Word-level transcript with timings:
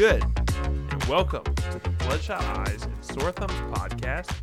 good? 0.00 0.24
And 0.64 1.04
welcome 1.04 1.44
to 1.44 1.78
the 1.78 1.90
Bloodshot 1.98 2.42
Eyes 2.42 2.84
and 2.84 3.04
Sore 3.04 3.32
Thumbs 3.32 3.52
podcast, 3.70 4.34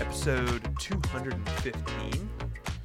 episode 0.00 0.62
215 0.78 2.30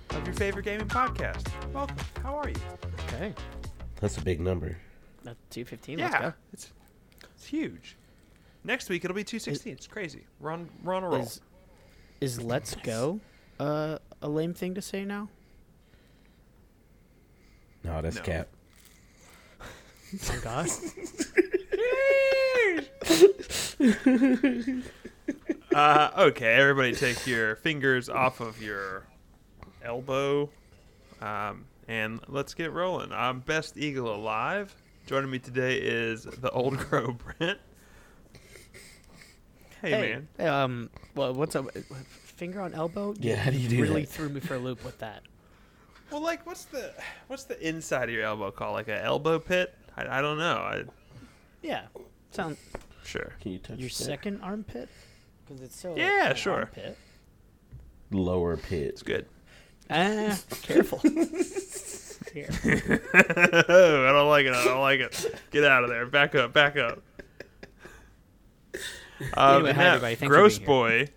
of 0.09 0.25
your 0.25 0.33
favorite 0.33 0.65
gaming 0.65 0.87
podcast. 0.87 1.47
Welcome. 1.71 1.97
How 2.23 2.33
are 2.35 2.49
you? 2.49 2.55
Okay. 3.01 3.31
That's 4.01 4.17
a 4.17 4.23
big 4.23 4.39
number. 4.39 4.75
That's 5.23 5.37
215. 5.51 5.99
Let's 5.99 6.13
yeah, 6.15 6.21
go. 6.21 6.33
it's 6.51 6.71
it's 7.35 7.45
huge. 7.45 7.95
Next 8.63 8.89
week 8.89 9.05
it'll 9.05 9.13
be 9.13 9.23
216. 9.23 9.73
it's 9.73 9.85
crazy. 9.85 10.25
We're 10.39 10.49
on 10.49 10.67
we're 10.83 10.95
on 10.95 11.03
a 11.03 11.09
roll. 11.09 11.21
Is, 11.21 11.41
is 12.21 12.41
Let's 12.41 12.73
Go 12.73 13.19
uh, 13.59 13.99
a 14.23 14.27
lame 14.27 14.55
thing 14.55 14.73
to 14.73 14.81
say 14.81 15.05
now? 15.05 15.29
No, 17.83 18.01
that's 18.01 18.15
No. 18.15 18.21
cap. 18.23 18.47
Oh, 20.31 20.39
God. 20.43 20.69
Uh, 25.73 26.09
okay, 26.17 26.53
everybody, 26.53 26.93
take 26.93 27.27
your 27.27 27.57
fingers 27.57 28.07
off 28.07 28.39
of 28.39 28.61
your 28.61 29.05
elbow, 29.83 30.49
um, 31.21 31.65
and 31.89 32.21
let's 32.29 32.53
get 32.53 32.71
rolling. 32.71 33.11
I'm 33.11 33.41
Best 33.41 33.77
Eagle 33.77 34.15
Alive. 34.15 34.73
Joining 35.05 35.29
me 35.29 35.37
today 35.37 35.77
is 35.77 36.23
the 36.23 36.49
Old 36.51 36.77
Crow 36.79 37.11
Brent. 37.11 37.59
Hey, 39.81 40.23
man. 40.39 40.47
Um. 40.47 40.89
Well, 41.13 41.33
what's 41.33 41.57
up? 41.57 41.69
Finger 41.75 42.61
on 42.61 42.73
elbow? 42.73 43.13
Yeah, 43.19 43.35
how 43.35 43.51
do 43.51 43.57
you 43.57 43.67
do 43.67 43.81
really 43.81 44.01
that? 44.05 44.09
threw 44.09 44.29
me 44.29 44.39
for 44.39 44.55
a 44.55 44.59
loop 44.59 44.81
with 44.85 44.97
that. 44.99 45.23
Well, 46.09 46.21
like, 46.21 46.45
what's 46.45 46.63
the 46.65 46.93
what's 47.27 47.43
the 47.43 47.59
inside 47.67 48.07
of 48.07 48.15
your 48.15 48.23
elbow 48.23 48.51
called? 48.51 48.75
Like 48.75 48.87
an 48.87 48.99
elbow 48.99 49.39
pit? 49.39 49.75
I, 49.97 50.19
I 50.19 50.21
don't 50.21 50.37
know. 50.37 50.55
I 50.55 50.83
Yeah. 51.65 51.87
Sound 52.31 52.57
sure. 53.03 53.33
Can 53.41 53.53
you 53.53 53.59
touch 53.59 53.79
your 53.79 53.89
that? 53.89 53.95
second 53.95 54.41
armpit? 54.41 54.87
Because 55.45 55.61
it's 55.63 55.79
so. 55.79 55.95
Yeah, 55.95 56.29
an 56.29 56.35
sure. 56.35 56.53
Armpit. 56.53 56.97
lower 58.11 58.57
pit? 58.57 58.83
It's 58.89 59.01
good. 59.03 59.25
Ah, 59.89 60.37
careful. 60.61 60.99
Here. 62.33 62.49
I 63.13 64.11
don't 64.11 64.29
like 64.29 64.45
it. 64.45 64.53
I 64.53 64.63
don't 64.65 64.81
like 64.81 64.99
it. 64.99 65.39
Get 65.51 65.63
out 65.63 65.83
of 65.83 65.89
there. 65.89 66.05
Back 66.05 66.35
up. 66.35 66.53
Back 66.53 66.75
up. 66.77 67.01
Um, 69.37 69.55
Anyway, 69.57 69.73
hi, 69.73 69.85
everybody. 69.85 70.15
Thanks 70.15 70.19
for 70.19 70.27
gross 70.27 70.57
being 70.57 70.65
boy 70.67 71.09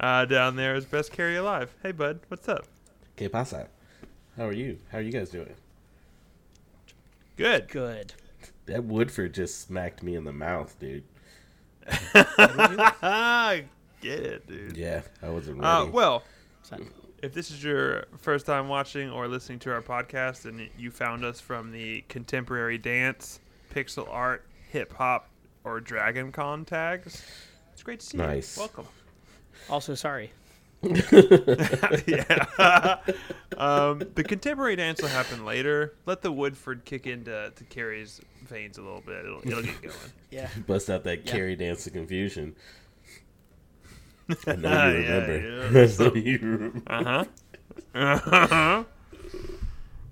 uh, 0.00 0.24
down 0.24 0.56
there 0.56 0.74
is 0.74 0.84
best 0.84 1.12
carry 1.12 1.36
alive. 1.36 1.74
Hey, 1.82 1.92
bud. 1.92 2.20
What's 2.28 2.48
up? 2.48 2.64
¿Qué 3.16 3.30
pasa? 3.30 3.68
How 4.36 4.46
are 4.46 4.52
you? 4.52 4.78
How 4.90 4.98
are 4.98 5.02
you 5.02 5.12
guys 5.12 5.30
doing? 5.30 5.54
Good. 7.36 7.68
Good. 7.68 8.14
That 8.66 8.84
Woodford 8.84 9.34
just 9.34 9.60
smacked 9.60 10.02
me 10.02 10.14
in 10.16 10.24
the 10.24 10.32
mouth, 10.32 10.76
dude. 10.78 11.04
Ah, 12.14 13.56
get 14.00 14.20
it, 14.20 14.46
dude. 14.46 14.76
Yeah, 14.76 15.02
I 15.22 15.28
wasn't 15.30 15.60
ready. 15.60 15.66
Uh, 15.68 15.86
well, 15.86 16.22
if 17.22 17.32
this 17.32 17.50
is 17.50 17.62
your 17.62 18.06
first 18.18 18.44
time 18.46 18.68
watching 18.68 19.10
or 19.10 19.28
listening 19.28 19.58
to 19.60 19.72
our 19.72 19.82
podcast 19.82 20.44
and 20.46 20.68
you 20.76 20.90
found 20.90 21.24
us 21.24 21.40
from 21.40 21.70
the 21.70 22.02
contemporary 22.08 22.78
dance, 22.78 23.40
pixel 23.74 24.08
art, 24.10 24.44
hip 24.70 24.92
hop, 24.94 25.28
or 25.64 25.80
Dragon 25.80 26.32
Con 26.32 26.64
tags, 26.64 27.24
it's 27.72 27.82
great 27.82 28.00
to 28.00 28.06
see 28.06 28.18
Nice. 28.18 28.56
you. 28.56 28.62
Welcome. 28.62 28.86
Also, 29.70 29.94
sorry. 29.94 30.32
yeah. 32.06 32.98
um, 33.56 33.98
the 34.14 34.24
contemporary 34.26 34.76
dance 34.76 35.00
will 35.02 35.08
happen 35.08 35.44
later. 35.44 35.94
Let 36.06 36.22
the 36.22 36.30
Woodford 36.30 36.84
kick 36.84 37.06
into 37.06 37.52
to 37.54 37.64
Carrie's 37.64 38.20
veins 38.46 38.78
a 38.78 38.82
little 38.82 39.00
bit. 39.00 39.24
It'll, 39.24 39.40
it'll 39.46 39.62
get 39.62 39.82
going. 39.82 39.94
Yeah. 40.30 40.48
Bust 40.66 40.90
out 40.90 41.04
that 41.04 41.24
Yeah. 41.26 41.32
carry 41.32 41.56
dance 41.56 41.86
of 41.86 41.92
confusion. 41.94 42.54
I 44.46 44.56
know 44.56 44.88
you 44.90 45.02
remember. 45.02 45.38
yeah. 45.38 45.66
I 45.66 46.04
know 46.08 46.14
you 46.14 46.38
remember. 46.40 46.82
Uh 46.86 47.04
huh. 47.04 47.24
Uh 47.94 48.84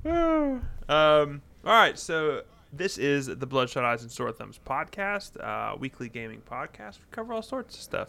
huh. 0.04 0.58
um. 0.88 1.42
All 1.64 1.72
right. 1.72 1.98
So 1.98 2.42
this 2.72 2.96
is 2.98 3.26
the 3.26 3.46
Bloodshot 3.46 3.84
Eyes 3.84 4.02
and 4.02 4.10
Sore 4.10 4.32
Thumbs 4.32 4.58
podcast, 4.64 5.38
uh, 5.42 5.76
weekly 5.76 6.08
gaming 6.08 6.42
podcast. 6.48 6.98
We 6.98 7.04
cover 7.10 7.32
all 7.32 7.42
sorts 7.42 7.74
of 7.76 7.80
stuff. 7.82 8.08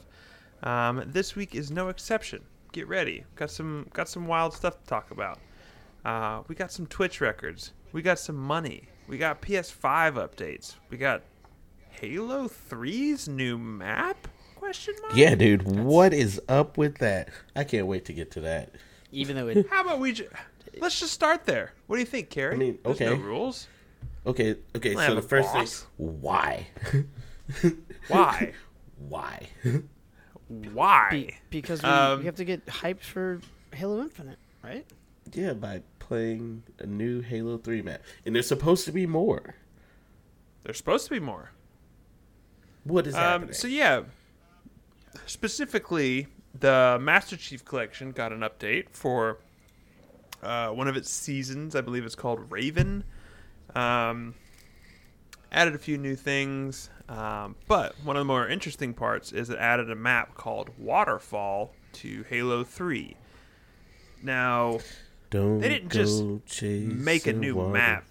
Um, 0.63 1.03
this 1.05 1.35
week 1.35 1.55
is 1.55 1.71
no 1.71 1.89
exception. 1.89 2.43
Get 2.71 2.87
ready. 2.87 3.23
Got 3.35 3.51
some 3.51 3.87
got 3.93 4.09
some 4.09 4.27
wild 4.27 4.53
stuff 4.53 4.79
to 4.81 4.85
talk 4.87 5.11
about. 5.11 5.39
Uh, 6.03 6.43
we 6.47 6.55
got 6.55 6.71
some 6.71 6.85
Twitch 6.87 7.21
records. 7.21 7.73
We 7.91 8.01
got 8.01 8.19
some 8.19 8.35
money. 8.35 8.83
We 9.07 9.17
got 9.17 9.41
PS5 9.41 10.13
updates. 10.13 10.75
We 10.89 10.97
got 10.97 11.21
Halo 11.89 12.47
3's 12.47 13.27
new 13.27 13.57
map? 13.57 14.27
Question 14.55 14.95
mark. 15.01 15.15
Yeah, 15.15 15.35
dude. 15.35 15.63
What 15.63 16.13
is 16.13 16.41
up 16.49 16.77
with 16.77 16.97
that? 16.97 17.29
I 17.55 17.63
can't 17.63 17.87
wait 17.87 18.05
to 18.05 18.13
get 18.13 18.31
to 18.31 18.41
that. 18.41 18.71
Even 19.11 19.35
though 19.35 19.47
it. 19.47 19.67
How 19.69 19.81
about 19.81 19.99
we? 19.99 20.11
Ju- 20.11 20.29
Let's 20.79 20.99
just 20.99 21.13
start 21.13 21.45
there. 21.45 21.71
What 21.87 21.95
do 21.95 21.99
you 22.01 22.05
think, 22.05 22.29
Carrie? 22.29 22.55
I 22.55 22.57
mean, 22.57 22.79
There's 22.83 22.99
no 22.99 23.05
okay. 23.13 23.21
rules. 23.21 23.67
Okay, 24.25 24.55
okay. 24.75 24.95
So 24.95 25.15
the 25.15 25.21
first 25.21 25.53
boss. 25.53 25.79
thing, 25.81 25.87
why? 25.97 26.67
Why? 28.07 28.53
why? 28.97 29.47
Why? 30.47 31.07
Be, 31.11 31.35
because 31.49 31.81
we, 31.81 31.89
Um, 31.89 32.19
we 32.19 32.25
have 32.25 32.35
to 32.35 32.45
get 32.45 32.65
hyped 32.65 33.01
for 33.01 33.41
Halo 33.73 34.01
Infinite, 34.01 34.37
right? 34.63 34.85
Yeah, 35.33 35.53
by 35.53 35.81
playing 35.99 36.63
a 36.79 36.85
new 36.85 37.21
Halo 37.21 37.57
3 37.57 37.81
map. 37.81 38.01
And 38.25 38.35
there's 38.35 38.47
supposed 38.47 38.85
to 38.85 38.91
be 38.91 39.07
more. 39.07 39.55
There's 40.63 40.77
supposed 40.77 41.05
to 41.05 41.11
be 41.11 41.19
more. 41.19 41.51
What 42.83 43.07
is 43.07 43.15
Um, 43.15 43.21
happening? 43.21 43.53
so 43.53 43.67
yeah, 43.67 44.03
specifically, 45.25 46.27
the 46.59 46.97
Master 47.01 47.35
Chief 47.37 47.65
Collection 47.65 48.11
got 48.11 48.31
an 48.31 48.41
update 48.41 48.89
for 48.91 49.39
uh, 50.43 50.69
one 50.69 50.87
of 50.87 50.95
its 50.95 51.09
seasons. 51.09 51.75
I 51.75 51.81
believe 51.81 52.05
it's 52.05 52.15
called 52.15 52.51
Raven. 52.51 53.03
Um, 53.75 54.35
added 55.51 55.73
a 55.73 55.79
few 55.79 55.97
new 55.97 56.15
things, 56.15 56.89
um, 57.09 57.55
but 57.67 57.95
one 58.03 58.15
of 58.15 58.21
the 58.21 58.25
more 58.25 58.47
interesting 58.47 58.93
parts 58.93 59.31
is 59.31 59.49
it 59.49 59.57
added 59.57 59.91
a 59.91 59.95
map 59.95 60.35
called 60.35 60.71
Waterfall 60.77 61.71
to 61.93 62.25
Halo 62.29 62.63
Three. 62.63 63.15
Now, 64.23 64.79
Don't 65.29 65.59
they 65.59 65.69
didn't 65.69 65.91
just 65.91 66.23
make 66.61 67.27
a 67.27 67.33
new 67.33 67.69
map. 67.69 68.05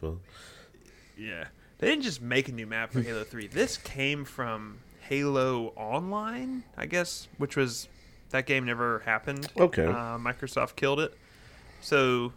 Yeah. 1.19 1.47
They 1.79 1.89
didn't 1.89 2.05
just 2.05 2.23
make 2.23 2.49
a 2.49 2.53
new 2.53 2.67
map 2.67 2.93
for 2.93 3.03
Halo 3.03 3.25
3. 3.25 3.49
This 3.49 3.77
came 3.77 4.25
from 4.25 4.79
Halo 5.01 5.73
Online, 5.77 6.65
I 6.77 6.87
guess, 6.87 7.29
which 7.37 7.57
was 7.57 7.89
that 8.31 8.47
game 8.47 8.65
never 8.65 9.01
happened. 9.01 9.49
Okay. 9.59 9.87
Uh, 9.87 10.19
Microsoft 10.19 10.77
killed 10.77 11.01
it. 11.01 11.17
So 11.81 12.33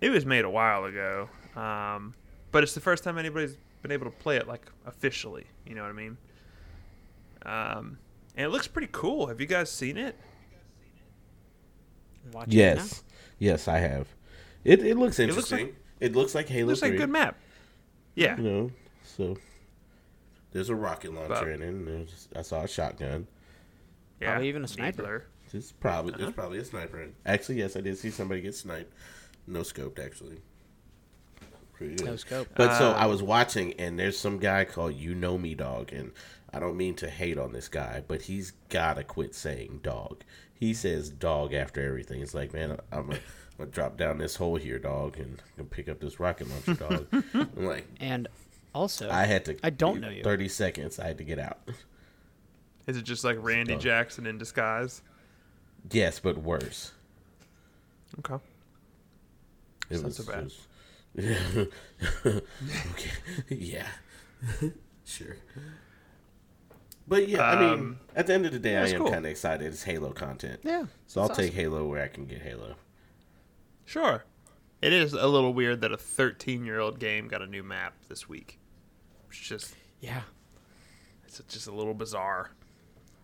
it 0.00 0.10
was 0.10 0.24
made 0.24 0.44
a 0.44 0.50
while 0.50 0.84
ago. 0.84 1.28
Um, 1.56 2.14
but 2.52 2.62
it's 2.62 2.74
the 2.74 2.80
first 2.80 3.04
time 3.04 3.18
anybody's 3.18 3.56
been 3.82 3.92
able 3.92 4.06
to 4.10 4.16
play 4.16 4.36
it 4.36 4.46
like 4.48 4.70
officially, 4.86 5.46
you 5.66 5.74
know 5.74 5.82
what 5.82 5.90
I 5.90 5.92
mean? 5.92 6.16
Um, 7.46 7.98
and 8.36 8.46
it 8.46 8.48
looks 8.50 8.68
pretty 8.68 8.88
cool. 8.92 9.26
Have 9.26 9.40
you 9.40 9.46
guys 9.46 9.70
seen 9.70 9.96
it? 9.96 10.16
Watching 12.32 12.52
it? 12.52 12.56
Yes. 12.56 13.02
Yes, 13.38 13.68
I 13.68 13.78
have. 13.78 14.08
It 14.64 14.80
it 14.80 14.96
looks 14.96 15.18
looks 15.18 15.18
interesting. 15.20 15.74
It 16.00 16.14
looks 16.14 16.34
like, 16.34 16.46
It 16.50 16.52
Halo 16.54 16.68
looks 16.68 16.80
3. 16.80 16.88
like 16.90 16.94
a 16.96 16.98
good 16.98 17.10
map. 17.10 17.36
Yeah. 18.14 18.36
You 18.36 18.42
know, 18.42 18.70
so 19.04 19.36
there's 20.52 20.68
a 20.68 20.74
rocket 20.74 21.12
launcher 21.14 21.28
But- 21.28 21.48
in 21.48 21.62
it. 21.62 21.68
And 21.68 21.86
there's, 21.86 22.28
I 22.36 22.42
saw 22.42 22.62
a 22.62 22.68
shotgun. 22.68 23.26
Yeah. 24.20 24.32
Probably 24.32 24.48
even 24.48 24.64
a 24.64 24.68
sniper. 24.68 25.26
There's 25.50 25.72
probably 25.72 26.12
Uh-huh. 26.12 26.22
there's 26.22 26.34
probably 26.34 26.58
a 26.58 26.64
sniper. 26.64 27.00
In. 27.00 27.14
Actually, 27.24 27.56
yes, 27.58 27.76
I 27.76 27.80
did 27.80 27.96
see 27.98 28.10
somebody 28.10 28.40
get 28.42 28.54
sniped. 28.54 28.92
No 29.46 29.60
scoped 29.60 29.98
actually. 29.98 30.40
Pretty 31.80 31.94
good. 31.96 32.06
No 32.08 32.16
scope. 32.16 32.48
But 32.56 32.76
so 32.76 32.90
Uh, 32.90 32.92
I 32.94 33.06
was 33.06 33.22
watching, 33.22 33.72
and 33.80 33.98
there's 33.98 34.18
some 34.18 34.38
guy 34.38 34.66
called 34.66 34.94
You 34.96 35.14
Know 35.14 35.38
Me 35.38 35.54
Dog, 35.54 35.94
and 35.94 36.12
I 36.52 36.58
don't 36.60 36.76
mean 36.76 36.94
to 36.96 37.08
hate 37.08 37.38
on 37.38 37.54
this 37.54 37.68
guy, 37.68 38.02
but 38.06 38.20
he's 38.22 38.52
gotta 38.68 39.02
quit 39.02 39.34
saying 39.34 39.80
dog. 39.82 40.22
He 40.52 40.74
says 40.74 41.08
dog 41.08 41.54
after 41.54 41.80
everything. 41.82 42.20
It's 42.20 42.34
like, 42.34 42.52
man, 42.52 42.72
I'm 42.92 43.06
gonna, 43.06 43.14
I'm 43.14 43.56
gonna 43.56 43.70
drop 43.70 43.96
down 43.96 44.18
this 44.18 44.36
hole 44.36 44.56
here, 44.56 44.78
dog, 44.78 45.16
and, 45.18 45.40
and 45.56 45.70
pick 45.70 45.88
up 45.88 46.00
this 46.00 46.20
rocket 46.20 46.48
launcher, 46.50 46.74
dog. 46.74 47.06
I'm 47.34 47.64
like, 47.64 47.86
And 47.98 48.28
also, 48.74 49.08
I 49.08 49.24
had 49.24 49.46
to. 49.46 49.56
I 49.64 49.70
don't 49.70 50.02
know 50.02 50.10
you. 50.10 50.22
Thirty 50.22 50.48
seconds. 50.48 50.98
I 50.98 51.06
had 51.06 51.16
to 51.16 51.24
get 51.24 51.38
out. 51.38 51.60
Is 52.86 52.98
it 52.98 53.04
just 53.04 53.24
like 53.24 53.38
Randy 53.40 53.72
Dog. 53.72 53.80
Jackson 53.80 54.26
in 54.26 54.36
disguise? 54.36 55.00
Yes, 55.90 56.20
but 56.20 56.36
worse. 56.36 56.92
Okay. 58.18 58.42
It 59.88 60.02
was, 60.04 60.16
so 60.16 60.24
bad. 60.24 60.40
it 60.40 60.44
was- 60.44 60.66
okay. 61.18 61.70
yeah. 63.48 63.86
sure. 65.04 65.36
But 67.08 67.28
yeah, 67.28 67.42
I 67.42 67.58
mean, 67.60 67.72
Um, 67.80 67.98
at 68.14 68.26
the 68.28 68.34
end 68.34 68.46
of 68.46 68.52
the 68.52 68.58
day, 68.58 68.76
I 68.76 68.86
am 68.86 68.98
cool. 68.98 69.10
kind 69.10 69.24
of 69.26 69.30
excited. 69.30 69.66
It's 69.66 69.82
Halo 69.82 70.12
content. 70.12 70.60
yeah. 70.62 70.84
So 71.06 71.20
I'll 71.20 71.28
that's 71.28 71.38
take 71.40 71.52
Halo 71.54 71.84
where 71.86 72.02
I 72.02 72.08
can 72.08 72.26
get 72.26 72.42
Halo. 72.42 72.76
Sure. 73.84 74.24
It 74.80 74.92
is 74.92 75.12
a 75.12 75.26
little 75.26 75.52
weird 75.52 75.80
that 75.82 75.92
a 75.92 75.96
13 75.96 76.64
year 76.64 76.78
old 76.78 76.98
game 77.00 77.26
got 77.28 77.42
a 77.42 77.46
new 77.46 77.62
map 77.62 77.94
this 78.08 78.28
week. 78.28 78.58
It's 79.28 79.38
just 79.38 79.74
Yeah. 80.00 80.22
it's 81.26 81.40
just 81.48 81.66
a 81.66 81.72
little 81.72 81.94
bizarre. 81.94 82.52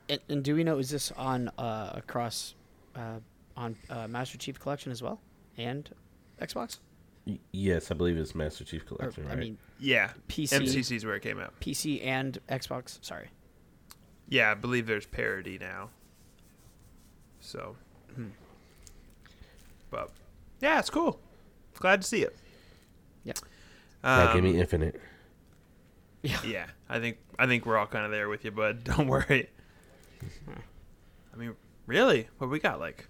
And, 0.08 0.20
and 0.28 0.42
do 0.44 0.54
we 0.54 0.64
know 0.64 0.78
is 0.78 0.90
this 0.90 1.12
on 1.12 1.48
uh, 1.56 1.92
across 1.94 2.54
uh, 2.96 3.20
on 3.56 3.76
uh, 3.88 4.06
Master 4.08 4.36
Chief 4.38 4.58
Collection 4.58 4.90
as 4.92 5.02
well 5.02 5.20
and 5.56 5.88
Xbox? 6.40 6.78
Y- 7.26 7.38
yes, 7.52 7.90
I 7.90 7.94
believe 7.94 8.16
it's 8.16 8.34
Master 8.34 8.64
Chief 8.64 8.82
Or, 8.82 8.96
Collection, 8.96 9.24
right? 9.26 9.32
I 9.32 9.36
mean 9.36 9.58
Yeah, 9.80 10.12
PC, 10.28 10.60
MCC 10.60 10.96
is 10.96 11.04
where 11.04 11.16
it 11.16 11.22
came 11.22 11.38
out. 11.40 11.58
PC 11.60 12.04
and 12.06 12.38
Xbox. 12.48 12.98
Sorry. 13.04 13.28
Yeah, 14.28 14.50
I 14.50 14.54
believe 14.54 14.86
there's 14.86 15.06
parity 15.06 15.58
now. 15.58 15.90
So, 17.40 17.76
Hmm. 18.14 18.28
but 19.90 20.10
yeah, 20.60 20.78
it's 20.78 20.90
cool. 20.90 21.20
Glad 21.74 22.02
to 22.02 22.06
see 22.08 22.22
it. 22.22 22.36
Yeah. 23.24 23.34
Now 24.02 24.32
give 24.32 24.44
Um, 24.44 24.50
me 24.52 24.58
Infinite. 24.60 25.00
Yeah. 26.22 26.40
Yeah, 26.44 26.66
I 26.88 26.98
think 26.98 27.18
I 27.38 27.46
think 27.46 27.66
we're 27.66 27.76
all 27.76 27.86
kind 27.86 28.04
of 28.04 28.10
there 28.10 28.28
with 28.28 28.44
you, 28.44 28.50
bud. 28.50 28.82
Don't 28.84 29.06
worry. 29.08 29.48
I 31.32 31.36
mean, 31.36 31.54
really? 31.86 32.28
What 32.38 32.50
we 32.50 32.58
got? 32.58 32.80
Like 32.80 33.08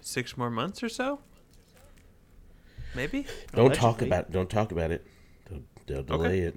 six 0.00 0.36
more 0.36 0.50
months 0.50 0.82
or 0.82 0.88
so? 0.88 1.20
Maybe. 2.94 3.26
Don't 3.54 3.74
talk 3.74 4.00
Allegedly. 4.00 4.06
about 4.08 4.32
don't 4.32 4.50
talk 4.50 4.72
about 4.72 4.90
it. 4.90 5.06
They'll, 5.48 5.62
they'll 5.86 6.02
delay 6.02 6.40
it. 6.40 6.56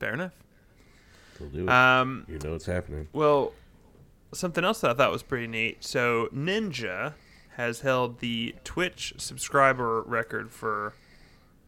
Fair 0.00 0.14
enough. 0.14 0.32
They'll 1.38 1.48
do 1.48 1.62
it. 1.64 1.68
Um, 1.70 2.24
you 2.28 2.38
know 2.42 2.54
it's 2.54 2.66
happening. 2.66 3.08
Well, 3.12 3.52
something 4.32 4.64
else 4.64 4.80
that 4.80 4.90
I 4.90 4.94
thought 4.94 5.12
was 5.12 5.22
pretty 5.22 5.46
neat. 5.46 5.84
So 5.84 6.28
Ninja 6.34 7.14
has 7.56 7.80
held 7.80 8.18
the 8.20 8.54
Twitch 8.64 9.14
subscriber 9.16 10.02
record 10.02 10.50
for, 10.50 10.92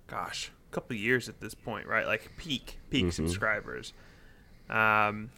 gosh, 0.07 0.51
a 0.71 0.75
couple 0.75 0.95
of 0.97 1.01
years 1.01 1.29
at 1.29 1.41
this 1.41 1.55
point, 1.55 1.87
right? 1.87 2.07
Like 2.07 2.31
peak 2.37 2.79
peak 2.91 3.07
Mhm. 3.07 3.13
subscribers. 3.13 3.93
Um, 4.69 5.31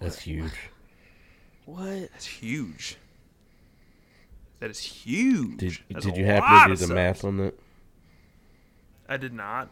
That's 0.00 0.18
huge. 0.20 0.52
What? 1.66 2.10
That's 2.12 2.26
huge. 2.26 2.96
That 4.60 4.70
is 4.70 4.78
huge. 4.80 5.58
Did 5.58 5.78
That's 5.90 6.06
did 6.06 6.16
you 6.16 6.24
happen 6.24 6.62
to 6.62 6.68
do 6.68 6.74
the 6.76 6.86
subs. 6.86 6.92
math 6.92 7.24
on 7.24 7.36
that? 7.38 7.58
I 9.08 9.16
did 9.16 9.32
not. 9.32 9.68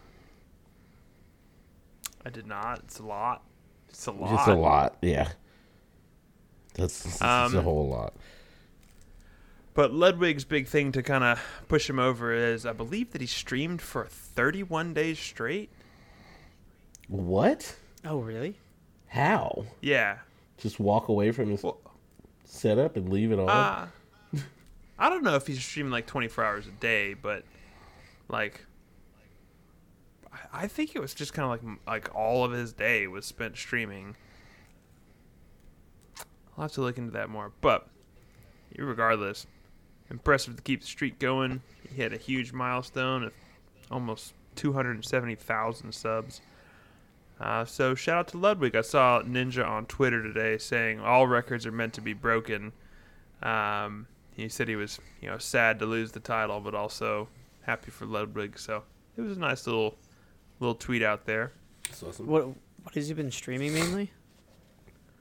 I 2.25 2.31
did 2.31 2.47
not. 2.47 2.81
It's 2.81 2.99
a 2.99 3.05
lot. 3.05 3.43
It's 3.89 4.07
a 4.07 4.13
lot. 4.13 4.35
It's 4.35 4.49
a 4.49 4.55
lot. 4.55 4.97
Yeah. 5.01 5.29
That's, 6.75 7.03
that's 7.19 7.23
a 7.23 7.27
Um, 7.59 7.65
whole 7.65 7.89
lot. 7.89 8.15
But 9.75 9.93
Ludwig's 9.93 10.45
big 10.45 10.67
thing 10.67 10.93
to 10.93 11.03
kind 11.03 11.23
of 11.25 11.41
push 11.69 11.89
him 11.89 11.99
over 11.99 12.33
is 12.33 12.67
I 12.67 12.73
believe 12.73 13.13
that 13.13 13.21
he 13.21 13.27
streamed 13.27 13.81
for 13.81 14.07
31 14.07 14.95
days 14.95 15.19
straight. 15.19 15.71
What? 17.09 17.77
Oh, 18.05 18.19
really? 18.19 18.57
How? 19.09 19.67
Yeah. 19.81 20.19
Just 20.59 20.79
walk 20.81 21.09
away 21.09 21.31
from 21.33 21.51
his 21.51 21.63
Well, 21.63 21.81
setup 22.45 22.97
and 22.97 23.09
leave 23.09 23.33
it 23.33 23.39
on? 23.39 23.49
uh, 23.49 23.89
I 24.99 25.09
don't 25.09 25.23
know 25.25 25.35
if 25.37 25.47
he's 25.47 25.65
streaming 25.65 25.93
like 25.93 26.07
24 26.07 26.45
hours 26.45 26.67
a 26.67 26.73
day, 26.73 27.15
but 27.15 27.45
like 28.29 28.67
I- 30.33 30.65
I 30.65 30.67
think 30.69 30.95
it 30.95 31.01
was 31.01 31.15
just 31.15 31.33
kind 31.33 31.45
of 31.45 31.65
like 31.65 31.79
like 31.87 32.15
all 32.15 32.45
of 32.45 32.53
his 32.53 32.73
day 32.73 33.07
was 33.07 33.25
spent 33.25 33.57
streaming. 33.57 34.15
I'll 36.57 36.63
have 36.63 36.73
to 36.73 36.81
look 36.83 36.99
into 36.99 37.13
that 37.13 37.31
more, 37.31 37.53
but 37.61 37.89
regardless, 38.77 39.47
impressive 40.11 40.57
to 40.57 40.63
keep 40.63 40.81
the 40.83 40.87
streak 40.87 41.19
going. 41.19 41.63
He 41.95 42.03
had 42.03 42.13
a 42.13 42.17
huge 42.19 42.53
milestone 42.53 43.25
of 43.25 43.33
almost 43.91 44.35
270,000 44.57 45.93
subs. 45.93 46.41
Uh, 47.41 47.65
so 47.65 47.95
shout 47.95 48.19
out 48.19 48.29
to 48.29 48.39
Ludwig. 48.39 48.77
I 48.77 48.83
saw 48.83 49.23
Ninja 49.23 49.67
on 49.67 49.87
Twitter 49.87 50.23
today 50.23 50.59
saying 50.59 51.01
all 51.01 51.27
records 51.27 51.65
are 51.67 51.73
meant 51.73 51.95
to 51.95 52.01
be 52.01 52.13
broken. 52.13 52.73
Um, 53.43 54.07
he 54.33 54.49
said 54.49 54.69
he 54.69 54.77
was, 54.77 54.99
you 55.23 55.29
know, 55.31 55.39
sad 55.39 55.79
to 55.79 55.87
lose 55.87 56.13
the 56.13 56.21
title, 56.21 56.61
but 56.61 56.75
also 56.75 57.29
happy 57.63 57.91
for 57.91 58.05
Ludwig. 58.05 58.59
So 58.59 58.83
it 59.17 59.23
was 59.23 59.37
a 59.37 59.41
nice 59.41 59.67
little, 59.67 59.97
little 60.61 60.75
tweet 60.75 61.03
out 61.03 61.25
there. 61.25 61.53
That's 61.89 62.03
awesome. 62.03 62.27
What 62.27 62.49
what 62.83 62.95
has 62.95 63.09
he 63.09 63.15
been 63.15 63.31
streaming 63.31 63.73
mainly? 63.75 64.11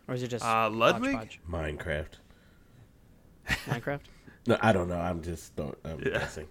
Or 0.07 0.13
is 0.15 0.23
it 0.23 0.27
just 0.29 0.43
Uh, 0.45 0.69
Ludwig? 0.69 1.15
hodgepodge? 1.15 1.39
Minecraft. 1.49 2.13
Minecraft? 3.67 4.01
No, 4.49 4.57
I 4.61 4.73
don't 4.73 4.89
know. 4.89 4.97
I'm 4.97 5.21
just 5.21 5.55
don't. 5.55 5.77
I'm 5.85 5.99
Yeah. 5.99 6.09
guessing. 6.19 6.47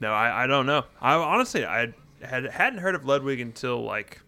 No, 0.00 0.12
I, 0.12 0.44
I 0.44 0.46
don't 0.46 0.64
know. 0.64 0.84
I 1.00 1.14
honestly 1.14 1.66
I 1.66 1.92
had 2.22 2.44
hadn't 2.46 2.78
heard 2.78 2.94
of 2.94 3.04
Ludwig 3.04 3.40
until 3.40 3.82
like 3.82 4.20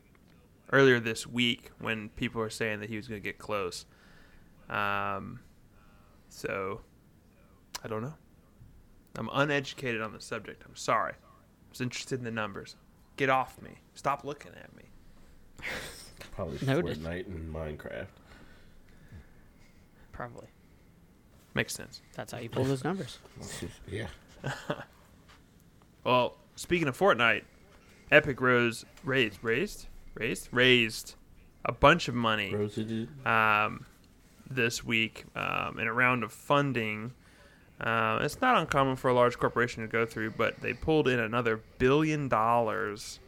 earlier 0.73 0.99
this 0.99 1.27
week 1.27 1.71
when 1.79 2.09
people 2.11 2.41
were 2.41 2.51
saying 2.51 2.81
that 2.81 2.89
he 2.91 2.97
was 2.97 3.07
going 3.07 3.21
to 3.21 3.25
get 3.25 3.39
close. 3.39 3.87
Um, 4.69 5.41
so 6.29 6.81
I 7.85 7.89
don't 7.89 8.03
know. 8.03 8.15
I'm 9.17 9.29
uneducated 9.33 10.01
on 10.03 10.13
the 10.13 10.21
subject. 10.21 10.63
I'm 10.69 10.75
sorry. 10.77 11.13
I 11.13 11.71
was 11.71 11.81
interested 11.81 12.19
in 12.19 12.25
the 12.25 12.31
numbers. 12.31 12.75
Get 13.17 13.31
off 13.31 13.61
me. 13.63 13.79
Stop 13.95 14.25
looking 14.25 14.53
at 14.61 14.75
me. 14.75 14.85
Probably 16.35 16.59
Noted. 16.67 16.99
Fortnite 16.99 17.27
and 17.27 17.55
Minecraft. 17.55 18.07
Probably. 20.13 20.49
Makes 21.55 21.75
sense. 21.75 22.01
That's 22.15 22.33
how 22.33 22.39
you 22.39 22.49
pull 22.49 22.65
those 22.65 22.85
numbers. 22.85 23.19
yeah. 23.91 24.07
Well, 26.05 26.37
speaking 26.57 26.89
of 26.89 26.99
Fortnite, 26.99 27.45
Epic 28.11 28.41
rose 28.41 28.85
raised 29.05 29.39
raised 29.43 29.87
raised 30.15 30.49
raised 30.51 31.15
a 31.65 31.71
bunch 31.73 32.09
of 32.09 32.15
money 32.17 32.53
Rosie 32.53 32.85
did. 32.85 33.27
um, 33.27 33.87
this 34.51 34.83
week 34.85 35.25
um, 35.37 35.79
in 35.79 35.87
a 35.87 35.93
round 35.93 36.25
of 36.25 36.33
funding. 36.33 37.13
Uh, 37.81 38.19
it's 38.23 38.41
not 38.41 38.57
uncommon 38.59 38.97
for 38.97 39.09
a 39.11 39.15
large 39.15 39.39
corporation 39.39 39.83
to 39.83 39.89
go 39.89 40.05
through, 40.05 40.31
but 40.33 40.61
they 40.61 40.73
pulled 40.75 41.07
in 41.09 41.19
another 41.21 41.61
billion 41.79 42.29
dollars, 42.29 43.19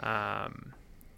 um, 0.00 0.72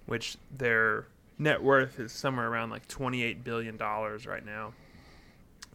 which 0.06 0.36
their 0.56 1.06
net 1.38 1.62
worth 1.62 2.00
is 2.00 2.12
somewhere 2.12 2.48
around 2.48 2.70
like 2.70 2.88
twenty-eight 2.88 3.44
billion 3.44 3.76
dollars 3.76 4.26
right 4.26 4.44
now. 4.44 4.72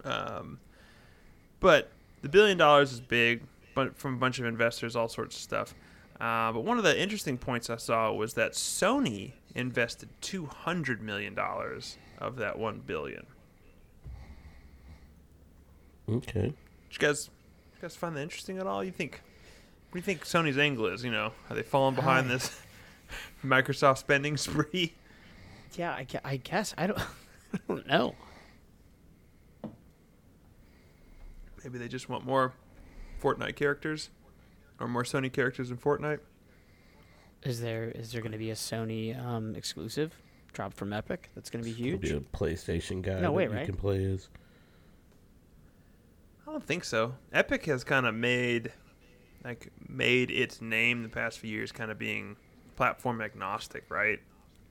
Um, 0.04 0.60
but 1.60 1.92
the 2.22 2.30
billion 2.30 2.58
dollars 2.58 2.92
is 2.92 3.00
big, 3.00 3.44
but 3.76 3.98
from 3.98 4.16
a 4.16 4.18
bunch 4.18 4.40
of 4.40 4.46
investors, 4.46 4.96
all 4.96 5.08
sorts 5.08 5.36
of 5.36 5.42
stuff. 5.42 5.74
Uh, 6.20 6.52
but 6.52 6.62
one 6.66 6.78
of 6.78 6.84
the 6.84 7.00
interesting 7.00 7.38
points 7.38 7.70
I 7.70 7.78
saw 7.78 8.12
was 8.12 8.34
that 8.34 8.52
Sony 8.54 9.32
invested 9.56 10.10
two 10.22 10.46
hundred 10.46 11.02
million 11.02 11.34
dollars 11.34 11.98
of 12.20 12.36
that 12.38 12.60
one 12.60 12.82
billion. 12.86 13.26
Okay. 16.10 16.42
Did 16.42 16.54
you 16.92 17.00
guys, 17.00 17.30
you 17.76 17.82
guys 17.82 17.96
find 17.96 18.16
that 18.16 18.22
interesting 18.22 18.58
at 18.58 18.68
all? 18.68 18.84
You 18.84 18.92
think? 18.92 19.22
What 19.90 19.94
do 19.94 20.00
you 20.00 20.04
think 20.04 20.26
Sony's 20.26 20.58
angle 20.58 20.88
is? 20.88 21.04
You 21.04 21.12
know, 21.12 21.32
are 21.50 21.56
they 21.56 21.64
falling 21.64 21.96
behind 21.96 22.28
Hi. 22.28 22.34
this 22.34 22.62
Microsoft 23.46 24.00
spending 24.00 24.38
spree? 24.38 24.94
Yeah, 25.76 25.92
I, 25.92 26.06
I 26.24 26.38
guess. 26.38 26.74
I 26.78 26.88
don't, 26.88 27.00
I 27.54 27.60
don't 27.68 27.88
know. 27.88 28.16
Maybe 31.70 31.78
they 31.78 31.88
just 31.88 32.10
want 32.10 32.26
more 32.26 32.54
Fortnite 33.22 33.56
characters, 33.56 34.10
or 34.80 34.88
more 34.88 35.04
Sony 35.04 35.32
characters 35.32 35.70
in 35.70 35.78
Fortnite. 35.78 36.20
Is 37.44 37.62
there 37.62 37.86
is 37.92 38.12
there 38.12 38.22
going 38.22 38.32
to 38.32 38.40
be 38.40 38.50
a 38.50 38.56
Sony 38.56 39.16
um, 39.24 39.56
exclusive 39.56 40.14
drop 40.52 40.74
from 40.74 40.92
Epic 40.94 41.30
that's 41.36 41.52
going 41.52 41.64
to 41.64 41.70
be 41.70 41.76
huge? 41.76 42.02
Be 42.02 42.12
a 42.12 42.20
PlayStation 42.22 43.04
guy. 43.04 43.14
No 43.16 43.22
that 43.22 43.34
way, 43.34 43.44
you 43.44 43.52
right? 43.52 43.66
can 43.68 43.76
play 43.76 44.04
as. 44.04 44.30
I 46.48 46.52
don't 46.52 46.66
think 46.66 46.84
so. 46.84 47.14
Epic 47.32 47.66
has 47.68 47.84
kind 47.84 48.08
of 48.08 48.16
made, 48.16 48.74
like, 49.44 49.72
made 49.88 50.32
its 50.32 50.60
name 50.62 51.04
the 51.04 51.10
past 51.10 51.38
few 51.38 51.52
years, 51.52 51.72
kind 51.72 51.92
of 51.92 52.00
being 52.00 52.36
platform 52.76 53.22
agnostic, 53.22 53.86
right? 53.90 54.20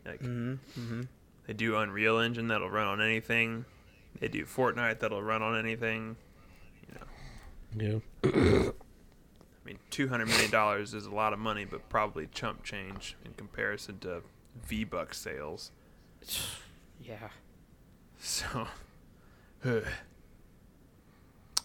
Like, 0.04 0.20
Mm-hmm. 0.20 0.80
Mm-hmm. 0.80 1.00
they 1.46 1.52
do 1.52 1.76
Unreal 1.76 2.18
Engine 2.18 2.48
that'll 2.48 2.68
run 2.70 2.88
on 2.88 3.00
anything. 3.00 3.64
They 4.18 4.26
do 4.26 4.44
Fortnite 4.44 4.98
that'll 4.98 5.22
run 5.22 5.40
on 5.42 5.56
anything. 5.56 6.16
Yeah. 7.76 7.98
I 8.24 8.72
mean, 9.64 9.78
two 9.90 10.08
hundred 10.08 10.28
million 10.28 10.50
dollars 10.50 10.94
is 10.94 11.06
a 11.06 11.10
lot 11.10 11.32
of 11.32 11.38
money, 11.38 11.64
but 11.64 11.88
probably 11.88 12.28
chump 12.32 12.64
change 12.64 13.16
in 13.24 13.32
comparison 13.34 13.98
to 14.00 14.22
V 14.66 14.84
Buck 14.84 15.14
sales. 15.14 15.72
Yeah. 17.00 17.28
So, 18.18 18.44
I 19.64 19.82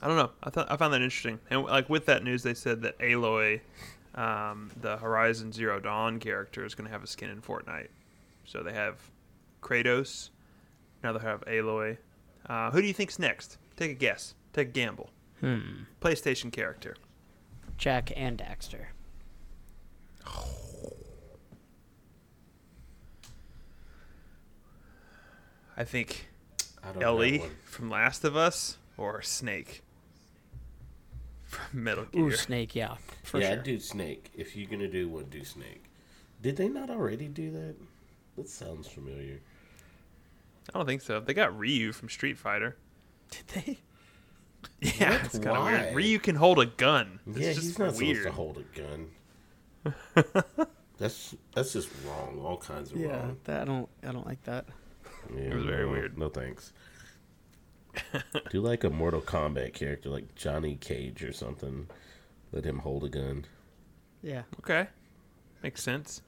don't 0.03 0.15
know. 0.15 0.29
I 0.43 0.51
thought 0.51 0.71
I 0.71 0.77
found 0.77 0.93
that 0.93 1.01
interesting, 1.01 1.39
and 1.49 1.63
like 1.63 1.89
with 1.89 2.05
that 2.05 2.23
news, 2.23 2.43
they 2.43 2.53
said 2.53 2.83
that 2.83 2.97
Aloy 2.99 3.61
um, 4.15 4.69
the 4.81 4.97
Horizon 4.97 5.51
Zero 5.51 5.79
Dawn 5.79 6.19
character 6.19 6.65
is 6.65 6.75
going 6.75 6.85
to 6.85 6.91
have 6.91 7.03
a 7.03 7.07
skin 7.07 7.29
in 7.29 7.41
Fortnite. 7.41 7.89
So 8.45 8.61
they 8.61 8.73
have 8.73 8.99
Kratos. 9.61 10.29
Now 11.03 11.13
they 11.13 11.19
have 11.19 11.41
Aloy. 11.45 11.97
Uh, 12.47 12.71
who 12.71 12.81
do 12.81 12.87
you 12.87 12.93
think's 12.93 13.19
next? 13.19 13.57
Take 13.75 13.91
a 13.91 13.95
guess. 13.95 14.35
Take 14.53 14.69
a 14.69 14.71
gamble. 14.71 15.09
Hmm. 15.39 15.83
PlayStation 16.01 16.51
character. 16.51 16.95
Jak 17.77 18.11
and 18.15 18.37
Daxter. 18.37 18.85
I 25.75 25.83
think 25.83 26.27
I 26.83 26.87
don't 26.91 26.99
know 26.99 27.07
Ellie 27.07 27.39
one. 27.39 27.49
from 27.65 27.89
Last 27.89 28.23
of 28.23 28.35
Us 28.35 28.77
or 28.95 29.21
Snake 29.21 29.81
from 31.45 31.83
Metal 31.83 32.05
Gear. 32.05 32.23
Ooh, 32.25 32.31
Snake, 32.31 32.75
yeah, 32.75 32.95
for 33.23 33.39
yeah, 33.39 33.49
sure. 33.49 33.57
I'd 33.57 33.63
do 33.63 33.79
Snake. 33.79 34.31
If 34.35 34.55
you're 34.55 34.69
gonna 34.69 34.87
do 34.87 35.09
one, 35.09 35.25
do 35.25 35.43
Snake. 35.43 35.85
Did 36.41 36.57
they 36.57 36.69
not 36.69 36.89
already 36.89 37.27
do 37.27 37.51
that? 37.51 37.75
That 38.37 38.49
sounds 38.49 38.87
familiar. 38.87 39.39
I 40.73 40.77
don't 40.77 40.85
think 40.85 41.01
so. 41.01 41.19
They 41.19 41.33
got 41.33 41.57
Ryu 41.57 41.91
from 41.91 42.09
Street 42.09 42.37
Fighter. 42.37 42.77
Did 43.31 43.47
they? 43.47 43.79
Yeah, 44.81 45.11
What? 45.11 45.25
it's 45.25 45.39
kind 45.39 45.57
of 45.57 45.63
weird. 45.65 45.95
Ryu 45.95 46.19
can 46.19 46.35
hold 46.35 46.59
a 46.59 46.65
gun. 46.65 47.19
It's 47.27 47.37
yeah, 47.39 47.53
just 47.53 47.61
he's 47.67 47.79
not 47.79 47.95
weird. 47.95 48.17
supposed 48.17 48.23
to 48.23 48.31
hold 48.31 48.57
a 48.57 50.23
gun. 50.23 50.43
that's 50.97 51.35
that's 51.53 51.73
just 51.73 51.89
wrong. 52.05 52.39
All 52.43 52.57
kinds 52.57 52.91
of 52.91 52.97
Yeah, 52.97 53.17
wrong. 53.19 53.37
that, 53.45 53.61
I 53.61 53.65
don't. 53.65 53.89
I 54.07 54.11
don't 54.11 54.25
like 54.25 54.43
that. 54.43 54.65
Yeah, 55.33 55.41
It 55.43 55.55
was 55.55 55.65
very 55.65 55.85
no, 55.85 55.91
weird. 55.91 56.17
No 56.17 56.29
thanks. 56.29 56.73
do 58.49 58.59
like 58.61 58.83
a 58.83 58.89
Mortal 58.89 59.21
Kombat 59.21 59.73
character, 59.73 60.09
like 60.09 60.35
Johnny 60.35 60.75
Cage 60.75 61.23
or 61.23 61.31
something. 61.33 61.87
Let 62.51 62.65
him 62.65 62.79
hold 62.79 63.03
a 63.03 63.09
gun. 63.09 63.45
Yeah. 64.21 64.43
Okay, 64.59 64.87
makes 65.61 65.81
sense. 65.83 66.21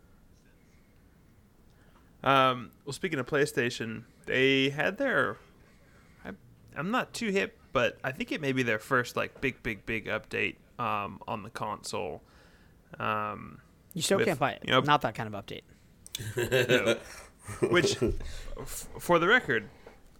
Um, 2.23 2.71
well, 2.85 2.93
speaking 2.93 3.19
of 3.19 3.25
PlayStation, 3.27 4.03
they 4.25 4.69
had 4.69 4.97
their. 4.97 5.37
I, 6.23 6.31
I'm 6.75 6.89
not 6.91 7.13
too 7.13 7.29
hip, 7.29 7.57
but 7.75 7.97
I 8.05 8.11
think 8.13 8.31
it 8.31 8.39
may 8.39 8.53
be 8.53 8.63
their 8.63 8.79
first 8.79 9.17
like 9.17 9.41
big, 9.41 9.61
big, 9.61 9.85
big 9.85 10.05
update 10.07 10.55
um, 10.79 11.19
on 11.27 11.43
the 11.43 11.49
console. 11.49 12.21
Um, 12.97 13.59
You 13.93 14.01
still 14.01 14.17
With, 14.17 14.27
can't 14.27 14.39
buy 14.39 14.51
it. 14.53 14.61
you 14.65 14.71
know- 14.71 14.79
Not 14.79 15.01
that 15.01 15.13
kind 15.13 15.33
of 15.33 15.45
update. 15.45 15.63
No. 16.37 16.95
Which, 17.69 18.01
f- 18.01 18.87
for 18.99 19.19
the 19.19 19.27
record, 19.27 19.69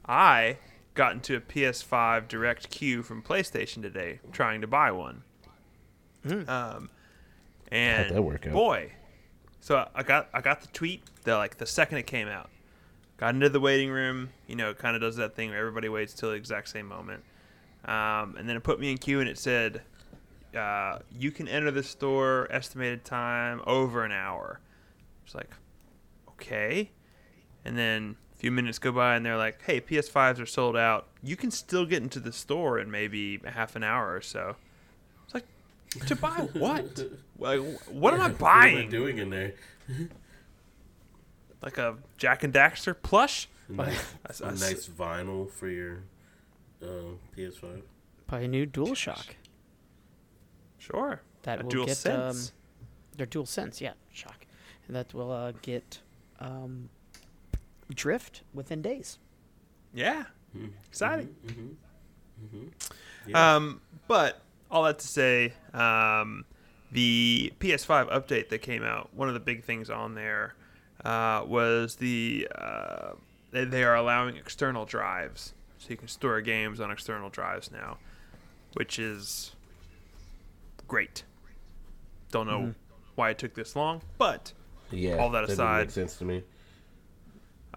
I 0.06 0.58
got 0.96 1.14
into 1.14 1.38
a 1.38 1.40
PS5 1.40 2.28
direct 2.28 2.70
queue 2.70 3.02
from 3.04 3.24
PlayStation 3.24 3.82
today, 3.82 4.20
trying 4.34 4.60
to 4.62 4.68
buy 4.68 4.92
one. 4.92 5.24
Um, 6.48 6.90
and 7.72 8.14
that 8.14 8.22
work 8.22 8.46
out? 8.48 8.54
boy, 8.54 8.92
so 9.62 9.88
I 9.96 10.04
got 10.04 10.28
I 10.34 10.42
got 10.42 10.62
the 10.62 10.68
tweet 10.68 11.04
the 11.24 11.38
like 11.38 11.58
the 11.58 11.66
second 11.66 12.00
it 12.00 12.08
came 12.08 12.28
out. 12.28 12.50
Got 13.18 13.36
into 13.36 13.48
the 13.50 13.60
waiting 13.60 13.90
room. 13.92 14.30
You 14.48 14.56
know, 14.56 14.72
it 14.72 14.78
kind 14.78 14.96
of 14.96 15.02
does 15.02 15.16
that 15.18 15.36
thing 15.36 15.52
where 15.52 15.60
everybody 15.60 15.88
waits 15.88 16.14
till 16.14 16.30
the 16.30 16.36
exact 16.36 16.68
same 16.70 16.88
moment. 16.88 17.24
Um, 17.86 18.36
and 18.38 18.50
then 18.50 18.58
it 18.58 18.64
put 18.64 18.80
me 18.80 18.92
in 18.92 18.98
queue, 18.98 19.20
and 19.20 19.30
it 19.30 19.38
said, 19.38 19.82
uh, 20.58 21.00
"You 21.12 21.32
can 21.32 21.48
enter 21.48 21.72
the 21.72 21.84
store. 21.84 22.48
Estimated 22.50 23.06
time 23.06 23.62
over 23.68 24.04
an 24.04 24.12
hour." 24.12 24.60
It's 25.26 25.36
like, 25.36 25.52
okay. 26.30 26.92
And 27.64 27.78
then 27.78 28.16
a 28.34 28.38
few 28.38 28.52
minutes 28.52 28.80
go 28.80 28.92
by, 28.92 29.16
and 29.16 29.26
they're 29.26 29.38
like, 29.38 29.62
"Hey, 29.64 29.80
PS5s 29.80 30.40
are 30.40 30.46
sold 30.46 30.76
out. 30.76 31.08
You 31.22 31.36
can 31.36 31.52
still 31.52 31.86
get 31.86 32.02
into 32.02 32.20
the 32.20 32.32
store 32.32 32.80
in 32.80 32.90
maybe 32.90 33.40
a 33.46 33.52
half 33.52 33.76
an 33.76 33.84
hour 33.84 34.16
or 34.16 34.22
so." 34.22 34.56
It's 35.26 35.34
like, 35.34 35.46
to 36.08 36.16
buy 36.16 36.30
what? 36.54 37.06
like, 37.38 37.62
what 37.88 38.14
am 38.14 38.22
I 38.22 38.30
buying? 38.30 38.76
What 38.76 38.82
am 38.82 38.88
I 38.88 38.92
doing 38.92 39.18
in 39.20 39.30
there? 39.30 39.54
Like 41.62 41.78
a 41.78 41.98
Jak 42.18 42.44
and 42.44 42.54
Daxter 42.54 42.96
plush? 43.00 43.48
A 43.70 43.74
nice, 43.74 44.14
a 44.42 44.52
nice 44.52 44.88
vinyl 44.88 45.50
for 45.50 45.68
your 45.68 46.04
uh, 46.82 46.86
PS5. 47.38 47.82
Buy 48.28 48.42
a 48.42 48.48
new 48.48 48.66
DualShock. 48.66 49.28
Sure. 50.78 51.22
That 51.44 51.62
a 51.62 51.64
will 51.64 51.70
dual 51.70 51.86
get 51.86 51.98
sense. 51.98 52.48
um, 52.48 52.56
their 53.18 53.26
dual 53.28 53.46
sense, 53.46 53.80
yeah, 53.82 53.94
shock, 54.12 54.46
and 54.88 54.96
that 54.96 55.14
will 55.14 55.32
uh, 55.32 55.54
get 55.62 56.00
um, 56.40 56.90
drift 57.94 58.42
within 58.54 58.82
days. 58.82 59.20
yeah. 59.94 60.26
Mhm. 60.56 60.70
Exciting. 60.88 61.36
Mm-hmm. 61.46 61.68
Mm-hmm. 62.46 63.30
Yeah. 63.30 63.56
Um, 63.56 63.82
but 64.08 64.42
all 64.72 64.84
that 64.84 65.00
to 65.00 65.08
say, 65.08 65.54
um, 65.74 66.46
the 66.94 67.52
PS5 67.60 68.10
update 68.10 68.48
that 68.50 68.60
came 68.60 68.82
out, 68.84 69.10
one 69.14 69.28
of 69.28 69.34
the 69.34 69.40
big 69.42 69.66
things 69.66 69.90
on 69.90 70.16
there 70.16 70.56
uh, 71.04 71.44
was 71.46 71.98
the 71.98 72.48
uh, 72.56 73.12
they, 73.52 73.66
they 73.66 73.84
are 73.84 73.96
allowing 73.96 74.38
external 74.38 74.86
drives, 74.86 75.54
so 75.86 75.92
you 75.92 75.98
can 75.98 76.08
store 76.08 76.42
games 76.42 76.80
on 76.80 76.90
external 76.90 77.30
drives 77.30 77.72
now, 77.72 77.98
which 78.74 78.98
is 78.98 79.52
great. 80.88 81.24
Don't 82.32 82.48
know 82.48 82.60
Mm-hmm. 82.60 82.72
why 83.16 83.30
it 83.30 83.38
took 83.38 83.54
this 83.54 83.76
long, 83.76 84.02
but 84.18 84.52
yeah. 84.92 85.18
all 85.18 85.30
that 85.30 85.44
aside- 85.50 85.82
make 85.88 85.92
sense 85.92 86.18
to 86.18 86.26
me. 86.26 86.38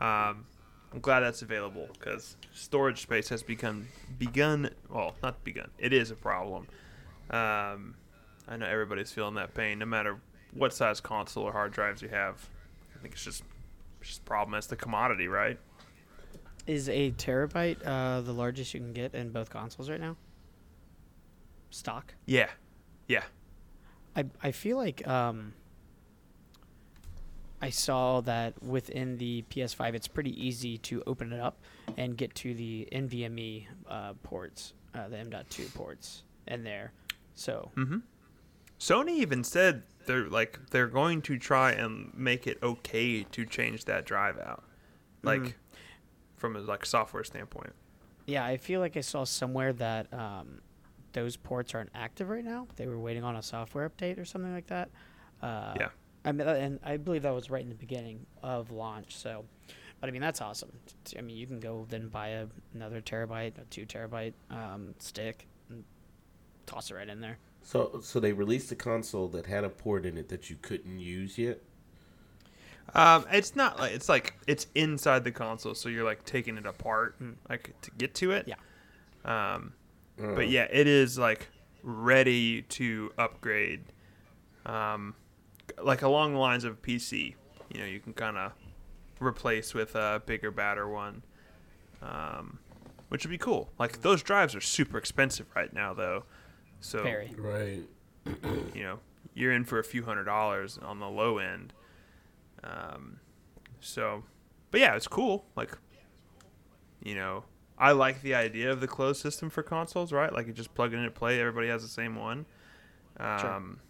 Um, 0.00 0.46
I'm 0.92 1.00
glad 1.02 1.20
that's 1.20 1.42
available 1.42 1.88
because 1.92 2.36
storage 2.54 3.02
space 3.02 3.28
has 3.28 3.42
become 3.42 3.88
begun. 4.18 4.70
Well, 4.88 5.14
not 5.22 5.42
begun. 5.44 5.70
It 5.78 5.92
is 5.92 6.10
a 6.10 6.14
problem. 6.14 6.66
Um, 7.30 7.94
I 8.48 8.56
know 8.56 8.66
everybody's 8.66 9.12
feeling 9.12 9.34
that 9.34 9.52
pain, 9.54 9.78
no 9.80 9.86
matter 9.86 10.18
what 10.54 10.72
size 10.72 11.00
console 11.00 11.44
or 11.44 11.52
hard 11.52 11.72
drives 11.72 12.00
you 12.00 12.08
have. 12.08 12.48
I 12.96 13.02
think 13.02 13.12
it's 13.14 13.24
just 13.24 13.42
it's 14.00 14.08
just 14.10 14.20
a 14.22 14.24
problem. 14.24 14.54
It's 14.56 14.66
the 14.68 14.76
commodity, 14.76 15.28
right? 15.28 15.58
Is 16.68 16.88
a 16.90 17.10
terabyte 17.12 17.78
uh, 17.84 18.20
the 18.20 18.32
largest 18.32 18.74
you 18.74 18.80
can 18.80 18.92
get 18.92 19.14
in 19.14 19.30
both 19.30 19.48
consoles 19.50 19.88
right 19.88 19.98
now? 20.00 20.16
Stock. 21.70 22.14
Yeah, 22.26 22.50
yeah. 23.08 23.24
I 24.14 24.26
I 24.42 24.52
feel 24.52 24.76
like 24.76 25.06
um, 25.08 25.54
I 27.60 27.70
saw 27.70 28.20
that 28.20 28.62
within 28.62 29.16
the 29.18 29.44
PS5, 29.50 29.94
it's 29.94 30.08
pretty 30.08 30.30
easy 30.46 30.78
to 30.78 31.02
open 31.06 31.32
it 31.32 31.40
up 31.40 31.56
and 31.96 32.16
get 32.16 32.34
to 32.36 32.54
the 32.54 32.86
NVMe 32.92 33.64
uh, 33.88 34.12
ports, 34.22 34.74
uh, 34.94 35.08
the 35.08 35.18
M.2 35.18 35.74
ports 35.74 36.22
in 36.46 36.62
there. 36.64 36.92
So 37.34 37.70
Mm-hmm. 37.76 37.98
Sony 38.78 39.16
even 39.16 39.42
said 39.42 39.82
they're 40.06 40.28
like 40.28 40.58
they're 40.70 40.86
going 40.86 41.22
to 41.22 41.38
try 41.38 41.72
and 41.72 42.12
make 42.14 42.46
it 42.46 42.58
okay 42.62 43.22
to 43.24 43.44
change 43.46 43.86
that 43.86 44.04
drive 44.04 44.38
out, 44.38 44.64
like 45.22 45.40
Mhm. 45.40 45.54
From 46.38 46.56
a 46.56 46.60
like 46.60 46.86
software 46.86 47.24
standpoint. 47.24 47.72
yeah, 48.26 48.44
I 48.44 48.56
feel 48.56 48.80
like 48.80 48.96
I 48.96 49.00
saw 49.00 49.24
somewhere 49.24 49.72
that 49.74 50.12
um, 50.12 50.60
those 51.12 51.36
ports 51.36 51.74
aren't 51.74 51.90
active 51.94 52.28
right 52.30 52.44
now. 52.44 52.66
They 52.76 52.86
were 52.86 52.98
waiting 52.98 53.24
on 53.24 53.36
a 53.36 53.42
software 53.42 53.88
update 53.88 54.18
or 54.18 54.24
something 54.24 54.52
like 54.54 54.68
that. 54.68 54.90
Uh, 55.42 55.74
Yeah. 55.78 55.88
I 56.24 56.32
mean, 56.32 56.46
and 56.48 56.78
I 56.84 56.96
believe 56.96 57.22
that 57.22 57.34
was 57.34 57.48
right 57.48 57.62
in 57.62 57.68
the 57.68 57.74
beginning 57.74 58.26
of 58.42 58.70
launch. 58.70 59.16
So, 59.16 59.44
but 60.00 60.08
I 60.08 60.12
mean, 60.12 60.20
that's 60.20 60.40
awesome. 60.40 60.70
I 61.16 61.22
mean, 61.22 61.36
you 61.36 61.46
can 61.46 61.58
go 61.60 61.86
then 61.88 62.08
buy 62.08 62.28
a, 62.28 62.46
another 62.74 63.00
terabyte, 63.00 63.56
a 63.58 63.64
two 63.70 63.86
terabyte 63.86 64.34
um, 64.50 64.94
stick, 64.98 65.46
and 65.70 65.84
toss 66.66 66.90
it 66.90 66.94
right 66.94 67.08
in 67.08 67.20
there. 67.20 67.38
So, 67.62 68.00
so 68.02 68.20
they 68.20 68.32
released 68.32 68.70
a 68.72 68.76
console 68.76 69.28
that 69.28 69.46
had 69.46 69.64
a 69.64 69.68
port 69.70 70.04
in 70.04 70.18
it 70.18 70.28
that 70.28 70.50
you 70.50 70.56
couldn't 70.60 70.98
use 70.98 71.38
yet. 71.38 71.62
Um, 72.94 73.26
it's 73.30 73.54
not 73.54 73.78
like 73.78 73.92
it's 73.92 74.08
like 74.08 74.34
it's 74.46 74.66
inside 74.74 75.24
the 75.24 75.30
console, 75.32 75.74
so 75.74 75.88
you're 75.88 76.04
like 76.04 76.24
taking 76.24 76.56
it 76.56 76.66
apart, 76.66 77.16
like 77.48 77.74
to 77.82 77.90
get 77.92 78.14
to 78.16 78.32
it. 78.32 78.48
Yeah. 78.48 78.54
Um, 79.24 79.74
Uh, 80.22 80.34
but 80.34 80.48
yeah, 80.48 80.66
it 80.70 80.86
is 80.86 81.18
like 81.18 81.48
ready 81.82 82.62
to 82.62 83.12
upgrade. 83.18 83.84
Um, 84.66 85.14
like 85.82 86.02
along 86.02 86.32
the 86.32 86.38
lines 86.38 86.64
of 86.64 86.72
a 86.72 86.76
PC, 86.76 87.34
you 87.70 87.80
know, 87.80 87.86
you 87.86 88.00
can 88.00 88.14
kind 88.14 88.36
of 88.36 88.52
replace 89.20 89.74
with 89.74 89.94
a 89.94 90.22
bigger, 90.26 90.50
badder 90.50 90.88
one, 90.88 91.22
um, 92.02 92.58
which 93.08 93.24
would 93.24 93.30
be 93.30 93.38
cool. 93.38 93.70
Like 93.78 94.02
those 94.02 94.22
drives 94.22 94.54
are 94.54 94.60
super 94.60 94.98
expensive 94.98 95.46
right 95.54 95.72
now, 95.72 95.94
though. 95.94 96.24
So 96.80 97.02
Very. 97.02 97.34
Right. 97.36 97.82
you 98.74 98.82
know, 98.82 98.98
you're 99.34 99.52
in 99.52 99.64
for 99.64 99.78
a 99.78 99.84
few 99.84 100.04
hundred 100.04 100.24
dollars 100.24 100.78
on 100.78 101.00
the 101.00 101.08
low 101.08 101.38
end. 101.38 101.72
Um, 102.64 103.20
so, 103.80 104.24
but 104.70 104.80
yeah, 104.80 104.96
it's 104.96 105.08
cool. 105.08 105.44
Like, 105.56 105.76
you 107.02 107.14
know, 107.14 107.44
I 107.78 107.92
like 107.92 108.22
the 108.22 108.34
idea 108.34 108.70
of 108.72 108.80
the 108.80 108.88
closed 108.88 109.20
system 109.20 109.50
for 109.50 109.62
consoles, 109.62 110.12
right? 110.12 110.32
Like 110.32 110.46
you 110.46 110.52
just 110.52 110.74
plug 110.74 110.92
it 110.92 110.96
in 110.96 111.04
and 111.04 111.14
play, 111.14 111.40
everybody 111.40 111.68
has 111.68 111.82
the 111.82 111.88
same 111.88 112.16
one. 112.16 112.46
Um, 113.18 113.80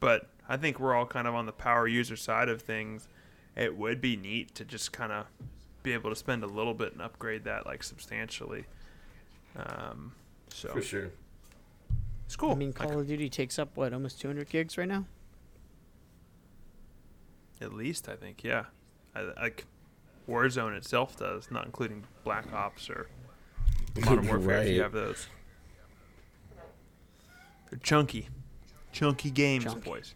But 0.00 0.28
I 0.48 0.56
think 0.56 0.80
we're 0.80 0.94
all 0.94 1.06
kind 1.06 1.28
of 1.28 1.34
on 1.34 1.46
the 1.46 1.52
power 1.52 1.86
user 1.86 2.16
side 2.16 2.48
of 2.48 2.62
things. 2.62 3.08
It 3.56 3.76
would 3.76 4.00
be 4.00 4.16
neat 4.16 4.54
to 4.56 4.64
just 4.64 4.92
kind 4.92 5.12
of 5.12 5.26
be 5.82 5.92
able 5.92 6.10
to 6.10 6.16
spend 6.16 6.42
a 6.42 6.46
little 6.46 6.74
bit 6.74 6.92
and 6.92 7.02
upgrade 7.02 7.44
that 7.44 7.66
like 7.66 7.82
substantially. 7.82 8.64
Um, 9.56 10.12
so 10.48 10.68
For 10.72 10.82
sure. 10.82 11.10
It's 12.26 12.36
cool. 12.36 12.52
I 12.52 12.54
mean, 12.54 12.72
Like, 12.78 12.88
Call 12.88 12.98
of 13.00 13.06
Duty 13.06 13.28
takes 13.28 13.58
up 13.58 13.76
what 13.76 13.92
almost 13.92 14.20
200 14.20 14.48
gigs 14.48 14.78
right 14.78 14.88
now. 14.88 15.04
At 17.62 17.72
least 17.72 18.08
I 18.08 18.16
think, 18.16 18.42
yeah. 18.44 18.64
I, 19.14 19.22
like 19.40 19.64
Warzone 20.28 20.76
itself 20.76 21.16
does, 21.16 21.50
not 21.50 21.64
including 21.66 22.04
Black 22.24 22.52
Ops 22.52 22.88
or 22.90 23.08
Modern 24.04 24.26
Warfare. 24.28 24.62
If 24.62 24.68
you 24.70 24.82
have 24.82 24.92
those, 24.92 25.26
they're 27.70 27.78
chunky, 27.82 28.28
chunky 28.92 29.30
games, 29.30 29.64
Chunky. 29.64 29.80
boys. 29.90 30.14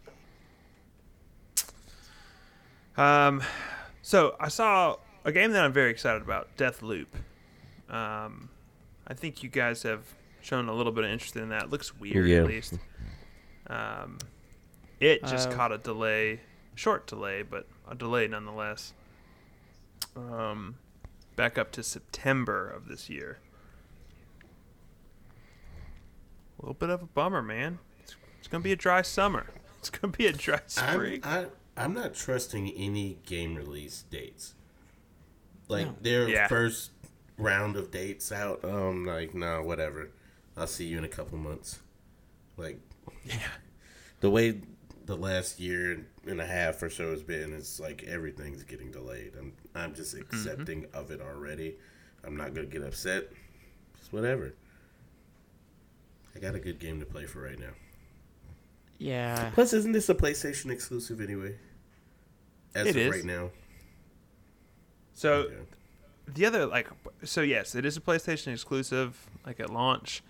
Um, 2.97 3.43
so 4.01 4.35
I 4.39 4.47
saw 4.47 4.95
a 5.23 5.31
game 5.31 5.51
that 5.51 5.63
I'm 5.63 5.73
very 5.73 5.91
excited 5.91 6.21
about, 6.21 6.55
Deathloop. 6.57 7.07
Um, 7.89 8.49
I 9.07 9.13
think 9.13 9.43
you 9.43 9.49
guys 9.49 9.83
have 9.83 10.01
shown 10.41 10.67
a 10.69 10.73
little 10.73 10.91
bit 10.91 11.03
of 11.03 11.11
interest 11.11 11.35
in 11.35 11.49
that. 11.49 11.63
It 11.65 11.69
looks 11.69 11.95
weird, 11.95 12.27
Yeah. 12.27 12.37
at 12.39 12.47
least. 12.47 12.73
Um, 13.67 14.17
it 14.99 15.21
just 15.25 15.49
Uh, 15.49 15.55
caught 15.55 15.71
a 15.71 15.77
delay, 15.77 16.39
short 16.77 17.07
delay, 17.07 17.41
but 17.41 17.67
a 17.89 17.95
delay 17.95 18.27
nonetheless. 18.27 18.93
Um, 20.15 20.75
back 21.35 21.57
up 21.57 21.71
to 21.73 21.83
September 21.83 22.69
of 22.69 22.87
this 22.87 23.09
year. 23.09 23.39
A 26.59 26.61
little 26.61 26.73
bit 26.73 26.89
of 26.89 27.01
a 27.01 27.05
bummer, 27.05 27.41
man. 27.41 27.79
It's, 28.03 28.15
it's 28.39 28.47
gonna 28.47 28.63
be 28.63 28.71
a 28.71 28.75
dry 28.77 29.01
summer. 29.01 29.47
It's 29.79 29.91
gonna 29.91 30.11
be 30.11 30.25
a 30.25 30.33
dry 30.33 30.59
spring. 30.65 31.21
I'm, 31.23 31.45
I, 31.77 31.83
I'm 31.83 31.93
not 31.93 32.15
trusting 32.15 32.71
any 32.75 33.19
game 33.27 33.53
release 33.55 34.03
dates. 34.09 34.55
Like 35.69 35.85
No. 35.85 35.95
their 36.01 36.27
Yeah. 36.27 36.47
first 36.47 36.91
round 37.37 37.75
of 37.77 37.91
dates 37.91 38.31
out. 38.31 38.65
I'm 38.65 39.05
like, 39.05 39.35
no, 39.35 39.61
whatever. 39.61 40.09
I'll 40.57 40.65
see 40.67 40.85
you 40.87 40.97
in 40.97 41.03
a 41.05 41.07
couple 41.07 41.37
months. 41.37 41.79
Like, 42.57 42.79
yeah. 43.23 43.37
the 44.19 44.31
way 44.31 44.61
the 45.05 45.15
last 45.15 45.59
year 45.59 46.07
and 46.29 46.41
a 46.41 46.45
half 46.45 46.81
or 46.83 46.89
so 46.89 47.11
has 47.11 47.23
been, 47.23 47.53
it's 47.53 47.79
like 47.79 48.03
everything's 48.03 48.63
getting 48.63 48.91
delayed. 48.91 49.33
I'm 49.37 49.53
I'm 49.75 49.93
just 49.93 50.15
Mm-hmm. 50.15 50.23
accepting 50.35 50.85
of 50.93 51.11
it 51.11 51.21
already. 51.21 51.75
I'm 52.23 52.35
not 52.37 52.53
gonna 52.53 52.67
get 52.67 52.83
upset. 52.83 53.25
Just 53.97 54.11
whatever. 54.13 54.53
I 56.35 56.39
got 56.39 56.55
a 56.55 56.59
good 56.59 56.79
game 56.79 56.99
to 56.99 57.05
play 57.05 57.25
for 57.25 57.41
right 57.41 57.59
now. 57.59 57.71
Yeah. 58.99 59.51
Plus, 59.53 59.73
isn't 59.73 59.91
this 59.91 60.09
a 60.09 60.15
PlayStation 60.15 60.71
exclusive 60.71 61.21
anyway? 61.21 61.55
As 62.75 62.87
It 62.87 62.89
of 62.91 62.97
is. 62.97 63.11
right 63.11 63.25
now. 63.25 63.51
So 65.13 65.47
Yeah. 65.49 65.55
the 66.35 66.45
other 66.45 66.65
like 66.67 66.87
so 67.23 67.41
yes 67.41 67.73
it 67.73 67.85
is 67.85 67.97
a 67.97 68.01
playstation 68.01 68.51
exclusive 68.53 69.17
like 69.45 69.59
at 69.59 69.69
launch 69.71 70.21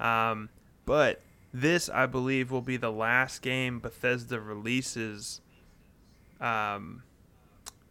um, 0.00 0.48
but 0.86 1.20
this 1.52 1.88
i 1.90 2.06
believe 2.06 2.50
will 2.50 2.62
be 2.62 2.76
the 2.76 2.90
last 2.90 3.42
game 3.42 3.78
bethesda 3.78 4.40
releases 4.40 5.40
um, 6.40 7.02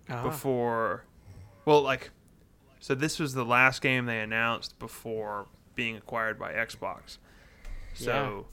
Ah. 0.10 0.24
before 0.24 1.06
well 1.66 1.82
like 1.82 2.10
so 2.80 2.96
this 2.96 3.20
was 3.20 3.34
the 3.34 3.46
last 3.46 3.82
game 3.82 4.06
they 4.08 4.20
announced 4.20 4.78
before 4.80 5.46
being 5.76 5.96
acquired 5.96 6.38
by 6.40 6.52
xbox 6.54 7.18
so 7.94 8.46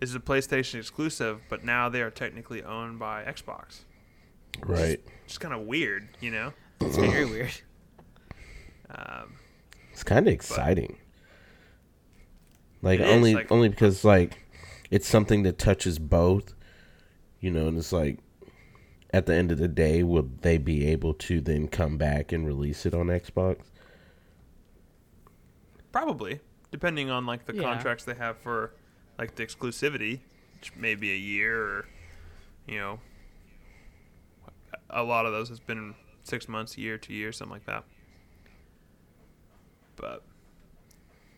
this 0.00 0.08
is 0.10 0.16
a 0.16 0.20
playstation 0.20 0.76
exclusive 0.80 1.40
but 1.48 1.62
now 1.64 1.88
they 1.88 2.00
are 2.02 2.10
technically 2.10 2.62
owned 2.64 2.98
by 2.98 3.22
xbox 3.24 3.80
Right. 4.64 5.00
just 5.26 5.40
kind 5.40 5.52
of 5.54 5.60
weird 5.66 6.08
you 6.20 6.30
know 6.30 6.52
It's 6.80 6.96
very 6.96 7.26
weird. 7.26 7.52
um, 8.90 9.34
It's 9.92 10.02
kind 10.02 10.26
of 10.26 10.32
exciting. 10.32 10.96
Like 12.86 13.00
It 13.00 13.08
is, 13.08 13.12
only 13.12 13.34
like- 13.34 13.50
only 13.50 13.68
because 13.68 14.04
like 14.04 14.38
it's 14.92 15.08
something 15.08 15.42
that 15.42 15.58
touches 15.58 15.98
both, 15.98 16.54
you 17.40 17.50
know, 17.50 17.66
and 17.66 17.76
it's 17.76 17.90
like 17.92 18.20
at 19.12 19.26
the 19.26 19.34
end 19.34 19.50
of 19.50 19.58
the 19.58 19.66
day, 19.66 20.04
will 20.04 20.30
they 20.42 20.56
be 20.56 20.86
able 20.86 21.12
to 21.14 21.40
then 21.40 21.66
come 21.66 21.98
back 21.98 22.30
and 22.30 22.46
release 22.46 22.86
it 22.86 22.94
on 22.94 23.08
Xbox? 23.08 23.62
Probably, 25.90 26.38
depending 26.70 27.10
on 27.10 27.26
like 27.26 27.46
the 27.46 27.56
Yeah. 27.56 27.62
contracts 27.62 28.04
they 28.04 28.14
have 28.14 28.38
for 28.38 28.70
like 29.18 29.34
the 29.34 29.44
exclusivity, 29.44 30.20
which 30.54 30.72
may 30.76 30.94
be 30.94 31.10
a 31.12 31.16
year 31.16 31.60
or 31.60 31.88
you 32.68 32.78
know, 32.78 33.00
a 34.90 35.02
lot 35.02 35.26
of 35.26 35.32
those 35.32 35.48
has 35.48 35.58
been 35.58 35.96
six 36.22 36.48
months, 36.48 36.78
year, 36.78 36.98
two 36.98 37.14
years, 37.14 37.36
something 37.36 37.52
like 37.54 37.66
that. 37.66 37.82
But 39.96 40.22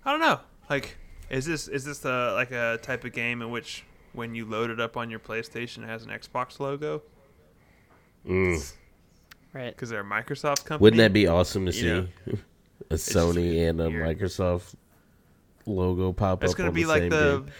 I 0.05 0.11
don't 0.11 0.21
know. 0.21 0.41
Like, 0.69 0.97
is 1.31 1.45
this 1.47 1.69
is 1.69 1.85
this 1.85 1.99
the 2.01 2.33
like 2.35 2.51
a 2.51 2.79
type 2.83 3.05
of 3.05 3.13
game 3.13 3.43
in 3.43 3.51
which 3.51 3.85
when 4.13 4.35
you 4.35 4.45
load 4.47 4.71
it 4.71 4.81
up 4.81 4.97
on 4.97 5.11
your 5.11 5.21
PlayStation, 5.21 5.83
it 5.85 5.87
has 5.89 6.03
an 6.05 6.11
Xbox 6.11 6.59
logo 6.61 7.03
Mm. 8.27 8.75
Right. 9.53 9.71
because 9.75 9.89
they're 9.91 10.01
a 10.01 10.05
Microsoft 10.05 10.65
company? 10.65 10.79
Wouldn't 10.81 10.99
that 10.99 11.13
be 11.13 11.27
awesome 11.29 11.65
to 11.67 11.73
see 11.73 11.87
You 11.87 12.09
a 12.91 12.95
Sony 12.95 13.69
and 13.69 13.81
a 13.81 13.89
weird. 13.89 14.19
Microsoft 14.19 14.75
logo 15.67 16.13
pop 16.13 16.39
up? 16.39 16.45
It's 16.45 16.55
gonna 16.55 16.69
on 16.71 16.75
be 16.75 16.83
the 16.83 16.89
like 16.89 17.03
same 17.03 17.11
the 17.11 17.39
game? 17.39 17.53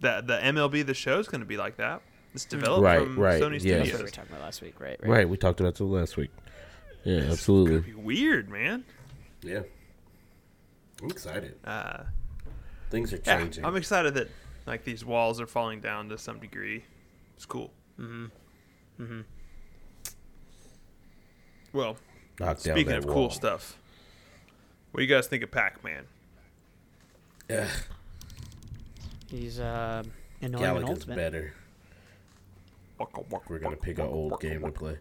the 0.00 0.22
the 0.26 0.36
MLB 0.38 0.84
the 0.84 0.94
show 0.94 1.18
is 1.18 1.28
gonna 1.28 1.44
be 1.44 1.56
like 1.56 1.76
that. 1.76 2.02
It's 2.34 2.44
developed 2.44 2.82
Right, 2.82 2.98
from 3.02 3.18
right, 3.18 3.40
Sony 3.42 3.52
yeah. 3.62 3.78
Studios. 3.82 3.96
we 3.98 4.02
were 4.04 4.10
talking 4.10 4.30
about 4.32 4.42
last 4.42 4.60
week, 4.60 4.78
right? 4.78 4.98
Right. 5.00 5.08
Right, 5.10 5.28
we 5.28 5.38
talked 5.38 5.60
about 5.60 5.80
it 5.80 5.84
last 5.84 6.18
week. 6.18 6.30
Yeah, 7.04 7.18
It's 7.18 7.32
absolutely. 7.34 7.80
gonna 7.80 7.94
be 7.94 7.94
weird, 7.94 8.50
man. 8.50 8.84
Yeah, 9.42 9.60
I'm 11.02 11.10
excited. 11.10 11.54
Uh, 11.64 12.02
Things 12.90 13.12
are 13.12 13.20
yeah, 13.24 13.38
changing. 13.38 13.64
I'm 13.64 13.76
excited 13.76 14.14
that 14.14 14.28
like 14.66 14.84
these 14.84 15.04
walls 15.04 15.40
are 15.40 15.46
falling 15.46 15.80
down 15.80 16.08
to 16.10 16.18
some 16.18 16.38
degree. 16.38 16.84
It's 17.36 17.46
cool. 17.46 17.70
Mm-hmm. 18.00 19.02
Mm-hmm. 19.02 19.20
Well, 21.72 21.96
Knock 22.40 22.62
down 22.62 22.74
speaking 22.74 22.92
of 22.94 23.04
wall. 23.04 23.14
cool 23.14 23.30
stuff, 23.30 23.76
what 24.90 25.00
do 25.00 25.04
you 25.04 25.14
guys 25.14 25.26
think 25.26 25.42
of 25.42 25.50
Pac-Man? 25.50 26.04
Yeah, 27.50 27.68
He's 29.28 29.60
uh, 29.60 30.02
annoying 30.40 30.64
and 30.64 30.74
Galaga's 30.78 30.90
ultimate. 30.90 31.16
better. 31.16 31.52
We're 33.48 33.58
gonna 33.58 33.76
pick 33.76 33.98
an 33.98 34.06
old 34.06 34.40
game 34.40 34.62
to 34.62 34.70
play. 34.70 34.98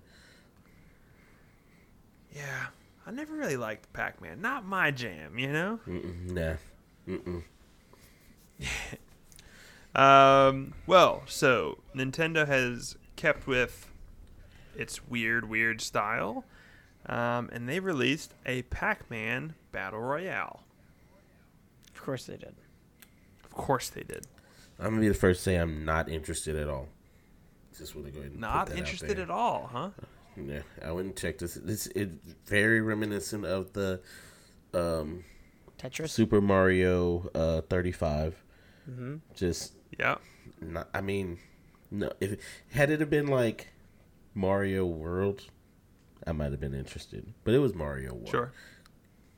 Yeah, 2.35 2.65
I 3.07 3.11
never 3.11 3.33
really 3.33 3.55
liked 3.55 3.91
Pac-Man. 3.93 4.41
Not 4.41 4.65
my 4.65 4.91
jam, 4.91 5.39
you 5.39 5.51
know. 5.53 5.79
Mm-mm, 5.87 6.31
nah. 6.31 6.55
Mm-mm. 7.07 7.43
Um, 9.95 10.73
well, 10.85 11.23
so 11.25 11.77
Nintendo 11.95 12.45
has 12.45 12.97
kept 13.15 13.47
with 13.47 13.89
its 14.75 15.07
weird, 15.07 15.47
weird 15.47 15.79
style, 15.79 16.43
um, 17.05 17.49
and 17.53 17.69
they 17.69 17.79
released 17.79 18.33
a 18.45 18.63
Pac-Man 18.63 19.55
Battle 19.71 20.01
Royale. 20.01 20.63
Of 21.93 22.01
course 22.03 22.25
they 22.25 22.35
did. 22.35 22.55
Of 23.45 23.51
course 23.51 23.89
they 23.89 24.03
did. 24.03 24.27
I'm 24.79 24.89
gonna 24.89 24.99
be 25.01 25.07
the 25.07 25.13
first 25.13 25.39
to 25.39 25.43
say 25.45 25.55
I'm 25.55 25.85
not 25.85 26.09
interested 26.09 26.57
at 26.57 26.67
all. 26.67 26.89
Just 27.77 27.95
want 27.95 28.07
to 28.07 28.11
go 28.11 28.19
ahead 28.19 28.31
and 28.31 28.41
Not 28.41 28.75
interested 28.75 29.17
at 29.17 29.29
all, 29.29 29.69
huh? 29.71 29.89
Yeah, 30.35 30.61
I 30.83 30.91
wouldn't 30.91 31.15
check 31.15 31.37
this. 31.37 31.53
This 31.53 31.87
it's 31.87 32.11
very 32.45 32.81
reminiscent 32.81 33.45
of 33.45 33.71
the 33.71 34.01
um, 34.73 35.23
Tetris. 35.77 36.09
Super 36.09 36.41
Mario 36.41 37.29
uh, 37.33 37.61
35. 37.61 38.35
Mm-hmm. 38.89 39.15
Just 39.33 39.73
Yeah. 39.97 40.15
not. 40.61 40.89
I 40.93 41.01
mean, 41.01 41.39
no. 41.91 42.11
If 42.19 42.37
had 42.71 42.89
it 42.89 42.99
have 42.99 43.09
been 43.09 43.27
like 43.27 43.69
Mario 44.33 44.85
World, 44.85 45.43
I 46.27 46.31
might 46.31 46.51
have 46.51 46.59
been 46.59 46.73
interested. 46.73 47.33
But 47.43 47.53
it 47.53 47.59
was 47.59 47.73
Mario 47.73 48.13
World. 48.13 48.29
Sure. 48.29 48.51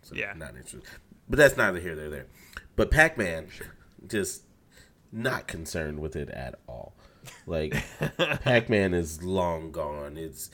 So 0.02 0.16
Yeah. 0.16 0.34
Not 0.36 0.50
interested. 0.50 0.84
But 1.30 1.38
that's 1.38 1.58
neither 1.58 1.80
here 1.80 1.96
nor 1.96 2.10
there. 2.10 2.28
But 2.76 2.92
Pac 2.92 3.18
Man, 3.18 3.48
just 4.08 4.44
not 5.12 5.48
concerned 5.48 6.00
with 6.00 6.16
it 6.16 6.30
at 6.30 6.56
all. 6.68 6.94
Like 7.46 7.76
Pac 8.44 8.70
Man 8.70 8.94
is 8.94 9.24
long 9.24 9.72
gone. 9.72 10.18
It's 10.18 10.50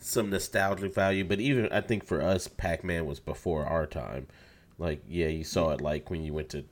some 0.00 0.30
nostalgic 0.30 0.94
value, 0.94 1.24
but 1.24 1.38
even 1.40 1.68
I 1.70 1.80
think 1.80 2.04
for 2.04 2.22
us, 2.22 2.48
Pac 2.48 2.82
Man 2.82 3.06
was 3.06 3.20
before 3.20 3.66
our 3.66 3.86
time. 3.86 4.26
Like, 4.78 5.02
yeah, 5.08 5.26
you 5.26 5.44
saw 5.44 5.70
it 5.70 5.80
like 5.80 6.08
when 6.10 6.22
you 6.22 6.32
went 6.32 6.48
to 6.50 6.64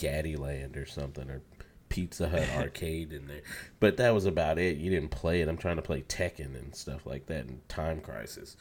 Gaddyland 0.00 0.76
or 0.76 0.86
something 0.86 1.28
or 1.30 1.42
Pizza 1.88 2.28
Hut 2.28 2.48
arcade 2.56 3.12
in 3.12 3.26
there. 3.26 3.42
But 3.80 3.96
that 3.98 4.14
was 4.14 4.24
about 4.26 4.58
it. 4.58 4.76
You 4.78 4.90
didn't 4.90 5.10
play 5.10 5.40
it. 5.42 5.48
I'm 5.48 5.56
trying 5.56 5.76
to 5.76 5.82
play 5.82 6.02
Tekken 6.02 6.56
and 6.58 6.74
stuff 6.74 7.04
like 7.06 7.26
that 7.26 7.44
and 7.46 7.66
Time 7.68 8.00
Crisis. 8.00 8.56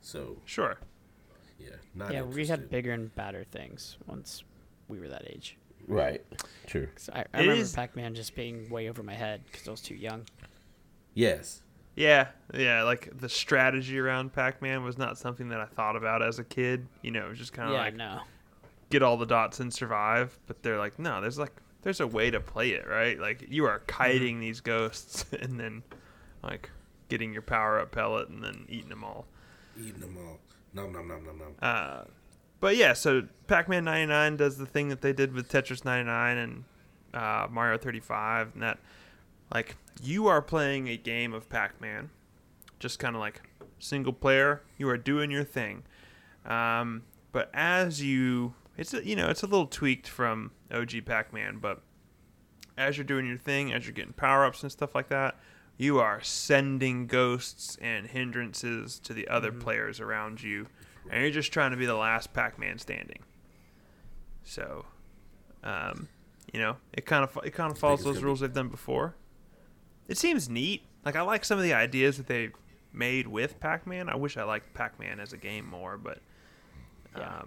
So 0.00 0.38
Sure. 0.44 0.78
yeah, 1.58 1.68
not 1.94 2.12
Yeah, 2.12 2.22
we 2.22 2.46
had 2.46 2.70
bigger 2.70 2.92
and 2.92 3.14
badder 3.14 3.44
things 3.52 3.98
once 4.06 4.42
we 4.88 4.98
were 4.98 5.08
that 5.08 5.24
age. 5.30 5.56
right. 5.86 6.24
True. 6.66 6.88
I, 7.12 7.24
I 7.34 7.40
remember 7.40 7.60
is- 7.62 7.72
Pac-Man 7.74 8.14
just 8.14 8.34
being 8.34 8.68
way 8.70 8.88
over 8.88 9.02
my 9.02 9.14
head 9.14 9.42
because 9.50 9.68
I 9.68 9.70
was 9.70 9.80
too 9.82 9.94
young. 9.94 10.24
Yes. 11.14 11.62
Yeah, 11.96 12.28
yeah. 12.54 12.82
Like 12.84 13.10
the 13.18 13.28
strategy 13.28 13.98
around 13.98 14.32
Pac-Man 14.32 14.84
was 14.84 14.96
not 14.96 15.18
something 15.18 15.48
that 15.50 15.60
I 15.60 15.66
thought 15.66 15.96
about 15.96 16.22
as 16.22 16.38
a 16.38 16.44
kid. 16.44 16.86
You 17.02 17.10
know, 17.10 17.26
it 17.26 17.28
was 17.30 17.38
just 17.38 17.52
kind 17.52 17.68
of 17.68 17.74
yeah, 17.74 17.80
like 17.80 17.96
no. 17.96 18.20
Get 18.90 19.02
all 19.02 19.16
the 19.16 19.26
dots 19.26 19.60
and 19.60 19.72
survive. 19.72 20.38
But 20.46 20.62
they're 20.62 20.78
like, 20.78 20.98
no, 20.98 21.20
there's 21.20 21.38
like 21.38 21.52
there's 21.82 22.00
a 22.00 22.06
way 22.06 22.30
to 22.30 22.40
play 22.40 22.70
it, 22.70 22.86
right? 22.88 23.18
Like 23.18 23.46
you 23.48 23.64
are 23.64 23.80
kiting 23.86 24.40
these 24.40 24.60
ghosts 24.60 25.24
and 25.40 25.58
then 25.58 25.82
like 26.42 26.70
getting 27.08 27.32
your 27.32 27.42
power 27.42 27.80
up 27.80 27.92
pellet 27.92 28.28
and 28.28 28.42
then 28.42 28.66
eating 28.68 28.90
them 28.90 29.04
all. 29.04 29.26
Eating 29.78 30.00
them 30.00 30.16
all. 30.18 30.38
Nom 30.72 30.92
nom 30.92 31.08
nom 31.08 31.24
nom 31.24 31.38
nom. 31.38 31.54
Uh, 31.60 32.04
but 32.60 32.76
yeah, 32.76 32.92
so 32.92 33.22
Pac-Man 33.46 33.84
99 33.84 34.36
does 34.36 34.58
the 34.58 34.66
thing 34.66 34.88
that 34.90 35.00
they 35.00 35.12
did 35.12 35.32
with 35.32 35.50
Tetris 35.50 35.84
99 35.84 36.36
and 36.36 36.64
uh, 37.14 37.46
Mario 37.50 37.78
35, 37.78 38.52
and 38.54 38.62
that 38.62 38.78
like 39.52 39.76
you 40.02 40.26
are 40.28 40.42
playing 40.42 40.88
a 40.88 40.96
game 40.96 41.32
of 41.32 41.48
Pac-Man, 41.48 42.10
just 42.78 42.98
kind 42.98 43.16
of 43.16 43.20
like 43.20 43.40
single 43.78 44.12
player. 44.12 44.62
You 44.76 44.88
are 44.90 44.98
doing 44.98 45.30
your 45.30 45.42
thing, 45.42 45.82
um, 46.44 47.02
but 47.32 47.50
as 47.54 48.02
you, 48.02 48.54
it's 48.80 48.94
a, 48.94 49.06
you 49.06 49.14
know 49.14 49.28
it's 49.28 49.42
a 49.42 49.46
little 49.46 49.66
tweaked 49.66 50.08
from 50.08 50.50
OG 50.72 51.04
Pac-Man, 51.04 51.58
but 51.58 51.82
as 52.78 52.96
you're 52.96 53.04
doing 53.04 53.26
your 53.26 53.36
thing, 53.36 53.72
as 53.72 53.84
you're 53.86 53.92
getting 53.92 54.14
power-ups 54.14 54.62
and 54.62 54.72
stuff 54.72 54.94
like 54.94 55.08
that, 55.08 55.36
you 55.76 55.98
are 56.00 56.22
sending 56.22 57.06
ghosts 57.06 57.76
and 57.80 58.06
hindrances 58.06 58.98
to 59.00 59.12
the 59.12 59.28
other 59.28 59.52
players 59.52 60.00
around 60.00 60.42
you, 60.42 60.66
and 61.10 61.20
you're 61.22 61.30
just 61.30 61.52
trying 61.52 61.72
to 61.72 61.76
be 61.76 61.84
the 61.84 61.94
last 61.94 62.32
Pac-Man 62.32 62.78
standing. 62.78 63.18
So, 64.44 64.86
um, 65.62 66.08
you 66.52 66.58
know, 66.58 66.76
it 66.94 67.04
kind 67.04 67.22
of 67.22 67.38
it 67.44 67.50
kind 67.50 67.70
of 67.70 67.78
follows 67.78 68.02
those 68.02 68.22
rules 68.22 68.40
they've 68.40 68.52
done 68.52 68.68
before. 68.68 69.14
It 70.08 70.16
seems 70.16 70.48
neat. 70.48 70.84
Like 71.04 71.16
I 71.16 71.20
like 71.20 71.44
some 71.44 71.58
of 71.58 71.64
the 71.64 71.74
ideas 71.74 72.16
that 72.16 72.26
they've 72.26 72.52
made 72.94 73.26
with 73.28 73.60
Pac-Man. 73.60 74.08
I 74.08 74.16
wish 74.16 74.36
I 74.38 74.42
liked 74.44 74.72
Pac-Man 74.74 75.20
as 75.20 75.32
a 75.34 75.36
game 75.36 75.68
more, 75.68 75.98
but 75.98 76.20
Yeah. 77.16 77.42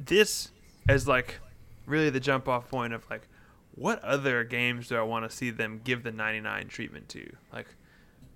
This 0.00 0.50
is 0.88 1.06
like 1.06 1.38
really 1.86 2.10
the 2.10 2.20
jump 2.20 2.48
off 2.48 2.68
point 2.68 2.92
of 2.92 3.08
like 3.10 3.28
what 3.74 4.02
other 4.02 4.44
games 4.44 4.88
do 4.88 4.96
I 4.96 5.02
want 5.02 5.28
to 5.28 5.34
see 5.34 5.50
them 5.50 5.80
give 5.84 6.02
the 6.02 6.12
99 6.12 6.68
treatment 6.68 7.08
to? 7.10 7.30
Like 7.52 7.66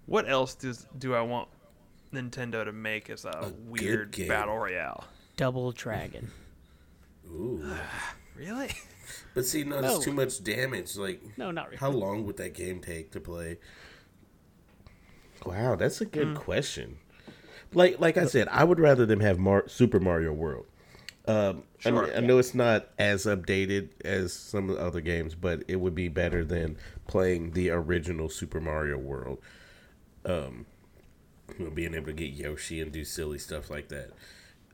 what 0.07 0.29
else 0.29 0.55
does 0.55 0.87
do 0.99 1.15
I 1.15 1.23
want 1.23 1.49
Nintendo 2.13 2.65
to 2.65 2.73
make 2.73 3.11
as 3.11 3.25
a, 3.25 3.31
A 3.31 3.53
weird 3.67 4.13
game. 4.13 4.29
battle 4.29 4.57
royale? 4.57 5.05
Double 5.37 5.73
Dragon. 5.73 6.31
Ooh. 7.27 7.65
Really? 8.37 8.71
But 9.35 9.47
see, 9.47 9.65
no, 9.65 9.81
No. 9.81 10.01
too 10.01 10.13
much 10.13 10.43
damage. 10.43 10.97
Like, 10.97 11.23
No, 11.37 11.51
not 11.51 11.67
really. 11.67 11.79
how 11.79 11.91
long 11.91 12.25
would 12.27 12.37
that 12.37 12.55
game 12.55 12.81
take 12.81 13.11
to 13.13 13.21
play? 13.21 13.59
Wow, 15.45 15.77
that's 15.77 16.01
a 16.01 16.07
good 16.07 16.29
hmm. 16.29 16.35
question. 16.35 16.99
Like, 17.73 17.99
like 18.01 18.17
I 18.17 18.27
said, 18.27 18.49
I 18.51 18.65
would 18.65 18.79
rather 18.79 19.05
them 19.05 19.21
have 19.21 19.39
Mar- 19.39 19.69
Super 19.69 20.01
Mario 20.01 20.33
World. 20.33 20.67
Um, 21.27 21.63
I, 21.85 21.91
mean, 21.91 22.05
Sure. 22.05 22.17
I 22.17 22.21
know 22.21 22.39
it's 22.39 22.55
not 22.55 22.89
as 22.99 23.25
updated 23.25 23.89
as 24.05 24.33
some 24.33 24.69
of 24.69 24.77
the 24.77 24.83
other 24.83 25.01
games, 25.01 25.35
but 25.35 25.63
it 25.69 25.77
would 25.77 25.95
be 25.95 26.09
better 26.09 26.45
than 26.45 26.77
playing 27.07 27.53
the 27.53 27.71
original 27.71 28.29
Super 28.29 28.61
Mario 28.61 28.99
World. 28.99 29.39
Um, 30.27 30.67
being 31.75 31.95
able 31.95 32.07
to 32.07 32.13
get 32.13 32.33
Yoshi 32.33 32.81
and 32.81 32.93
do 32.93 33.05
silly 33.05 33.39
stuff 33.39 33.71
like 33.71 33.89
that. 33.89 34.11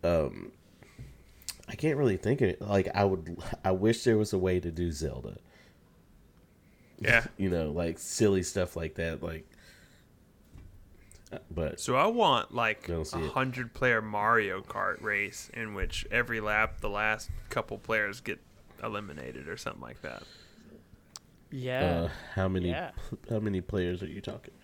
Um, 0.03 0.53
I 1.69 1.75
can't 1.77 1.97
really 1.97 2.17
think 2.17 2.41
of 2.41 2.49
it. 2.49 2.61
Like, 2.63 2.89
I 2.95 3.05
would, 3.05 3.37
I 3.65 3.71
wish 3.73 4.03
there 4.05 4.19
was 4.19 4.33
a 4.33 4.39
way 4.39 4.59
to 4.61 4.71
do 4.71 4.91
Zelda. 4.91 5.37
Yeah. 6.99 7.27
You 7.39 7.49
know, 7.49 7.71
like 7.71 7.99
silly 7.99 8.43
stuff 8.43 8.77
like 8.77 8.95
that. 8.97 9.23
Like, 9.23 9.49
but 11.51 11.81
So 11.81 11.97
I 11.97 12.07
want 12.07 12.55
like 12.55 12.89
a 12.89 13.05
hundred 13.29 13.73
player 13.75 14.01
Mario 14.03 14.61
Kart 14.63 15.01
race 15.03 15.51
in 15.55 15.75
which 15.75 16.07
every 16.11 16.41
lap 16.41 16.81
the 16.81 16.91
last 16.91 17.31
couple 17.51 17.79
players 17.79 18.21
get 18.21 18.41
eliminated 18.83 19.49
or 19.49 19.57
something 19.57 19.83
like 19.83 20.03
that. 20.03 20.23
Yeah. 21.53 21.81
uh, 22.03 22.09
how 22.35 22.49
many, 22.49 22.71
Yeah. 22.71 22.91
how 23.29 23.41
many 23.41 23.61
players 23.61 24.03
are 24.03 24.07
you 24.09 24.21
talking? 24.21 24.55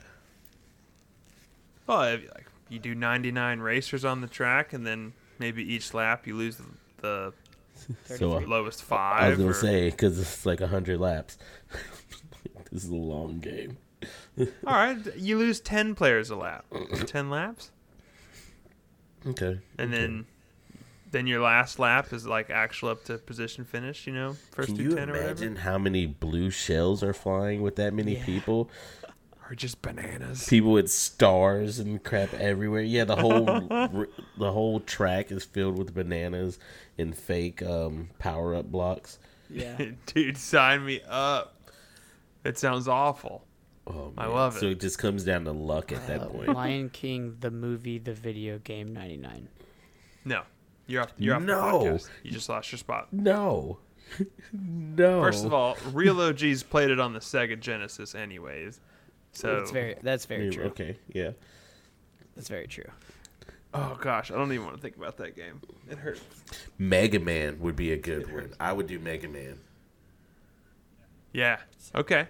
Well, 1.86 2.02
if, 2.04 2.22
like 2.34 2.46
you 2.68 2.78
do 2.78 2.94
99 2.94 3.60
racers 3.60 4.04
on 4.04 4.20
the 4.20 4.26
track, 4.26 4.72
and 4.72 4.86
then 4.86 5.12
maybe 5.38 5.62
each 5.62 5.94
lap 5.94 6.26
you 6.26 6.34
lose 6.36 6.60
the 7.00 7.32
So 8.06 8.38
uh, 8.38 8.40
lowest 8.40 8.90
I 8.90 9.28
was 9.28 9.38
gonna 9.38 9.50
or- 9.50 9.54
say 9.54 9.90
because 9.90 10.18
it's 10.18 10.46
like 10.46 10.60
a 10.60 10.66
hundred 10.66 10.98
laps. 10.98 11.38
this 12.72 12.84
is 12.84 12.90
a 12.90 12.94
long 12.94 13.38
game. 13.38 13.76
All 14.38 14.46
right, 14.74 14.98
you 15.16 15.38
lose 15.38 15.60
10 15.60 15.94
players 15.94 16.30
a 16.30 16.36
lap. 16.36 16.64
10 17.06 17.30
laps, 17.30 17.70
Okay. 19.26 19.58
and 19.78 19.92
then 19.92 20.26
then 21.12 21.26
your 21.26 21.40
last 21.40 21.78
lap 21.78 22.12
is 22.12 22.26
like 22.26 22.50
actual 22.50 22.90
up 22.90 23.04
to 23.04 23.18
position 23.18 23.64
finish. 23.64 24.06
You 24.06 24.12
know, 24.12 24.36
first 24.52 24.68
Can 24.68 24.76
through 24.76 24.84
you 24.90 24.94
10 24.96 25.10
or 25.10 25.16
imagine 25.16 25.56
how 25.56 25.78
many 25.78 26.06
blue 26.06 26.50
shells 26.50 27.02
are 27.02 27.14
flying 27.14 27.62
with 27.62 27.76
that 27.76 27.94
many 27.94 28.16
Yeah. 28.16 28.24
people? 28.24 28.70
or 29.48 29.54
just 29.54 29.80
bananas. 29.80 30.48
People 30.48 30.72
with 30.72 30.90
stars 30.90 31.78
and 31.78 32.02
crap 32.02 32.34
everywhere. 32.34 32.82
Yeah, 32.82 33.04
the 33.04 33.14
whole 33.14 33.48
r- 33.70 34.08
the 34.38 34.50
whole 34.50 34.80
track 34.80 35.30
is 35.30 35.44
filled 35.44 35.78
with 35.78 35.94
bananas 35.94 36.58
and 36.98 37.16
fake 37.16 37.62
um, 37.62 38.08
power 38.18 38.56
up 38.56 38.66
blocks. 38.72 39.20
yeah. 39.48 39.80
Dude, 40.06 40.36
sign 40.36 40.84
me 40.84 41.00
up. 41.08 41.54
It 42.44 42.58
sounds 42.58 42.88
awful. 42.88 43.44
Oh, 43.86 44.12
I 44.18 44.24
man. 44.26 44.34
love 44.34 44.54
So 44.58 44.66
it. 44.66 44.72
it 44.72 44.80
just 44.80 44.98
comes 44.98 45.22
down 45.24 45.44
to 45.44 45.52
luck 45.52 45.92
at 45.92 46.06
that 46.08 46.22
Uh, 46.22 46.26
point. 46.26 46.48
Lion 46.48 46.90
King, 46.90 47.36
the 47.40 47.50
movie, 47.50 47.98
the 47.98 48.14
video 48.14 48.58
game, 48.58 48.92
99. 48.92 49.48
No, 50.24 50.42
you're 50.86 51.02
off. 51.02 51.12
You're 51.18 51.36
off 51.36 51.42
No. 51.42 51.54
the 51.84 51.90
podcast. 51.90 52.08
You 52.24 52.30
just 52.32 52.48
lost 52.48 52.72
your 52.72 52.78
spot. 52.78 53.12
No. 53.12 53.78
no. 54.52 55.20
First 55.22 55.44
of 55.44 55.52
all, 55.54 55.76
real 55.92 56.20
OGs 56.20 56.62
played 56.64 56.90
it 56.90 56.98
on 57.00 57.12
the 57.12 57.20
Sega 57.20 57.58
Genesis, 57.58 58.14
anyways. 58.14 58.80
So 59.32 59.56
That's 59.56 59.70
very 59.70 59.94
that's 60.02 60.24
very 60.26 60.46
Yeah, 60.46 60.50
true. 60.52 60.64
Okay, 60.64 60.96
yeah. 61.12 61.30
That's 62.34 62.48
very 62.48 62.66
true. 62.66 62.84
Oh 63.74 63.98
gosh, 64.00 64.30
I 64.30 64.34
don't 64.34 64.50
even 64.52 64.64
want 64.64 64.76
to 64.76 64.82
think 64.82 64.96
about 64.96 65.16
that 65.18 65.36
game. 65.36 65.60
It 65.90 65.98
hurts. 65.98 66.22
Mega 66.78 67.18
Man 67.20 67.60
would 67.60 67.76
be 67.76 67.92
a 67.92 67.96
good 67.98 68.32
one. 68.32 68.52
I 68.58 68.72
would 68.72 68.86
do 68.86 68.98
Mega 68.98 69.28
Man. 69.28 69.58
Yeah. 71.32 71.58
Okay. 71.94 72.28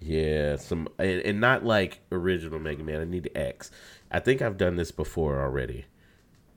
Yeah, 0.00 0.56
some 0.56 0.88
and, 0.98 1.20
and 1.22 1.40
not 1.40 1.64
like 1.64 2.00
original 2.12 2.58
Mega 2.60 2.82
Man. 2.84 3.00
I 3.00 3.04
need 3.04 3.30
X. 3.34 3.70
I 4.10 4.20
think 4.20 4.40
I've 4.42 4.56
done 4.56 4.76
this 4.76 4.90
before 4.90 5.40
already. 5.40 5.86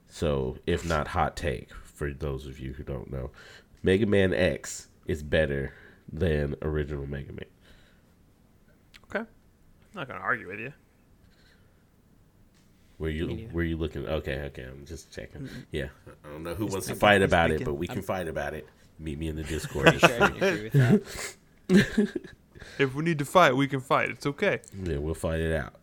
So, 0.08 0.58
if 0.68 0.86
not 0.86 1.08
hot 1.10 1.36
take 1.36 1.74
for 1.74 2.12
those 2.14 2.46
of 2.46 2.60
you 2.60 2.74
who 2.74 2.84
don't 2.84 3.12
know, 3.12 3.32
Mega 3.82 4.06
Man 4.06 4.34
X 4.34 4.88
is 5.08 5.24
better 5.24 5.74
than 6.12 6.56
original 6.62 7.08
Mega 7.08 7.32
Man. 7.34 7.46
Okay. 9.06 9.20
I'm 9.20 9.28
not 9.96 10.08
gonna 10.08 10.20
argue 10.20 10.48
with 10.48 10.60
you. 10.60 10.74
Were 13.00 13.10
you 13.10 13.26
Me 13.28 13.48
were 13.52 13.64
you 13.64 13.78
looking? 13.78 14.06
Okay, 14.06 14.42
okay. 14.42 14.64
I'm 14.64 14.86
just 14.86 15.12
checking. 15.12 15.50
Yeah, 15.72 15.88
I 16.24 16.30
don't 16.30 16.44
know 16.44 16.54
who 16.54 16.68
wants 16.68 16.86
to 16.88 16.96
fight 16.96 17.20
definitely 17.20 17.26
about 17.26 17.52
it, 17.62 17.66
but 17.66 17.74
we 17.74 17.88
can 17.88 17.98
I'm- 17.98 18.04
fight 18.04 18.28
about 18.28 18.54
it. 18.54 18.68
Meet 19.00 19.18
me 19.18 19.28
in 19.30 19.36
the 19.36 19.44
Discord. 19.56 20.00
sure 20.00 20.24
I 20.24 20.28
agree 20.28 20.70
with 20.72 20.74
that. 21.68 22.22
If 22.78 22.96
we 22.96 23.04
need 23.04 23.20
to 23.20 23.26
fight, 23.26 23.56
we 23.56 23.68
can 23.68 23.80
fight. 23.80 24.10
It's 24.10 24.26
okay. 24.26 24.60
yeah, 24.84 24.98
we'll 24.98 25.14
fight 25.14 25.40
it 25.40 25.56
out. 25.56 25.76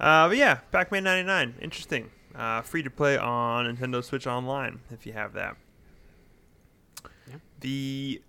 Uh, 0.00 0.28
but 0.28 0.36
yeah, 0.36 0.60
Pac-Man 0.70 1.04
99, 1.04 1.54
interesting. 1.60 2.10
Uh, 2.34 2.62
free 2.62 2.82
to 2.82 2.90
play 2.90 3.18
on 3.18 3.66
Nintendo 3.66 4.02
Switch 4.02 4.26
Online 4.26 4.80
if 4.90 5.06
you 5.06 5.12
have 5.12 5.32
that. 5.32 5.56
Yeah. 7.28 7.36
The 7.60 8.22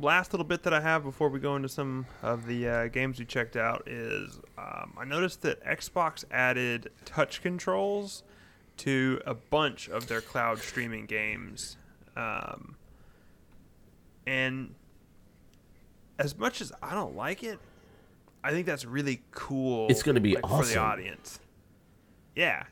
last 0.00 0.32
little 0.32 0.46
bit 0.46 0.62
that 0.62 0.72
I 0.72 0.80
have 0.80 1.02
before 1.02 1.28
we 1.28 1.40
go 1.40 1.56
into 1.56 1.68
some 1.68 2.06
of 2.22 2.46
the 2.46 2.68
uh, 2.68 2.86
games 2.86 3.18
we 3.18 3.24
checked 3.24 3.56
out 3.56 3.82
is 3.86 4.38
um, 4.56 4.94
I 4.96 5.04
noticed 5.04 5.42
that 5.42 5.64
Xbox 5.64 6.24
added 6.30 6.90
touch 7.04 7.42
controls 7.42 8.22
to 8.78 9.20
a 9.26 9.34
bunch 9.34 9.88
of 9.88 10.06
their 10.06 10.20
cloud 10.20 10.60
streaming 10.60 11.06
games. 11.06 11.76
Um, 12.16 12.76
and 14.28 14.74
as 16.18 16.36
much 16.36 16.60
as 16.60 16.72
I 16.82 16.94
don't 16.94 17.16
like 17.16 17.42
it, 17.42 17.58
I 18.44 18.50
think 18.50 18.66
that's 18.66 18.84
really 18.84 19.22
cool. 19.30 19.88
It's 19.88 20.02
gonna 20.02 20.20
be 20.20 20.34
like, 20.34 20.46
for 20.46 20.64
the 20.64 20.78
audience. 20.78 21.40
Yeah. 22.36 22.64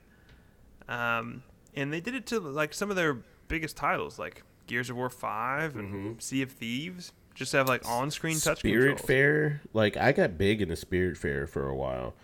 Um, 0.88 1.42
and 1.74 1.92
they 1.92 2.00
did 2.00 2.14
it 2.14 2.26
to 2.26 2.40
like 2.40 2.74
some 2.74 2.90
of 2.90 2.96
their 2.96 3.14
biggest 3.48 3.76
titles, 3.76 4.18
like 4.18 4.42
Gears 4.66 4.90
of 4.90 4.96
War 4.96 5.10
Five 5.10 5.76
and 5.76 6.20
Sea 6.22 6.42
of 6.42 6.52
Thieves. 6.52 7.12
Just 7.34 7.52
have 7.52 7.68
like 7.68 7.86
on-screen 7.86 8.38
touch 8.38 8.58
Mm-hmm. 8.60 8.68
Spirit 8.68 8.86
controls. 8.96 9.06
Fair, 9.06 9.60
like 9.72 9.96
I 9.96 10.12
got 10.12 10.38
big 10.38 10.62
into 10.62 10.74
Spiritfarer 10.74 11.48
for 11.48 11.68
a 11.68 11.74
while. 11.74 12.14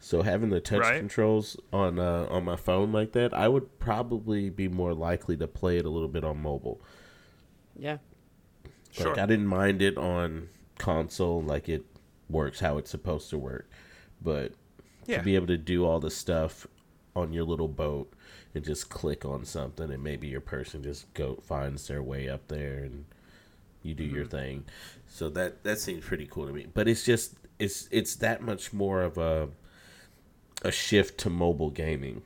So 0.00 0.22
having 0.22 0.48
the 0.50 0.60
touch 0.60 0.80
Right. 0.80 0.98
controls 0.98 1.56
on 1.72 1.98
uh, 1.98 2.26
on 2.30 2.44
my 2.44 2.56
phone 2.56 2.90
like 2.92 3.12
that, 3.12 3.32
I 3.34 3.48
would 3.48 3.78
probably 3.78 4.50
be 4.50 4.68
more 4.68 4.94
likely 4.94 5.36
to 5.36 5.46
play 5.46 5.76
it 5.78 5.84
a 5.84 5.90
little 5.90 6.08
bit 6.08 6.24
on 6.24 6.40
mobile. 6.42 6.80
Yeah. 7.78 7.98
Sure. 8.92 9.08
Like 9.08 9.18
I 9.18 9.26
didn't 9.26 9.46
mind 9.46 9.82
it 9.82 9.96
on 9.98 10.48
console, 10.78 11.42
like 11.42 11.68
it 11.68 11.84
works 12.28 12.60
how 12.60 12.78
it's 12.78 12.90
supposed 12.90 13.30
to 13.30 13.38
work. 13.38 13.68
But 14.22 14.52
Yeah. 15.06 15.18
to 15.18 15.24
be 15.24 15.34
able 15.34 15.48
to 15.48 15.56
do 15.58 15.84
all 15.84 15.98
the 15.98 16.10
stuff 16.10 16.66
on 17.16 17.32
your 17.32 17.44
little 17.44 17.68
boat 17.68 18.12
and 18.54 18.64
just 18.64 18.88
click 18.88 19.24
on 19.24 19.44
something, 19.44 19.90
and 19.90 20.02
maybe 20.02 20.28
your 20.28 20.40
person 20.40 20.82
just 20.82 21.12
go 21.14 21.36
finds 21.42 21.88
their 21.88 22.02
way 22.02 22.28
up 22.28 22.48
there, 22.48 22.78
and 22.84 23.06
you 23.82 23.94
do 23.94 24.04
your 24.04 24.24
mm-hmm. 24.24 24.36
thing. 24.36 24.64
So 25.08 25.28
that 25.30 25.64
that 25.64 25.80
seems 25.80 26.04
pretty 26.04 26.26
cool 26.30 26.46
to 26.46 26.52
me. 26.52 26.66
But 26.72 26.88
it's 26.88 27.04
just 27.04 27.34
it's 27.58 27.88
it's 27.90 28.16
that 28.16 28.42
much 28.42 28.72
more 28.72 29.02
of 29.02 29.18
a 29.18 29.48
a 30.62 30.70
shift 30.70 31.18
to 31.18 31.30
mobile 31.30 31.70
gaming 31.70 32.22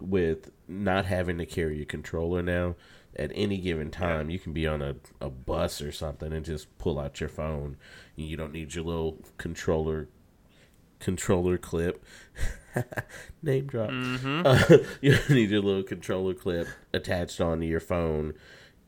with 0.00 0.50
not 0.68 1.06
having 1.06 1.38
to 1.38 1.46
carry 1.46 1.82
a 1.82 1.84
controller 1.84 2.42
now 2.42 2.74
at 3.16 3.30
any 3.34 3.58
given 3.58 3.90
time 3.90 4.30
you 4.30 4.38
can 4.38 4.52
be 4.52 4.66
on 4.66 4.80
a, 4.82 4.94
a 5.20 5.30
bus 5.30 5.82
or 5.82 5.92
something 5.92 6.32
and 6.32 6.44
just 6.44 6.76
pull 6.78 6.98
out 6.98 7.20
your 7.20 7.28
phone. 7.28 7.76
You 8.16 8.36
don't 8.36 8.52
need 8.52 8.74
your 8.74 8.84
little 8.84 9.18
controller 9.38 10.08
controller 10.98 11.58
clip. 11.58 12.04
Name 13.42 13.66
drop. 13.66 13.90
Uh, 13.90 14.78
you 15.00 15.16
don't 15.16 15.30
need 15.30 15.50
your 15.50 15.62
little 15.62 15.82
controller 15.82 16.34
clip 16.34 16.68
attached 16.92 17.40
onto 17.40 17.66
your 17.66 17.80
phone 17.80 18.34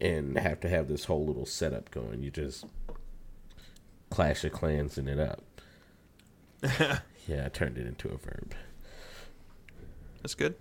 and 0.00 0.38
have 0.38 0.60
to 0.60 0.68
have 0.68 0.88
this 0.88 1.06
whole 1.06 1.26
little 1.26 1.46
setup 1.46 1.90
going. 1.90 2.22
You 2.22 2.30
just 2.30 2.66
clash 4.10 4.44
of 4.44 4.52
clans 4.52 4.98
in 4.98 5.08
it 5.08 5.18
up. 5.18 5.42
Yeah 7.28 7.46
i 7.46 7.48
turned 7.48 7.78
it 7.78 7.86
into 7.86 8.08
a 8.08 8.16
verb. 8.16 8.52
That's 10.20 10.34
good. 10.34 10.56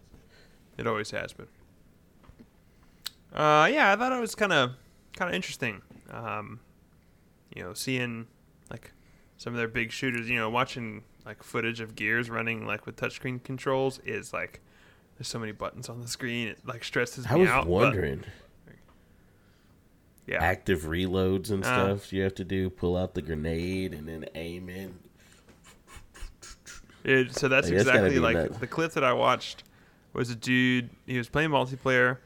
It 0.78 0.86
always 0.86 1.10
has 1.10 1.34
been. 1.34 1.48
Uh, 3.34 3.70
yeah, 3.72 3.92
I 3.92 3.96
thought 3.96 4.12
it 4.12 4.20
was 4.20 4.36
kind 4.36 4.54
of 4.54 4.72
kind 5.16 5.30
of 5.30 5.36
interesting. 5.36 5.82
Um, 6.10 6.60
you 7.56 7.64
know, 7.64 7.74
seeing 7.74 8.28
like 8.70 8.92
some 9.38 9.54
of 9.54 9.58
their 9.58 9.68
big 9.68 9.92
shooters. 9.92 10.30
You 10.30 10.36
know, 10.38 10.50
watching 10.50 11.04
like 11.26 11.44
footage 11.44 11.80
of 11.80 11.96
Gears 11.96 12.30
running 12.30 12.66
like 12.66 12.86
with 12.86 12.96
touchscreen 12.98 13.44
controls 13.44 14.00
is 14.06 14.34
like 14.34 14.60
there's 15.18 15.28
so 15.28 15.40
many 15.40 15.52
buttons 15.52 15.88
on 15.90 16.02
the 16.02 16.08
screen. 16.08 16.48
It 16.50 16.60
like 16.66 16.84
stresses 16.84 17.26
i 17.30 17.36
me 17.36 17.42
was 17.42 17.50
out. 17.50 17.64
but, 17.66 17.70
wondering 17.72 18.24
yeah, 20.28 20.38
active 20.44 20.82
reloads 20.82 21.50
and 21.52 21.64
Uh. 21.64 21.98
stuff 21.98 22.14
you 22.14 22.22
have 22.24 22.36
to 22.36 22.44
do 22.44 22.70
pull 22.70 22.96
out 22.96 23.14
the 23.16 23.22
grenade 23.22 23.94
and 23.94 24.08
then 24.08 24.26
aim 24.36 24.70
in 24.70 24.98
It, 27.04 27.36
so 27.36 27.48
that's 27.48 27.68
Like, 27.70 27.78
exactly 27.80 28.10
be 28.12 28.20
like 28.20 28.36
nuts. 28.36 28.58
the 28.60 28.68
clip 28.68 28.92
that 28.94 29.04
I 29.04 29.14
watched 29.14 29.64
was 30.14 30.30
a 30.30 30.36
dude. 30.36 30.90
He 31.08 31.18
was 31.18 31.28
playing 31.30 31.50
multiplayer, 31.50 32.18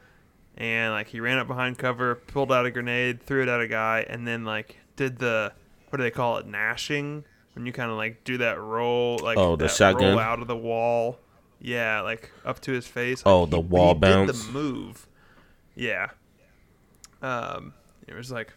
and 0.56 0.92
like 0.92 1.08
he 1.08 1.20
ran 1.20 1.38
up 1.38 1.46
behind 1.46 1.78
cover, 1.78 2.14
pulled 2.14 2.50
out 2.52 2.66
a 2.66 2.70
grenade, 2.70 3.22
threw 3.22 3.42
it 3.42 3.48
at 3.48 3.60
a 3.60 3.68
guy, 3.68 4.04
and 4.08 4.26
then 4.26 4.44
like 4.44 4.76
did 4.96 5.18
the 5.18 5.52
what 5.90 5.98
do 5.98 6.02
they 6.02 6.10
call 6.10 6.38
it, 6.38 6.46
gnashing? 6.46 7.24
When 7.54 7.64
you 7.66 7.72
kind 7.72 7.90
of 7.90 7.96
like 7.96 8.22
do 8.24 8.38
that 8.38 8.60
roll, 8.60 9.18
like 9.22 9.38
Oh, 9.38 9.56
the 9.56 9.64
that 9.66 9.74
shotgun? 9.74 10.10
roll 10.10 10.18
out 10.18 10.40
of 10.40 10.46
the 10.46 10.56
wall. 10.56 11.18
Yeah, 11.60 12.02
like 12.02 12.30
up 12.44 12.60
to 12.60 12.72
his 12.72 12.86
face. 12.86 13.22
Oh, 13.24 13.42
Like, 13.42 13.50
the 13.50 13.56
he- 13.62 13.62
wall 13.62 13.94
he 13.94 14.00
bounce? 14.00 14.44
Did 14.44 14.48
the 14.48 14.52
move. 14.52 15.06
Yeah. 15.74 16.10
Um, 17.22 17.72
it 18.06 18.14
was 18.14 18.30
like, 18.30 18.52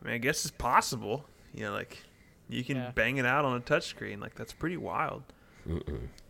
I 0.00 0.04
mean, 0.06 0.14
I 0.14 0.18
guess 0.18 0.44
it's 0.44 0.52
possible. 0.56 1.24
You 1.52 1.64
know, 1.64 1.72
like 1.72 1.98
you 2.48 2.62
can 2.62 2.76
Yeah. 2.76 2.90
bang 2.94 3.16
it 3.16 3.26
out 3.26 3.44
on 3.44 3.56
a 3.56 3.60
touchscreen. 3.60 4.20
Like 4.20 4.34
that's 4.36 4.52
pretty 4.52 4.76
wild. 4.76 5.22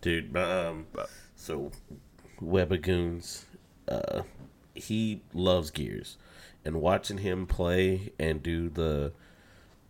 dude 0.00 0.32
but, 0.32 0.50
um 0.66 0.86
But- 0.92 1.10
so 1.36 1.70
webagoons 2.42 3.44
uh 3.88 4.22
he 4.78 5.22
loves 5.32 5.70
gears. 5.70 6.16
And 6.64 6.80
watching 6.80 7.18
him 7.18 7.46
play 7.46 8.12
and 8.18 8.42
do 8.42 8.68
the 8.68 9.12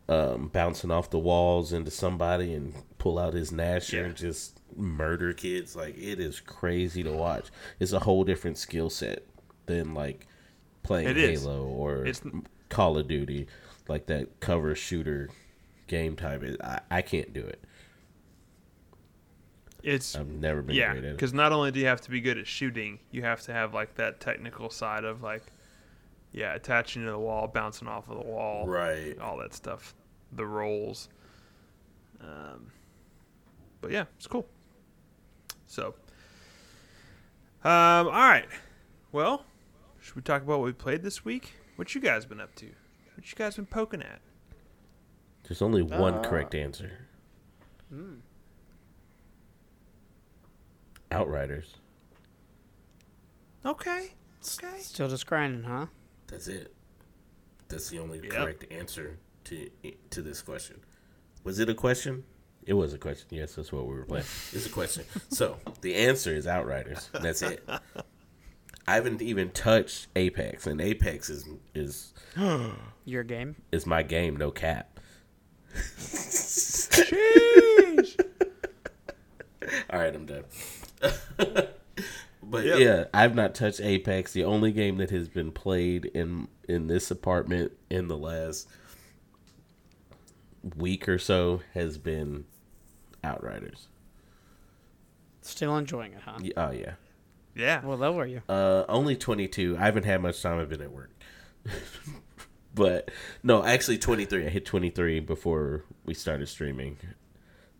um 0.09 0.49
bouncing 0.49 0.91
off 0.91 1.11
the 1.11 1.19
walls 1.19 1.73
into 1.73 1.91
somebody 1.91 2.55
and 2.55 2.73
pull 2.99 3.19
out 3.19 3.35
his 3.35 3.51
Gnasher 3.51 3.93
Yeah. 3.95 4.01
and 4.05 4.17
just 4.17 4.61
murder 4.77 5.33
kids 5.33 5.75
like 5.77 5.97
it 5.99 6.21
is 6.21 6.41
crazy 6.41 7.03
to 7.03 7.13
watch. 7.13 7.47
It's 7.81 7.93
a 7.93 7.99
whole 8.01 8.25
different 8.25 8.59
skill 8.59 8.91
set 8.91 9.25
than 9.67 9.93
like 9.95 10.27
playing 10.83 11.15
halo 11.17 11.65
or 11.67 12.07
It's- 12.07 12.23
call 12.69 12.97
of 12.99 13.09
duty 13.09 13.47
like 13.89 14.07
that 14.07 14.41
cover 14.41 14.75
shooter 14.75 15.29
game 15.89 16.17
type. 16.17 16.43
I, 16.63 16.81
I 16.91 17.03
can't 17.03 17.33
do 17.33 17.41
it 17.41 17.63
It's 19.83 20.17
i've 20.17 20.27
never 20.27 20.61
been 20.61 20.75
yeah, 20.75 20.93
great 20.93 21.05
at 21.05 21.11
it 21.11 21.17
because 21.17 21.33
not 21.33 21.53
only 21.53 21.71
do 21.71 21.79
you 21.79 21.87
have 21.87 22.01
to 22.03 22.11
be 22.11 22.21
good 22.21 22.37
at 22.37 22.47
shooting, 22.47 22.99
you 23.13 23.23
have 23.23 23.43
to 23.43 23.53
have 23.53 23.75
like 23.75 23.95
that 23.95 24.21
technical 24.21 24.71
side 24.71 25.05
of 25.05 25.23
like, 25.23 25.53
yeah, 26.33 26.55
attaching 26.55 27.05
to 27.05 27.11
the 27.11 27.19
wall, 27.19 27.47
bouncing 27.47 27.87
off 27.87 28.09
of 28.09 28.19
the 28.19 28.25
wall, 28.25 28.67
right 28.67 29.19
all 29.21 29.39
that 29.39 29.55
stuff, 29.55 29.95
the 30.33 30.45
rolls. 30.45 31.09
Um, 32.21 32.73
but 33.81 33.93
yeah, 33.93 34.05
it's 34.17 34.27
cool. 34.27 34.47
So, 35.67 35.95
um, 37.65 38.07
all 38.07 38.11
right. 38.11 38.49
Well, 39.13 39.45
should 40.01 40.17
we 40.17 40.23
talk 40.23 40.43
about 40.43 40.59
what 40.59 40.67
we 40.67 40.73
played 40.73 41.03
this 41.03 41.25
week? 41.25 41.53
What 41.77 41.95
you 41.95 42.01
guys 42.01 42.27
been 42.27 42.41
up 42.41 42.55
to? 42.57 42.67
What 43.15 43.31
you 43.31 43.37
guys 43.37 43.57
been 43.57 43.67
poking 43.67 44.03
at? 44.03 44.21
There's 45.45 45.63
only 45.63 45.83
one 45.83 46.15
Uh, 46.15 46.23
correct 46.23 46.55
answer. 46.55 46.93
Hmm. 47.91 48.15
Outriders. 51.11 51.77
Okay. 53.65 54.11
Okay. 54.61 54.79
Still 54.81 55.09
just 55.09 55.27
grinding, 55.27 55.63
huh? 55.65 55.87
That's 56.29 56.47
it. 56.49 56.73
That's 57.69 57.89
the 57.91 57.99
only 57.99 58.21
Yep. 58.21 58.31
correct 58.31 58.65
answer 58.71 59.19
to 59.45 59.71
to 60.11 60.23
this 60.23 60.41
question. 60.43 60.81
Was 61.45 61.59
it 61.59 61.69
a 61.69 61.75
question? 61.75 62.25
It 62.67 62.75
was 62.75 62.93
a 62.95 62.99
question. 62.99 63.27
Yes, 63.31 63.55
that's 63.55 63.73
what 63.73 63.87
we 63.87 63.95
were 63.95 64.05
playing. 64.05 64.25
It's 64.53 64.67
a 64.67 64.71
question. 64.71 65.05
so 65.31 65.57
the 65.81 65.95
answer 65.95 66.35
is 66.35 66.47
Outriders. 66.47 67.09
That's 67.13 67.43
it. 67.43 67.67
I 68.87 68.95
haven't 68.95 69.21
even 69.23 69.51
touched 69.51 70.07
Apex, 70.17 70.67
and 70.67 70.81
Apex 70.81 71.29
is 71.31 71.47
is 71.75 72.15
Your 73.05 73.23
game. 73.25 73.57
is 73.73 73.87
my 73.87 74.03
game. 74.03 74.37
No 74.37 74.51
cap. 74.51 74.99
Jeez. 76.89 78.17
All 79.91 79.99
right, 79.99 80.15
I'm 80.15 80.25
done. 80.27 80.45
but 82.43 82.65
Yep. 82.65 82.79
yeah, 82.81 83.05
I've 83.15 83.35
not 83.35 83.55
touched 83.55 83.81
Apex. 83.81 84.33
The 84.33 84.45
only 84.45 84.73
game 84.73 84.97
that 84.99 85.11
has 85.11 85.29
been 85.29 85.53
played 85.53 86.07
in 86.07 86.49
in 86.69 86.87
this 86.89 87.11
apartment 87.11 87.73
in 87.91 88.09
the 88.09 88.17
last 88.17 88.69
week 90.77 91.09
or 91.09 91.19
so 91.19 91.61
has 91.75 91.99
been 91.99 92.45
Outriders. 93.25 93.89
Still 95.43 95.77
enjoying 95.77 96.13
it, 96.13 96.21
huh? 96.25 96.39
Y- 96.41 96.53
Oh 96.57 96.71
yeah. 96.71 96.95
yeah. 97.55 97.85
What 97.85 97.99
level 98.01 98.21
are 98.21 98.27
you? 98.27 98.43
Uh, 98.49 98.85
only 98.89 99.17
22. 99.17 99.77
I 99.79 99.85
haven't 99.87 100.05
had 100.05 100.21
much 100.23 100.41
time. 100.43 100.59
I've 100.59 100.69
been 100.69 100.83
at 100.83 100.93
work. 100.93 101.11
but 102.75 103.11
no, 103.43 103.65
actually 103.65 103.99
23. 103.99 104.47
I 104.47 104.49
hit 104.51 104.65
23 104.67 105.21
before 105.21 105.85
we 106.05 106.15
started 106.15 106.49
streaming. 106.49 106.97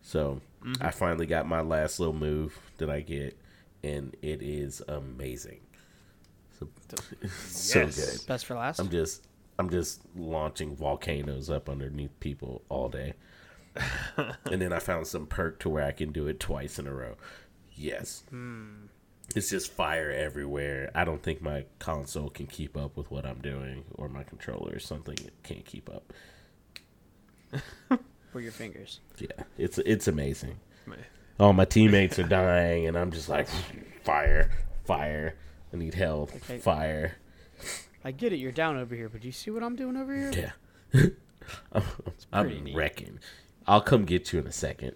So 0.01 0.41
I 0.81 0.91
finally 0.91 1.25
got 1.25 1.47
my 1.47 1.61
last 1.61 1.99
little 1.99 2.13
move 2.15 2.57
that 2.77 2.89
I 2.89 3.01
get, 3.01 3.37
and 3.83 4.15
it 4.21 4.41
is 4.41 4.81
amazing. 4.87 5.61
So, 6.59 6.67
so 7.47 7.85
good. 7.85 8.27
Best 8.27 8.45
for 8.45 8.55
last. 8.55 8.79
I'm 8.79 8.89
just 8.89 9.27
I'm 9.57 9.69
just 9.69 10.01
launching 10.15 10.75
volcanoes 10.75 11.49
up 11.49 11.69
underneath 11.69 12.17
people 12.19 12.63
all 12.69 12.89
day. 12.89 13.13
and 14.17 14.61
then 14.61 14.73
I 14.73 14.79
found 14.79 15.07
some 15.07 15.27
perk 15.27 15.59
to 15.59 15.69
where 15.69 15.85
I 15.85 15.91
can 15.91 16.11
do 16.11 16.27
it 16.27 16.39
twice 16.39 16.79
in 16.79 16.87
a 16.87 16.93
row. 16.93 17.15
Yes. 17.73 18.23
Hmm. 18.29 18.87
It's 19.35 19.49
just 19.49 19.71
fire 19.71 20.11
everywhere. 20.11 20.89
I 20.95 21.03
don't 21.03 21.21
think 21.21 21.41
my 21.41 21.65
console 21.77 22.29
can 22.29 22.47
keep 22.47 22.75
up 22.75 22.97
with 22.97 23.11
what 23.11 23.25
I'm 23.25 23.41
doing 23.41 23.85
or 23.93 24.09
my 24.09 24.23
controller 24.23 24.75
or 24.75 24.79
something 24.79 25.17
can't 25.43 25.65
keep 25.65 25.89
up. 25.89 26.11
For 28.31 28.41
your 28.41 28.51
fingers. 28.51 29.01
Yeah. 29.17 29.43
It's 29.57 29.77
it's 29.79 30.07
amazing. 30.07 30.59
Man. 31.39 31.45
All 31.45 31.53
my 31.53 31.65
teammates 31.65 32.19
are 32.19 32.23
dying 32.23 32.87
and 32.87 32.97
I'm 32.97 33.11
just 33.11 33.29
like 33.29 33.47
fire, 34.03 34.51
fire. 34.85 35.35
I 35.73 35.77
need 35.77 35.93
health. 35.93 36.35
Okay. 36.35 36.59
Fire. 36.59 37.15
I 38.03 38.11
get 38.11 38.33
it. 38.33 38.37
You're 38.37 38.51
down 38.51 38.77
over 38.77 38.95
here, 38.95 39.09
but 39.09 39.21
do 39.21 39.27
you 39.27 39.31
see 39.31 39.51
what 39.51 39.63
I'm 39.63 39.75
doing 39.75 39.95
over 39.97 40.15
here? 40.15 40.53
Yeah. 40.93 41.09
I'm, 41.71 41.83
I'm 42.31 42.63
neat. 42.63 42.75
wrecking. 42.75 43.19
I'll 43.67 43.81
come 43.81 44.05
get 44.05 44.33
you 44.33 44.39
in 44.39 44.47
a 44.47 44.51
second. 44.51 44.95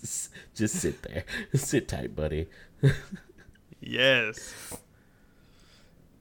just, 0.00 0.30
just 0.54 0.76
sit 0.76 1.02
there. 1.02 1.24
sit 1.54 1.88
tight, 1.88 2.16
buddy. 2.16 2.48
Yes. 3.80 4.54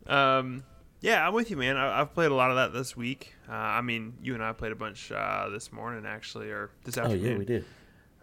Um, 0.08 0.64
yeah, 1.00 1.28
I'm 1.28 1.34
with 1.34 1.50
you, 1.50 1.58
man. 1.58 1.78
I, 1.78 2.02
I've 2.02 2.14
played 2.14 2.32
a 2.32 2.36
lot 2.36 2.50
of 2.50 2.58
that 2.58 2.74
this 2.74 2.96
week. 2.98 3.34
Uh, 3.50 3.54
I 3.54 3.82
mean, 3.82 4.14
you 4.22 4.34
and 4.34 4.44
I 4.44 4.52
played 4.54 4.72
a 4.72 4.76
bunch 4.76 5.12
uh, 5.12 5.50
this 5.50 5.72
morning, 5.72 6.06
actually, 6.06 6.50
or 6.50 6.72
this 6.84 6.98
afternoon. 6.98 7.12
Oh 7.12 7.16
afternoon. 7.16 7.32
yeah, 7.32 7.38
we 7.38 7.46
did. 7.46 7.66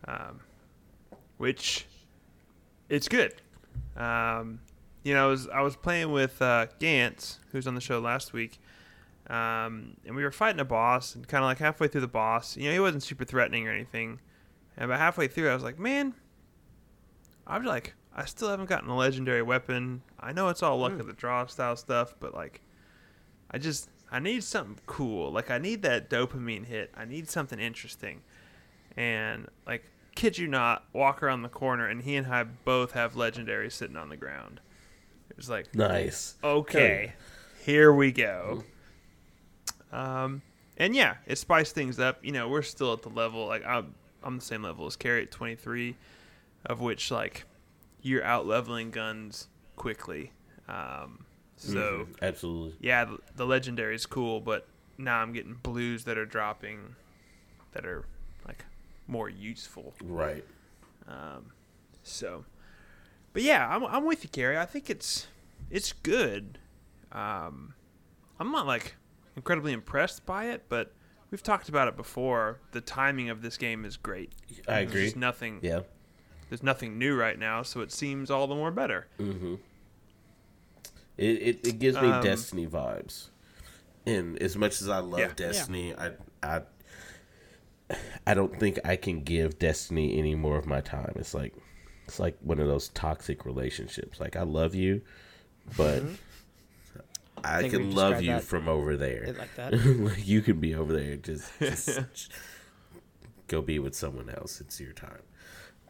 Um, 0.07 0.41
which 1.39 1.87
it's 2.89 3.09
good. 3.09 3.35
Um, 3.97 4.61
you 5.03 5.15
know, 5.15 5.27
I 5.27 5.31
was 5.31 5.49
I 5.49 5.61
was 5.63 5.75
playing 5.77 6.13
with 6.13 6.41
uh, 6.43 6.67
Gantz, 6.79 7.39
who's 7.53 7.67
on 7.67 7.75
the 7.75 7.81
show 7.81 7.99
last 7.99 8.33
week, 8.33 8.61
um, 9.29 9.97
and 10.07 10.15
we 10.15 10.23
were 10.23 10.31
fighting 10.33 10.61
a 10.61 10.65
boss, 10.65 11.15
and 11.15 11.27
kind 11.27 11.43
of 11.43 11.49
like 11.49 11.59
halfway 11.59 11.89
through 11.89 12.03
the 12.03 12.07
boss, 12.09 12.57
you 12.57 12.65
know, 12.69 12.73
he 12.73 12.81
wasn't 12.81 13.03
super 13.03 13.25
threatening 13.25 13.67
or 13.67 13.73
anything, 13.73 14.21
and 14.77 14.85
about 14.85 14.99
halfway 15.01 15.27
through, 15.29 15.49
I 15.51 15.55
was 15.55 15.63
like, 15.65 15.79
man, 15.79 16.15
I've 17.47 17.65
like 17.65 17.95
I 18.15 18.25
still 18.25 18.49
haven't 18.49 18.69
gotten 18.69 18.89
a 18.91 18.97
legendary 18.97 19.43
weapon. 19.43 20.03
I 20.19 20.33
know 20.33 20.49
it's 20.49 20.63
all 20.63 20.79
luck 20.79 20.93
Hmm. 20.95 21.01
of 21.01 21.07
the 21.07 21.13
draw 21.13 21.47
style 21.47 21.77
stuff, 21.77 22.15
but 22.21 22.35
like, 22.35 22.61
I 23.51 23.59
just 23.59 23.89
I 24.11 24.19
need 24.19 24.43
something 24.45 24.79
cool. 24.87 25.31
Like 25.31 25.51
I 25.51 25.59
need 25.59 25.83
that 25.83 26.11
dopamine 26.11 26.67
hit. 26.67 26.91
I 26.97 27.05
need 27.05 27.29
something 27.31 27.59
interesting. 27.59 28.23
And 28.97 29.47
like, 29.67 29.85
kid 30.19 30.37
you 30.37 30.49
not, 30.49 30.85
walk 30.93 31.23
around 31.23 31.43
the 31.43 31.49
corner 31.49 31.87
and 31.87 32.03
he 32.03 32.17
and 32.17 32.27
I 32.27 32.43
both 32.43 32.93
have 32.93 33.15
legendaries 33.15 33.73
sitting 33.73 33.97
on 33.97 34.09
the 34.09 34.17
ground. 34.17 34.61
It 35.31 35.37
was 35.37 35.49
like, 35.49 35.73
Nice. 35.75 36.37
okay, 36.43 37.13
here 37.65 37.93
we 37.93 38.11
go. 38.13 38.65
Um, 39.93 40.43
and 40.77 40.95
yeah, 40.95 41.17
it 41.27 41.39
spiced 41.39 41.75
things 41.75 41.99
up. 41.99 42.25
You 42.25 42.33
know, 42.33 42.49
we're 42.49 42.63
still 42.63 42.93
at 42.93 43.03
the 43.03 43.09
level 43.09 43.47
like 43.47 43.65
I'm 43.65 43.95
I'm 44.23 44.37
the 44.39 44.45
same 44.45 44.63
level 44.63 44.87
as 44.87 44.97
Carrie 44.97 45.23
at 45.23 45.31
23, 45.31 45.95
of 46.67 46.81
which 46.81 47.11
like 47.11 47.45
you're 48.03 48.25
out 48.25 48.47
leveling 48.47 48.91
guns 48.91 49.47
quickly. 49.77 50.33
Um, 50.69 51.25
so 51.57 52.07
Mhm, 52.11 52.17
absolutely. 52.23 52.77
yeah, 52.81 53.05
the, 53.05 53.19
the 53.37 53.47
legendary 53.47 53.95
is 53.95 54.07
cool, 54.07 54.41
but 54.41 54.67
now 54.99 55.21
I'm 55.21 55.33
getting 55.33 55.55
blues 55.55 56.05
that 56.05 56.19
are 56.19 56.27
dropping 56.27 56.97
that 57.73 57.87
are 57.87 58.05
more 59.09 59.29
useful. 59.29 59.95
Right. 60.03 60.45
Um, 61.09 61.53
so, 62.05 62.45
but 63.33 63.43
yeah, 63.43 63.67
I'm, 63.69 63.85
I'm 63.85 64.05
with 64.05 64.23
you, 64.23 64.31
Carrie. 64.31 64.59
I 64.59 64.67
think 64.67 64.89
it's 64.91 65.27
it's 65.71 65.93
good. 65.93 66.59
Um, 67.11 67.75
I'm 68.39 68.53
not 68.53 68.67
like 68.67 68.95
incredibly 69.37 69.73
impressed 69.73 70.25
by 70.27 70.47
it, 70.51 70.65
but 70.69 70.93
we've 71.31 71.43
talked 71.43 71.69
about 71.69 71.89
it 71.89 71.97
before. 71.97 72.61
The 72.73 72.81
timing 72.81 73.31
of 73.31 73.43
this 73.43 73.57
game 73.57 73.85
is 73.85 73.97
great. 73.97 74.33
I 74.69 74.81
There's 74.85 74.89
agree. 74.91 75.05
just 75.07 75.17
nothing. 75.17 75.59
Yeah. 75.63 75.81
There's 76.51 76.63
nothing 76.63 76.99
new 76.99 77.15
right 77.17 77.39
now, 77.39 77.63
so 77.63 77.81
it 77.81 77.93
seems 77.93 78.31
all 78.31 78.47
the 78.47 78.55
more 78.55 78.71
better. 78.71 79.07
Mm-hmm. 79.19 79.57
It, 81.17 81.25
it 81.43 81.67
it 81.67 81.79
gives 81.79 81.97
me 82.01 82.09
Um, 82.09 82.23
Destiny 82.23 82.67
vibes, 82.67 83.29
and 84.07 84.41
as 84.41 84.57
much 84.57 84.81
as 84.81 84.89
I 84.89 84.99
love 85.01 85.19
Yeah. 85.21 85.33
Destiny, 85.35 85.95
I 85.95 86.13
I 86.43 86.63
I 88.27 88.35
don't 88.35 88.59
think 88.59 88.79
I 88.85 88.97
can 88.97 89.23
give 89.23 89.59
Destiny 89.59 90.19
any 90.19 90.35
more 90.35 90.59
of 90.59 90.67
my 90.67 90.81
time. 90.81 91.13
It's 91.17 91.35
like 91.35 91.55
it's 92.07 92.19
like 92.19 92.37
one 92.41 92.61
of 92.61 92.67
those 92.67 92.89
toxic 92.89 93.45
relationships. 93.45 94.21
Like 94.21 94.37
I 94.37 94.43
love 94.43 94.75
you, 94.75 95.03
but 95.77 96.03
I, 97.45 97.61
think 97.61 97.73
can 97.73 97.95
love 97.95 98.23
you 98.23 98.41
from 98.41 98.69
over 98.69 98.97
there. 98.97 99.35
Like 99.39 99.55
that. 99.57 99.73
like 99.99 100.27
you 100.27 100.41
can 100.43 100.61
be 100.61 100.75
over 100.75 100.93
there, 100.93 101.17
just, 101.17 101.51
just 101.59 102.31
go 103.47 103.63
be 103.63 103.79
with 103.79 103.95
someone 103.95 104.31
else. 104.31 104.61
It's 104.61 104.81
your 104.81 104.93
time. 104.93 105.23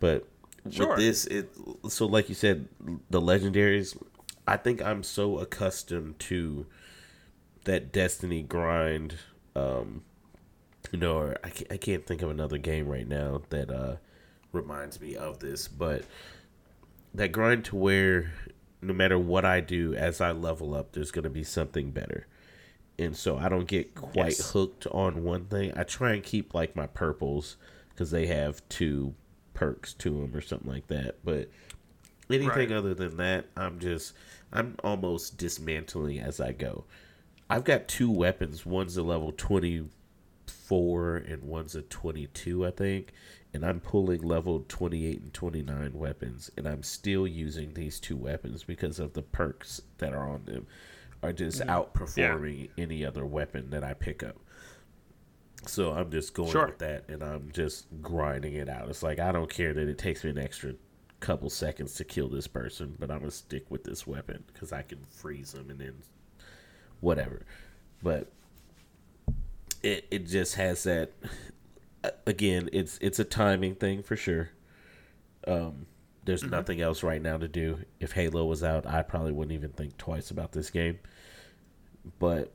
But 0.01 0.27
Sure. 0.71 0.89
with 0.89 0.99
this, 0.99 1.25
it 1.27 1.51
so 1.89 2.07
like 2.07 2.29
you 2.29 2.35
said, 2.35 2.69
the 3.11 3.21
legendaries. 3.21 3.97
I 4.47 4.57
think 4.57 4.83
I'm 4.83 5.03
so 5.03 5.39
accustomed 5.39 6.19
to 6.21 6.67
that 7.65 7.93
Destiny 7.93 8.43
grind. 8.43 9.17
Um, 9.55 10.03
you 10.93 10.99
know, 10.99 11.17
or 11.19 11.37
I 11.45 11.51
can't, 11.51 11.73
I 11.73 11.77
can't 11.77 12.07
think 12.07 12.23
of 12.23 12.31
another 12.31 12.59
game 12.59 12.89
right 12.89 13.07
now 13.07 13.43
that 13.51 13.71
uh 13.71 13.97
reminds 14.53 15.01
me 15.01 15.15
of 15.17 15.39
this, 15.41 15.69
but 15.69 16.05
that 17.15 17.33
grind 17.33 17.65
to 17.67 17.77
where 17.77 18.33
no 18.81 18.95
matter 18.95 19.19
what 19.19 19.45
I 19.45 19.61
do 19.61 19.95
as 19.95 20.21
I 20.21 20.31
level 20.33 20.75
up, 20.75 20.93
there's 20.93 21.11
going 21.11 21.25
to 21.25 21.31
be 21.31 21.45
something 21.45 21.91
better. 21.91 22.27
And 22.99 23.17
so 23.17 23.37
I 23.39 23.49
don't 23.49 23.67
get 23.67 23.95
quite 23.95 24.39
Yes. 24.39 24.51
hooked 24.53 24.87
on 24.89 25.23
one 25.25 25.47
thing. 25.47 25.73
I 25.77 25.83
try 25.85 26.13
and 26.13 26.23
keep 26.23 26.55
like 26.55 26.75
my 26.77 26.87
purples 26.87 27.57
because 27.91 28.11
they 28.11 28.27
have 28.27 28.67
two 28.69 29.15
perks 29.55 29.95
to 29.95 30.11
them 30.11 30.35
or 30.35 30.41
something 30.41 30.71
like 30.71 30.87
that. 30.89 31.17
But 31.25 31.51
anything 32.31 32.49
Right. 32.49 32.73
other 32.73 32.95
than 32.95 33.17
that, 33.19 33.47
I'm 33.57 33.79
just 33.79 34.15
I'm 34.53 34.77
almost 34.83 35.37
dismantling 35.37 36.21
as 36.21 36.41
I 36.41 36.53
go. 36.53 36.85
I've 37.51 37.65
got 37.65 37.89
two 37.89 38.11
weapons. 38.11 38.65
One's 38.65 38.97
a 38.97 39.03
level 39.03 39.33
24 40.69 41.17
and 41.17 41.43
one's 41.43 41.75
a 41.75 41.83
22, 41.83 42.67
I 42.67 42.71
think. 42.71 43.13
And 43.55 43.65
I'm 43.65 43.81
pulling 43.81 44.23
level 44.23 44.65
28 44.69 45.21
and 45.23 45.35
29 45.35 45.93
weapons. 45.95 46.51
And 46.57 46.67
I'm 46.67 46.83
still 46.83 47.27
using 47.27 47.75
these 47.75 47.99
two 47.99 48.17
weapons 48.17 48.65
because 48.65 48.99
of 48.99 49.15
the 49.15 49.23
perks 49.23 49.81
that 49.99 50.13
are 50.13 50.29
on 50.29 50.45
them 50.45 50.67
are 51.23 51.33
just 51.33 51.61
mm-hmm. 51.61 51.71
outperforming 51.71 52.71
any 52.77 53.05
other 53.05 53.25
weapon 53.25 53.71
that 53.71 53.83
I 53.83 53.95
pick 53.95 54.23
up. 54.23 54.37
So 55.67 55.93
I'm 55.93 56.11
just 56.11 56.35
going 56.35 56.53
Sure. 56.53 56.67
with 56.67 56.79
that 56.79 57.09
and 57.09 57.23
I'm 57.23 57.51
just 57.53 57.87
grinding 58.01 58.55
it 58.55 58.69
out. 58.69 58.89
It's 58.89 59.03
like 59.03 59.19
I 59.19 59.33
don't 59.33 59.51
care 59.51 59.75
that 59.75 59.89
it 59.89 59.99
takes 59.99 60.23
me 60.23 60.31
an 60.31 60.39
extra 60.39 60.75
couple 61.21 61.51
seconds 61.51 61.95
to 61.95 62.05
kill 62.05 62.29
this 62.29 62.47
person, 62.47 62.95
but 62.99 63.11
I'm 63.11 63.19
gonna 63.19 63.31
stick 63.33 63.69
with 63.69 63.83
this 63.83 64.07
weapon 64.07 64.45
because 64.53 64.73
I 64.73 64.83
can 64.83 65.05
freeze 65.11 65.53
them 65.53 65.69
and 65.71 65.81
then 65.81 65.95
whatever. 67.01 67.45
But 68.03 68.31
it 69.83 70.07
it 70.11 70.27
just 70.27 70.55
has 70.57 70.83
that. 70.85 71.13
Again, 72.27 72.69
it's 72.73 72.99
it's 73.01 73.19
a 73.19 73.25
timing 73.25 73.75
thing 73.75 74.03
for 74.03 74.17
sure. 74.17 74.51
Um, 75.47 75.87
there's 76.25 76.45
nothing 76.45 76.81
else 76.81 77.03
right 77.03 77.21
now 77.21 77.39
to 77.39 77.49
do. 77.49 77.79
If 78.01 78.13
Halo 78.13 78.45
was 78.45 78.63
out, 78.63 78.87
I 78.87 79.03
probably 79.03 79.33
wouldn't 79.33 79.53
even 79.55 79.71
think 79.71 79.97
twice 79.97 80.31
about 80.31 80.53
this 80.53 80.71
game. 80.71 80.99
But 82.19 82.53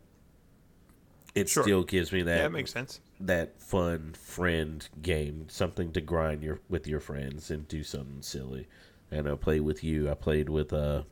it 1.35 1.49
Sure. 1.49 1.63
still 1.63 1.83
gives 1.83 2.11
me 2.11 2.21
that 2.23 2.37
Yeah, 2.37 2.43
that 2.43 2.51
makes 2.51 2.71
sense. 2.71 2.99
that 3.19 3.59
fun 3.59 4.13
friend 4.13 4.87
game, 5.01 5.47
something 5.49 5.91
to 5.93 6.01
grind 6.01 6.43
your 6.43 6.59
with 6.69 6.87
your 6.87 6.99
friends 6.99 7.49
and 7.51 7.67
do 7.67 7.83
something 7.83 8.21
silly. 8.21 8.67
And 9.11 9.27
I 9.27 9.35
played 9.35 9.61
with 9.61 9.83
you. 9.83 10.09
I 10.09 10.13
played 10.13 10.49
with 10.49 10.71
uh, 10.71 11.03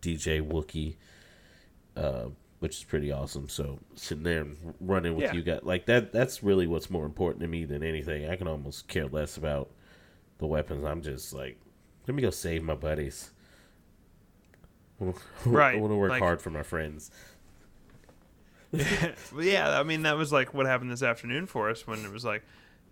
DJ 0.00 0.40
Wookie, 0.46 0.96
uh, 1.96 2.28
which 2.64 2.78
is 2.78 2.84
pretty 2.84 3.12
awesome. 3.12 3.46
So 3.46 3.78
sitting 3.94 4.24
there 4.24 4.40
and 4.40 4.56
running 4.80 5.14
with 5.14 5.24
Yeah. 5.26 5.32
you 5.34 5.42
guys 5.42 5.60
like 5.64 5.84
that. 5.84 6.12
That's 6.12 6.42
really 6.42 6.66
what's 6.66 6.88
more 6.88 7.04
important 7.04 7.42
to 7.42 7.46
me 7.46 7.66
than 7.66 7.82
anything. 7.82 8.26
I 8.26 8.36
can 8.36 8.48
almost 8.48 8.88
care 8.88 9.06
less 9.06 9.36
about 9.36 9.68
the 10.38 10.46
weapons. 10.46 10.82
I'm 10.82 11.02
just 11.02 11.34
like, 11.34 11.58
let 12.08 12.14
me 12.14 12.22
go 12.22 12.30
save 12.30 12.62
my 12.62 12.74
buddies. 12.74 13.32
Right, 15.44 15.76
I 15.76 15.78
want 15.78 15.92
to 15.92 15.96
work 15.96 16.10
like- 16.12 16.22
hard 16.22 16.40
for 16.40 16.48
my 16.48 16.62
friends. 16.62 17.10
Yeah, 19.38 19.78
I 19.78 19.82
mean 19.82 20.02
that 20.02 20.16
was 20.16 20.32
like 20.32 20.54
what 20.54 20.64
happened 20.66 20.90
this 20.90 21.02
afternoon 21.02 21.46
for 21.46 21.68
us 21.70 21.86
when 21.86 22.02
it 22.04 22.10
was 22.10 22.24
like, 22.24 22.44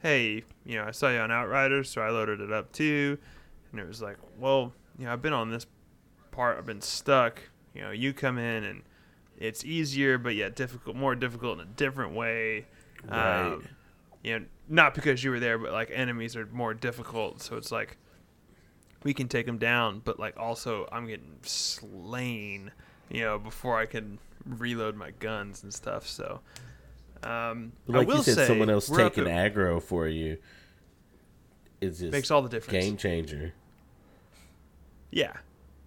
hey, 0.03 0.45
you 0.67 0.77
know, 0.77 0.85
I 0.85 0.91
saw 0.91 1.09
you 1.11 1.19
on 1.19 1.31
Outriders, 1.31 1.89
so 1.91 2.03
I 2.03 2.11
loaded 2.11 2.41
it 2.41 2.53
up 2.53 2.73
too, 2.73 3.17
and 3.71 3.81
it 3.81 3.89
was 3.89 4.03
like, 4.03 4.19
well, 4.39 4.73
you 4.99 5.07
know, 5.07 5.13
I've 5.13 5.23
been 5.23 5.33
on 5.33 5.51
this 5.51 5.67
part, 6.31 6.59
I've 6.59 6.67
been 6.67 6.83
stuck. 6.83 7.41
You 7.75 7.81
know, 7.83 7.91
you 7.91 8.13
come 8.13 8.37
in 8.39 8.65
and 8.65 8.83
it's 9.43 9.65
easier, 9.65 10.19
but 10.19 10.35
yet 10.37 10.55
difficult, 10.55 10.95
more 10.95 11.17
difficult 11.17 11.59
in 11.59 11.65
a 11.67 11.71
different 11.71 12.15
way. 12.15 12.67
Right. 13.09 13.53
Um, 13.53 13.65
you 14.23 14.39
know, 14.39 14.47
not 14.69 14.95
because 14.95 15.25
you 15.25 15.33
were 15.33 15.41
there, 15.41 15.59
but 15.59 15.73
like 15.73 15.91
enemies 15.93 16.37
are 16.37 16.47
more 16.53 16.75
difficult, 16.75 17.43
so 17.43 17.57
it's 17.57 17.73
like 17.73 17.97
we 19.03 19.13
can 19.13 19.27
take 19.27 19.47
them 19.47 19.59
down, 19.59 20.01
but 20.05 20.21
like 20.21 20.37
also 20.39 20.89
I'm 20.93 21.09
getting 21.09 21.39
slain, 21.43 22.71
you 23.11 23.23
know, 23.23 23.39
before 23.39 23.79
I 23.79 23.87
can 23.87 24.21
reload 24.47 24.95
my 24.95 25.11
guns 25.11 25.65
and 25.65 25.75
stuff. 25.75 26.07
So, 26.07 26.41
um, 27.25 27.73
like 27.89 28.07
I 28.07 28.09
will 28.09 28.17
you 28.19 28.23
said, 28.23 28.47
someone 28.47 28.71
else 28.71 28.89
taking 28.89 29.27
at- 29.27 29.55
aggro 29.55 29.83
for 29.83 30.07
you 30.07 30.39
is 31.81 31.99
just 31.99 32.13
makes 32.13 32.31
all 32.31 32.43
the 32.43 32.49
difference. 32.49 32.85
game 32.85 32.97
changer. 32.97 33.55
Yeah, 35.11 35.33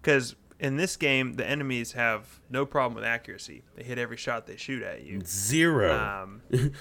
because 0.02 0.36
in 0.58 0.76
this 0.76 0.96
game, 0.96 1.34
the 1.34 1.46
enemies 1.46 1.92
have 1.92 2.40
no 2.50 2.64
problem 2.64 2.94
with 2.94 3.04
accuracy. 3.04 3.62
They 3.74 3.82
hit 3.84 3.98
every 3.98 4.16
shot 4.16 4.46
they 4.46 4.56
shoot 4.56 4.82
at 4.82 5.02
you. 5.04 5.20
Zero. 5.24 5.94
Um, 5.94 6.42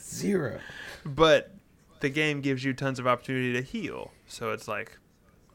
Zero. 0.00 0.58
but 1.04 1.54
the 2.00 2.08
game 2.08 2.40
gives 2.40 2.64
you 2.64 2.72
tons 2.72 2.98
of 2.98 3.06
opportunity 3.06 3.52
to 3.54 3.62
heal. 3.62 4.10
So 4.26 4.50
it's 4.50 4.68
like 4.68 4.98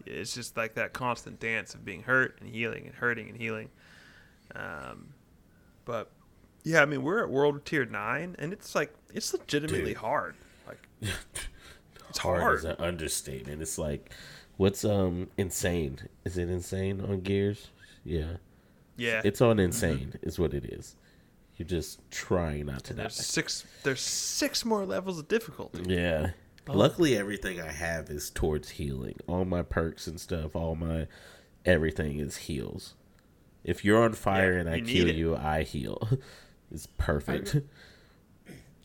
it's 0.06 0.34
just 0.34 0.56
like 0.56 0.76
that 0.76 0.94
constant 0.94 1.40
dance 1.40 1.74
of 1.76 1.84
being 1.84 2.04
hurt 2.04 2.38
and 2.40 2.50
healing 2.50 2.86
and 2.86 2.96
hurting 2.96 3.30
and 3.30 3.38
healing. 3.38 3.70
Um, 4.56 5.10
but 5.86 6.12
yeah, 6.64 6.82
I 6.82 6.86
mean 6.86 7.04
we're 7.04 7.22
at 7.24 7.30
world 7.30 7.66
tier 7.66 7.86
nine, 7.86 8.36
and 8.40 8.54
it's 8.54 8.76
like 8.76 8.94
it's 9.14 9.34
legitimately 9.34 9.86
Dude. 9.94 9.98
hard. 9.98 10.36
Like 10.68 10.80
it's 12.10 12.18
Hard, 12.20 12.42
hard. 12.42 12.60
is 12.60 12.66
an 12.66 12.76
understatement. 12.80 13.62
It's 13.62 13.78
like 13.78 14.12
what's 14.58 14.84
um 14.86 15.30
insane? 15.38 16.00
Is 16.26 16.38
it 16.38 16.50
insane 16.50 17.02
on 17.02 17.22
Gears? 17.22 17.70
Yeah. 18.04 18.38
yeah, 18.96 19.22
It's 19.26 19.42
on 19.42 19.60
insane 19.60 20.14
is 20.22 20.40
what 20.40 20.54
it 20.54 20.66
is. 20.66 20.96
You're 21.58 21.68
just 21.68 22.00
trying 22.12 22.68
not 22.68 22.84
to 22.86 22.92
and 22.92 22.98
die. 22.98 23.04
there's 23.04 23.16
six. 23.16 23.66
There's 23.84 24.02
six 24.02 24.64
more 24.64 24.86
levels 24.86 25.18
of 25.20 25.28
difficulty. 25.28 25.84
Yeah. 25.88 26.32
Oh. 26.70 26.74
Luckily 26.74 27.18
everything 27.18 27.60
I 27.62 27.72
have 27.72 28.10
is 28.10 28.30
towards 28.30 28.70
healing. 28.70 29.16
All 29.28 29.46
my 29.46 29.62
perks 29.64 30.06
and 30.08 30.20
stuff, 30.20 30.56
all 30.56 30.76
my 30.76 31.08
everything 31.66 32.20
is 32.20 32.36
heals. 32.38 32.94
If 33.64 33.84
you're 33.84 34.04
on 34.04 34.14
fire 34.14 34.54
Yeah, 34.54 34.60
and 34.62 34.70
I 34.70 34.76
you 34.76 34.86
kill 34.86 35.10
you, 35.10 35.36
I 35.36 35.64
heal. 35.64 36.08
It's 36.70 36.88
perfect. 36.98 37.56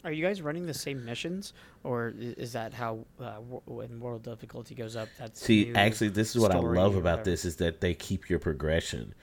Are 0.05 0.11
you 0.11 0.24
guys 0.24 0.42
running 0.42 0.66
the 0.66 0.74
same 0.74 1.05
missions, 1.05 1.53
or 1.84 2.12
is 2.16 2.53
that 2.55 2.74
how 2.74 3.07
uh, 3.20 3.36
when 3.66 4.00
world 4.00 4.24
difficulty 4.24 4.74
goes 4.74 4.96
up? 4.96 5.09
That's 5.18 5.40
See, 5.40 5.72
actually, 5.74 6.09
this 6.09 6.34
is 6.34 6.42
what 6.42 6.53
I 6.53 6.59
love 6.59 6.96
about 6.96 7.24
this 7.24 7.44
is 7.44 7.57
that 7.57 7.80
they 7.80 7.94
keep 7.94 8.28
your 8.28 8.38
progression, 8.40 9.14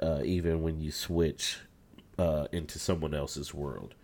uh, 0.00 0.20
even 0.24 0.62
when 0.62 0.80
you 0.80 0.92
switch 0.92 1.58
uh, 2.18 2.46
into 2.52 2.78
someone 2.78 3.12
else's 3.14 3.52
world. 3.52 3.94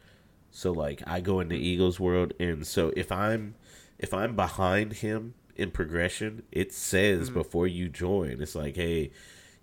So, 0.50 0.72
like, 0.72 1.00
I 1.06 1.20
go 1.20 1.38
into 1.38 1.54
Eagle's 1.54 2.00
world, 2.00 2.32
and 2.40 2.66
so 2.66 2.92
if 2.96 3.12
I'm 3.12 3.54
if 3.98 4.12
I'm 4.12 4.34
behind 4.34 4.94
him 4.94 5.34
in 5.54 5.70
progression, 5.70 6.42
it 6.50 6.72
says 6.72 7.26
Mm-hmm. 7.28 7.34
before 7.38 7.66
you 7.68 7.88
join, 7.88 8.40
it's 8.42 8.56
like, 8.56 8.74
hey, 8.74 9.12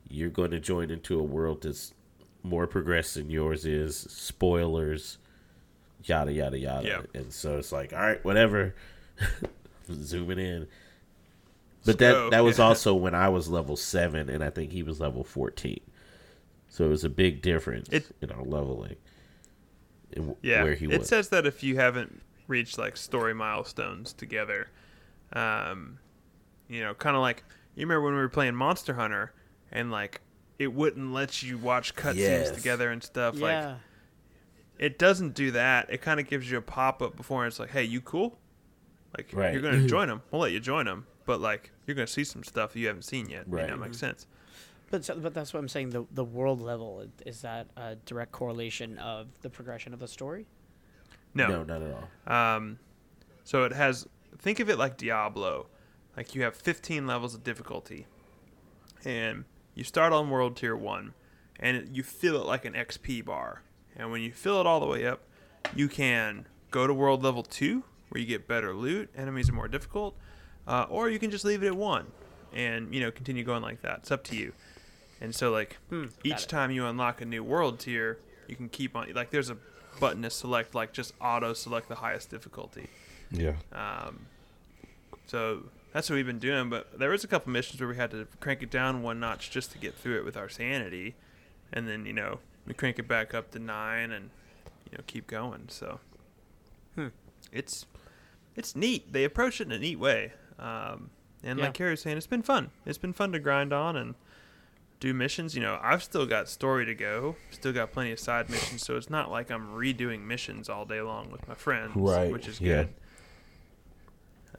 you're 0.08 0.30
going 0.30 0.52
to 0.52 0.60
join 0.62 0.92
into 0.92 1.20
a 1.20 1.24
world 1.24 1.64
that's 1.64 1.94
more 2.44 2.68
progressed 2.68 3.16
than 3.16 3.30
yours 3.30 3.66
is. 3.66 3.98
Spoilers, 3.98 5.18
yada 6.08 6.32
yada 6.32 6.58
yada. 6.58 6.88
Yeah. 6.88 7.02
And 7.14 7.32
so 7.34 7.58
it's 7.58 7.72
like, 7.72 7.94
all 7.94 8.00
right, 8.00 8.24
whatever. 8.26 8.76
Zooming 9.92 10.40
in. 10.40 10.68
But 11.86 12.00
that 12.00 12.12
go. 12.12 12.30
that 12.32 12.44
was 12.44 12.60
Yeah. 12.60 12.66
also 12.68 12.94
when 12.94 13.16
I 13.16 13.30
was 13.30 13.48
level 13.50 13.76
seven, 13.78 14.30
and 14.30 14.44
I 14.44 14.50
think 14.50 14.72
he 14.72 14.84
was 14.84 15.00
level 15.00 15.24
fourteen. 15.24 15.80
So 16.70 16.86
it 16.86 16.90
was 16.90 17.04
a 17.04 17.10
big 17.10 17.42
difference 17.42 17.90
It- 17.90 18.08
in 18.22 18.30
our 18.32 18.44
leveling. 18.44 18.98
in 20.12 20.36
Yeah, 20.42 20.64
where 20.64 20.76
he 20.76 20.86
it 20.86 21.00
was. 21.00 21.08
says 21.08 21.30
that 21.30 21.46
if 21.46 21.64
you 21.64 21.78
haven't 21.78 22.22
reached 22.48 22.78
like 22.78 22.98
story 22.98 23.34
milestones 23.34 24.14
together, 24.14 24.68
um, 25.34 26.00
you 26.70 26.82
know, 26.82 26.94
kind 26.94 27.16
of 27.16 27.22
like 27.22 27.44
you 27.76 27.86
remember 27.86 28.02
when 28.06 28.14
we 28.14 28.20
were 28.20 28.30
playing 28.30 28.56
Monster 28.56 28.94
Hunter, 28.96 29.34
and 29.72 29.90
like 29.92 30.22
it 30.60 30.74
wouldn't 30.74 31.14
let 31.14 31.42
you 31.44 31.58
watch 31.58 31.96
cutscenes 31.96 32.16
Yes. 32.18 32.52
together 32.52 32.90
and 32.92 33.02
stuff. 33.02 33.36
Like 33.40 33.52
Yeah, 33.52 33.76
it 34.80 34.98
doesn't 35.00 35.34
do 35.34 35.52
that. 35.52 35.88
It 35.90 36.02
kind 36.02 36.20
of 36.20 36.28
gives 36.28 36.50
you 36.50 36.58
a 36.58 36.62
pop 36.62 37.02
up 37.02 37.16
before, 37.16 37.44
and 37.44 37.52
it's 37.52 37.60
like, 37.60 37.70
hey, 37.72 37.84
you 37.84 38.02
cool? 38.02 38.38
Like 39.18 39.30
Right. 39.34 39.54
you're 39.54 39.62
gonna 39.62 39.88
join 39.88 40.08
them. 40.08 40.22
We'll 40.32 40.42
let 40.42 40.52
you 40.52 40.60
join 40.60 40.86
them, 40.86 41.08
but 41.26 41.40
like 41.42 41.72
you're 41.86 41.96
gonna 41.96 42.08
see 42.08 42.24
some 42.24 42.44
stuff 42.44 42.76
you 42.76 42.88
haven't 42.88 43.04
seen 43.04 43.30
yet. 43.30 43.46
Right. 43.48 43.66
You 43.66 43.72
know, 43.72 43.78
makes 43.78 43.98
sense. 43.98 44.28
but 44.92 45.04
so, 45.06 45.16
but 45.18 45.34
that's 45.34 45.54
what 45.54 45.60
I'm 45.60 45.68
saying. 45.70 45.90
The 45.92 46.06
the 46.12 46.24
world 46.26 46.62
level 46.62 47.06
is 47.26 47.42
that 47.42 47.68
a 47.78 47.96
direct 48.06 48.32
correlation 48.32 48.98
of 49.00 49.28
the 49.42 49.50
progression 49.50 49.94
of 49.94 50.00
the 50.00 50.08
story? 50.08 50.46
No, 51.34 51.48
no, 51.48 51.64
not 51.64 51.82
at 51.82 51.94
all. 52.28 52.56
Um, 52.56 52.80
so 53.44 53.64
it 53.64 53.72
has. 53.74 54.08
Think 54.40 54.60
of 54.60 54.70
it 54.70 54.78
like 54.78 54.98
Diablo. 54.98 55.68
Like 56.16 56.34
you 56.36 56.44
have 56.44 56.56
15 56.56 57.06
levels 57.08 57.34
of 57.36 57.44
difficulty, 57.44 58.08
and 59.06 59.46
you 59.74 59.84
start 59.84 60.14
on 60.14 60.30
World 60.30 60.58
Tier 60.58 60.76
One, 60.76 61.14
and 61.60 61.78
it, 61.78 61.88
you 61.92 62.04
fill 62.04 62.36
it 62.42 62.46
like 62.46 62.66
an 62.66 62.74
XP 62.74 63.24
bar. 63.26 63.62
And 63.98 64.12
when 64.12 64.22
you 64.22 64.32
fill 64.32 64.62
it 64.62 64.68
all 64.68 64.80
the 64.80 64.86
way 64.86 65.06
up, 65.06 65.22
you 65.76 65.88
can 65.90 66.46
go 66.72 66.88
to 66.88 66.94
World 66.94 67.24
Level 67.24 67.44
Two, 67.44 67.84
where 68.10 68.22
you 68.22 68.28
get 68.28 68.48
better 68.48 68.74
loot, 68.74 69.10
enemies 69.18 69.50
are 69.50 69.54
more 69.54 69.68
difficult, 69.68 70.16
uh, 70.68 70.86
or 70.90 71.10
you 71.10 71.20
can 71.20 71.32
just 71.32 71.44
leave 71.44 71.64
it 71.64 71.68
at 71.68 71.76
one, 71.76 72.08
and 72.54 72.94
you 72.94 73.02
know 73.02 73.12
continue 73.12 73.44
going 73.44 73.62
like 73.64 73.82
that. 73.82 74.00
It's 74.00 74.12
up 74.12 74.24
to 74.26 74.36
you. 74.36 74.54
And 75.20 75.34
so 75.34 75.52
like 75.52 75.78
Hmm, 75.90 76.06
each 76.24 76.44
it. 76.44 76.50
time 76.50 76.70
you 76.72 76.86
unlock 76.86 77.22
a 77.22 77.26
new 77.26 77.44
world 77.44 77.80
tier, 77.80 78.20
you 78.48 78.56
can 78.56 78.70
keep 78.70 78.96
on 78.96 79.12
like 79.14 79.32
there's 79.32 79.50
a 79.50 79.58
button 80.00 80.22
to 80.22 80.30
select 80.30 80.76
like 80.76 80.94
just 80.94 81.14
auto 81.20 81.54
select 81.54 81.90
the 81.90 81.96
highest 81.96 82.30
difficulty. 82.30 82.88
Yeah. 83.32 83.56
Um, 83.74 84.28
so 85.26 85.64
that's 85.92 86.10
what 86.10 86.18
we've 86.18 86.26
been 86.26 86.38
doing. 86.40 86.70
But 86.70 87.00
there 87.00 87.10
was 87.10 87.24
a 87.24 87.28
couple 87.28 87.52
missions 87.52 87.80
where 87.82 87.90
we 87.90 87.96
had 87.98 88.12
to 88.12 88.28
crank 88.40 88.62
it 88.62 88.70
down 88.70 89.02
one 89.02 89.20
notch 89.20 89.50
just 89.50 89.72
to 89.72 89.78
get 89.80 89.96
through 89.96 90.18
it 90.20 90.24
with 90.26 90.38
our 90.38 90.50
sanity, 90.50 91.16
and 91.74 91.88
then 91.88 92.06
you 92.06 92.14
know 92.14 92.40
we 92.68 92.74
crank 92.74 93.00
it 93.00 93.08
back 93.08 93.34
up 93.34 93.52
to 93.52 93.60
nine 93.60 94.12
and 94.12 94.30
you 94.92 94.98
know 94.98 95.04
keep 95.08 95.28
going. 95.28 95.66
So 95.70 96.00
Hmm. 96.96 97.08
it's 97.52 97.86
it's 98.56 98.76
neat. 98.76 99.14
They 99.14 99.24
approach 99.24 99.62
it 99.62 99.68
in 99.68 99.72
a 99.72 99.80
neat 99.80 100.00
way. 100.00 100.34
Um, 100.60 101.12
and 101.44 101.60
Yeah. 101.60 101.66
like 101.66 101.74
Carrie 101.76 101.92
was 101.92 102.02
saying, 102.02 102.18
it's 102.18 102.28
been 102.28 102.42
fun. 102.42 102.72
It's 102.86 102.98
been 102.98 103.14
fun 103.14 103.32
to 103.34 103.40
grind 103.40 103.72
on 103.72 103.96
and 103.96 104.16
do 105.00 105.14
missions. 105.14 105.54
You 105.54 105.62
know, 105.62 105.80
I've 105.82 106.02
still 106.02 106.26
got 106.26 106.50
story 106.50 106.84
to 106.86 106.96
go. 106.96 107.36
Still 107.52 107.72
got 107.74 107.92
plenty 107.92 108.12
of 108.12 108.20
side 108.20 108.50
missions, 108.50 108.84
so 108.84 108.98
it's 108.98 109.12
not 109.12 109.30
like 109.30 109.52
I'm 109.52 109.68
redoing 109.76 110.22
missions 110.26 110.70
all 110.70 110.86
day 110.86 111.02
long 111.02 111.30
with 111.32 111.48
my 111.48 111.54
friends, 111.54 111.92
Right, 111.96 112.32
Which 112.32 112.48
is 112.48 112.60
yeah. 112.60 112.76
good. 112.84 112.94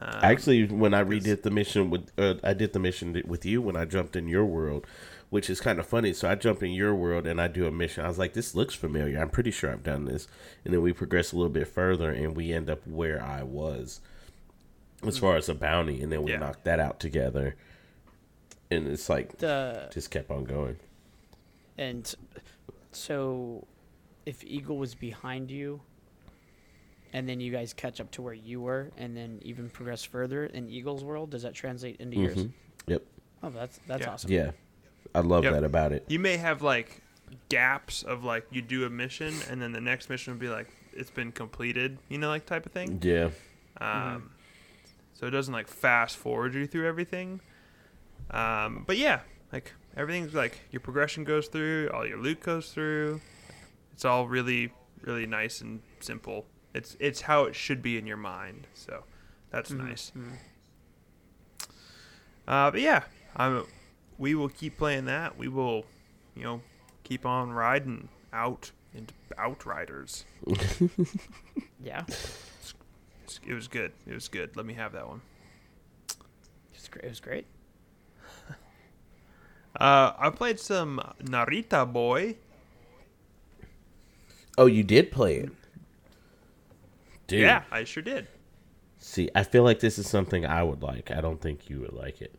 Um, 0.00 0.20
Actually, 0.22 0.66
when 0.66 0.94
I 0.94 1.02
redid 1.02 1.42
the 1.42 1.50
mission 1.50 1.90
with, 1.90 2.12
uh, 2.16 2.34
I 2.44 2.54
did 2.54 2.72
the 2.72 2.78
mission 2.78 3.20
with 3.26 3.44
you 3.44 3.60
when 3.60 3.74
I 3.76 3.84
jumped 3.84 4.14
in 4.14 4.28
your 4.28 4.44
world, 4.44 4.86
which 5.30 5.50
is 5.50 5.60
kind 5.60 5.78
of 5.78 5.86
funny. 5.86 6.12
So 6.12 6.28
I 6.28 6.34
jump 6.34 6.62
in 6.62 6.70
your 6.72 6.94
world 6.94 7.26
and 7.26 7.40
I 7.40 7.48
do 7.48 7.66
a 7.66 7.70
mission. 7.70 8.04
I 8.04 8.08
was 8.08 8.18
like, 8.18 8.32
this 8.32 8.54
looks 8.54 8.74
familiar. 8.74 9.18
I'm 9.20 9.28
pretty 9.30 9.50
sure 9.50 9.70
I've 9.70 9.82
done 9.82 10.04
this. 10.06 10.26
And 10.64 10.72
then 10.72 10.80
we 10.82 10.92
progress 10.92 11.32
a 11.32 11.36
little 11.36 11.52
bit 11.52 11.68
further 11.68 12.10
and 12.10 12.34
we 12.36 12.52
end 12.52 12.70
up 12.70 12.86
where 12.86 13.22
I 13.22 13.42
was 13.42 14.00
as 15.06 15.18
far 15.18 15.36
as 15.36 15.48
a 15.48 15.54
bounty. 15.54 16.00
And 16.02 16.10
then 16.10 16.22
we 16.22 16.32
Yeah. 16.32 16.38
knocked 16.38 16.64
that 16.64 16.80
out 16.80 16.98
together. 16.98 17.56
And 18.70 18.86
it's 18.88 19.08
like, 19.08 19.38
The 19.38 19.88
just 19.92 20.10
kept 20.10 20.30
on 20.30 20.44
going. 20.44 20.76
and 21.76 22.14
so 22.92 23.66
if 24.26 24.42
Eagle 24.44 24.76
was 24.78 24.94
behind 24.94 25.50
you, 25.50 25.80
and 27.14 27.26
then 27.28 27.40
you 27.40 27.50
guys 27.50 27.72
catch 27.72 28.00
up 28.00 28.10
to 28.12 28.22
where 28.22 28.34
you 28.34 28.60
were, 28.60 28.90
and 28.98 29.16
then 29.16 29.38
even 29.42 29.70
progress 29.70 30.04
further 30.04 30.44
in 30.46 30.68
Eagle's 30.68 31.02
world, 31.02 31.30
does 31.30 31.42
that 31.42 31.54
translate 31.54 31.96
into 32.00 32.18
yours? 32.18 32.36
Mhm. 32.44 32.50
Yep. 32.88 33.02
Oh, 33.42 33.50
that's 33.50 33.78
that's 33.86 34.02
Yeah. 34.02 34.10
awesome. 34.12 34.30
Yeah. 34.30 34.50
I 35.14 35.20
love 35.20 35.44
Yep. 35.44 35.52
that 35.54 35.64
about 35.64 35.92
it. 35.92 36.04
you 36.08 36.18
may 36.18 36.36
have 36.36 36.62
like 36.62 37.00
gaps 37.48 38.02
of 38.02 38.24
like 38.24 38.46
you 38.50 38.62
do 38.62 38.84
a 38.84 38.90
mission 38.90 39.34
and 39.50 39.60
then 39.60 39.72
the 39.72 39.80
next 39.80 40.08
mission 40.10 40.32
would 40.32 40.40
be 40.40 40.48
like 40.48 40.68
it's 40.92 41.10
been 41.10 41.32
completed, 41.32 41.98
you 42.08 42.18
know, 42.18 42.28
like 42.28 42.44
type 42.46 42.66
of 42.66 42.72
thing. 42.72 42.98
Yeah. 43.02 43.30
Um, 43.80 44.30
so 45.14 45.26
it 45.26 45.30
doesn't 45.30 45.52
like 45.54 45.68
fast 45.68 46.16
forward 46.16 46.54
you 46.54 46.66
through 46.66 46.86
everything. 46.86 47.40
Um, 48.30 48.84
but 48.86 48.96
yeah, 48.98 49.20
like 49.52 49.72
everything's 49.96 50.34
like 50.34 50.58
your 50.70 50.80
progression 50.80 51.24
goes 51.24 51.48
through, 51.48 51.90
all 51.94 52.06
your 52.06 52.18
loot 52.18 52.40
goes 52.40 52.72
through. 52.72 53.20
It's 53.92 54.04
all 54.04 54.28
really, 54.28 54.72
really 55.02 55.26
nice 55.26 55.60
and 55.60 55.80
simple. 56.00 56.46
It's 56.74 56.96
it's 57.00 57.22
how 57.22 57.44
it 57.44 57.54
should 57.54 57.82
be 57.82 57.96
in 57.98 58.06
your 58.06 58.16
mind. 58.18 58.66
So 58.74 59.04
that's 59.50 59.70
Mhm, 59.70 59.78
nice. 59.88 60.12
mhm. 60.16 60.32
Uh, 62.46 62.70
but 62.70 62.80
yeah, 62.80 63.02
I'm, 63.36 63.64
we 64.18 64.34
will 64.34 64.48
keep 64.48 64.76
playing 64.76 65.04
that. 65.06 65.38
We 65.38 65.48
will, 65.48 65.84
you 66.34 66.42
know, 66.42 66.60
keep 67.04 67.24
on 67.24 67.50
riding 67.52 68.08
out 68.32 68.72
into 68.94 69.14
Outriders. 69.36 70.24
Yeah, 71.82 72.02
It 73.46 73.54
was 73.54 73.68
good. 73.68 73.92
It 74.06 74.12
was 74.12 74.26
good. 74.28 74.56
Let 74.56 74.66
me 74.66 74.74
have 74.74 74.92
that 74.92 75.06
one. 75.08 75.20
it's 76.74 76.88
great. 76.88 77.04
It 77.04 77.08
was 77.08 77.20
great. 77.20 77.46
Uh, 79.78 80.12
I 80.18 80.30
played 80.30 80.58
some 80.58 81.00
Narita 81.22 81.90
Boy. 81.92 82.36
Oh, 84.56 84.66
you 84.66 84.82
did 84.82 85.12
play 85.12 85.36
it. 85.36 85.50
Dude. 87.28 87.42
Yeah, 87.42 87.62
I 87.70 87.84
sure 87.84 88.02
did. 88.02 88.26
See, 88.98 89.30
I 89.36 89.44
feel 89.44 89.62
like 89.62 89.78
this 89.78 89.98
is 89.98 90.08
something 90.08 90.44
I 90.44 90.64
would 90.64 90.82
like. 90.82 91.12
I 91.12 91.20
don't 91.20 91.40
think 91.40 91.70
you 91.70 91.78
would 91.80 91.92
like 91.92 92.20
it. 92.20 92.34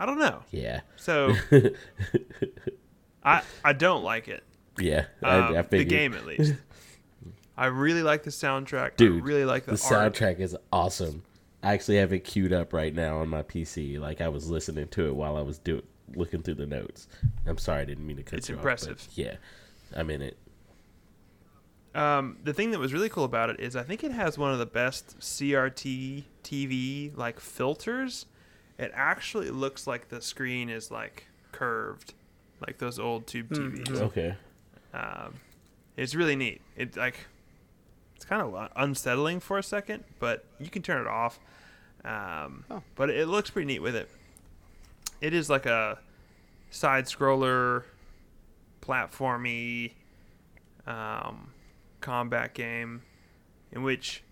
I 0.00 0.06
don't 0.06 0.18
know. 0.18 0.42
Yeah. 0.50 0.80
So 0.96 1.34
I 3.22 3.42
I 3.62 3.74
don't 3.74 4.02
like 4.02 4.28
it. 4.28 4.42
Yeah. 4.78 5.04
Um, 5.22 5.54
I, 5.54 5.58
I 5.58 5.62
the 5.62 5.84
game 5.84 6.14
at 6.14 6.24
least. 6.24 6.54
I 7.54 7.66
really 7.66 8.02
like 8.02 8.22
the 8.22 8.30
soundtrack. 8.30 8.96
Dude, 8.96 9.22
I 9.22 9.24
really 9.24 9.44
like 9.44 9.66
the, 9.66 9.72
The 9.72 9.76
soundtrack 9.76 10.40
is 10.40 10.56
awesome. 10.72 11.22
I 11.62 11.74
actually 11.74 11.98
have 11.98 12.14
it 12.14 12.20
queued 12.20 12.54
up 12.54 12.72
right 12.72 12.94
now 12.94 13.18
on 13.18 13.28
my 13.28 13.42
PC. 13.42 14.00
Like 14.00 14.22
I 14.22 14.28
was 14.28 14.48
listening 14.48 14.88
to 14.88 15.08
it 15.08 15.14
while 15.14 15.36
I 15.36 15.42
was 15.42 15.58
doing 15.58 15.82
looking 16.14 16.42
through 16.42 16.54
the 16.54 16.66
notes. 16.66 17.06
I'm 17.46 17.58
sorry, 17.58 17.82
I 17.82 17.84
didn't 17.84 18.06
mean 18.06 18.16
to 18.16 18.22
cut 18.22 18.38
It's 18.38 18.48
you 18.48 18.54
off, 18.54 18.64
It's 18.66 18.86
impressive. 18.86 19.08
yeah, 19.12 19.34
I'm 19.94 20.08
in 20.08 20.22
it. 20.22 20.38
Um, 21.94 22.38
the 22.42 22.54
thing 22.54 22.70
that 22.70 22.78
was 22.78 22.94
really 22.94 23.10
cool 23.10 23.24
about 23.24 23.50
it 23.50 23.60
is 23.60 23.76
I 23.76 23.82
think 23.82 24.02
it 24.02 24.12
has 24.12 24.38
one 24.38 24.50
of 24.50 24.58
the 24.58 24.64
best 24.64 25.18
CRT 25.20 26.24
TV 26.42 27.14
like 27.14 27.38
filters. 27.38 28.24
It 28.80 28.90
actually 28.94 29.50
looks 29.50 29.86
like 29.86 30.08
the 30.08 30.20
screen 30.22 30.70
is 30.70 30.90
like 30.90 31.26
curved, 31.52 32.14
like 32.66 32.78
those 32.78 32.98
old 32.98 33.26
tube 33.26 33.50
TVs. 33.50 33.84
Mhm. 33.88 34.00
Okay. 34.00 34.34
Um, 34.94 35.34
it's 35.96 36.14
really 36.14 36.34
neat. 36.36 36.62
It 36.76 36.96
like 36.96 37.26
it's 38.16 38.24
kind 38.24 38.40
of 38.42 38.70
unsettling 38.76 39.40
for 39.40 39.58
a 39.58 39.62
second, 39.62 40.04
but 40.18 40.44
you 40.58 40.70
can 40.70 40.82
turn 40.82 41.00
it 41.00 41.06
off. 41.06 41.38
Um, 42.04 42.64
Oh. 42.70 42.82
But 42.94 43.10
it 43.10 43.28
looks 43.28 43.50
pretty 43.50 43.66
neat 43.66 43.80
with 43.80 43.94
it. 43.94 44.08
It 45.20 45.34
is 45.34 45.50
like 45.50 45.66
a 45.66 45.98
side 46.70 47.04
scroller, 47.04 47.84
platformy, 48.80 49.92
um, 50.86 51.52
combat 52.00 52.54
game 52.54 53.02
in 53.72 53.82
which 53.82 54.22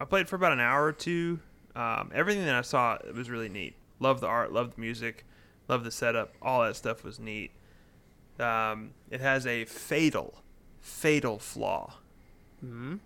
I 0.00 0.04
played 0.04 0.28
for 0.28 0.36
about 0.36 0.52
an 0.52 0.60
hour 0.60 0.84
or 0.84 0.92
two. 0.92 1.38
Um, 1.76 2.10
everything 2.14 2.44
that 2.46 2.54
I 2.54 2.62
saw 2.62 2.94
it 2.94 3.14
was 3.14 3.28
really 3.28 3.48
neat. 3.50 3.76
Love 4.00 4.20
the 4.20 4.26
art, 4.26 4.52
love 4.52 4.74
the 4.74 4.80
music, 4.80 5.26
love 5.68 5.84
the 5.84 5.90
setup. 5.90 6.34
All 6.40 6.62
that 6.62 6.74
stuff 6.74 7.04
was 7.04 7.20
neat. 7.20 7.50
Um, 8.40 8.90
it 9.10 9.20
has 9.20 9.46
a 9.46 9.64
fatal, 9.66 10.42
fatal 10.80 11.38
flaw. 11.38 11.94
Hmm. 12.60 12.96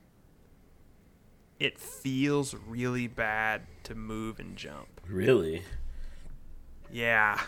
It 1.58 1.78
feels 1.78 2.54
really 2.54 3.06
bad 3.06 3.62
to 3.84 3.94
move 3.94 4.38
and 4.40 4.56
jump. 4.56 5.00
Really? 5.06 5.62
Yeah. 6.90 7.40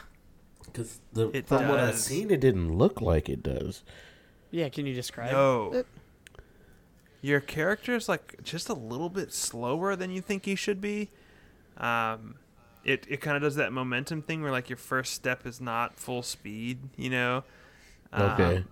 Because 0.67 1.01
from 1.15 1.35
It 1.35 1.51
what 1.51 1.63
I've 1.81 1.99
seen, 1.99 2.31
it 2.31 2.41
didn't 2.41 2.77
look 2.77 3.01
like 3.01 3.29
it 3.29 3.43
does. 3.43 3.85
Yeah, 4.51 4.69
can 4.69 4.87
you 4.87 4.95
describe 4.95 5.33
No. 5.33 5.73
it? 5.73 5.87
Your 7.23 7.41
character 7.41 7.95
is 7.95 8.09
like 8.09 8.43
just 8.43 8.69
a 8.69 8.75
little 8.75 9.09
bit 9.09 9.33
slower 9.33 9.97
than 9.97 10.11
you 10.11 10.21
think 10.21 10.45
he 10.45 10.57
should 10.57 10.81
be. 10.81 11.11
Um, 11.79 12.35
it 12.85 13.07
it 13.09 13.21
kind 13.21 13.37
of 13.37 13.43
does 13.43 13.55
that 13.55 13.73
momentum 13.73 14.23
thing 14.23 14.43
where 14.43 14.51
like 14.51 14.69
your 14.69 14.77
first 14.77 15.15
step 15.15 15.47
is 15.47 15.61
not 15.61 15.97
full 15.97 16.23
speed, 16.23 16.81
you 16.97 17.11
know. 17.11 17.45
Okay. 18.13 18.57
Um, 18.57 18.69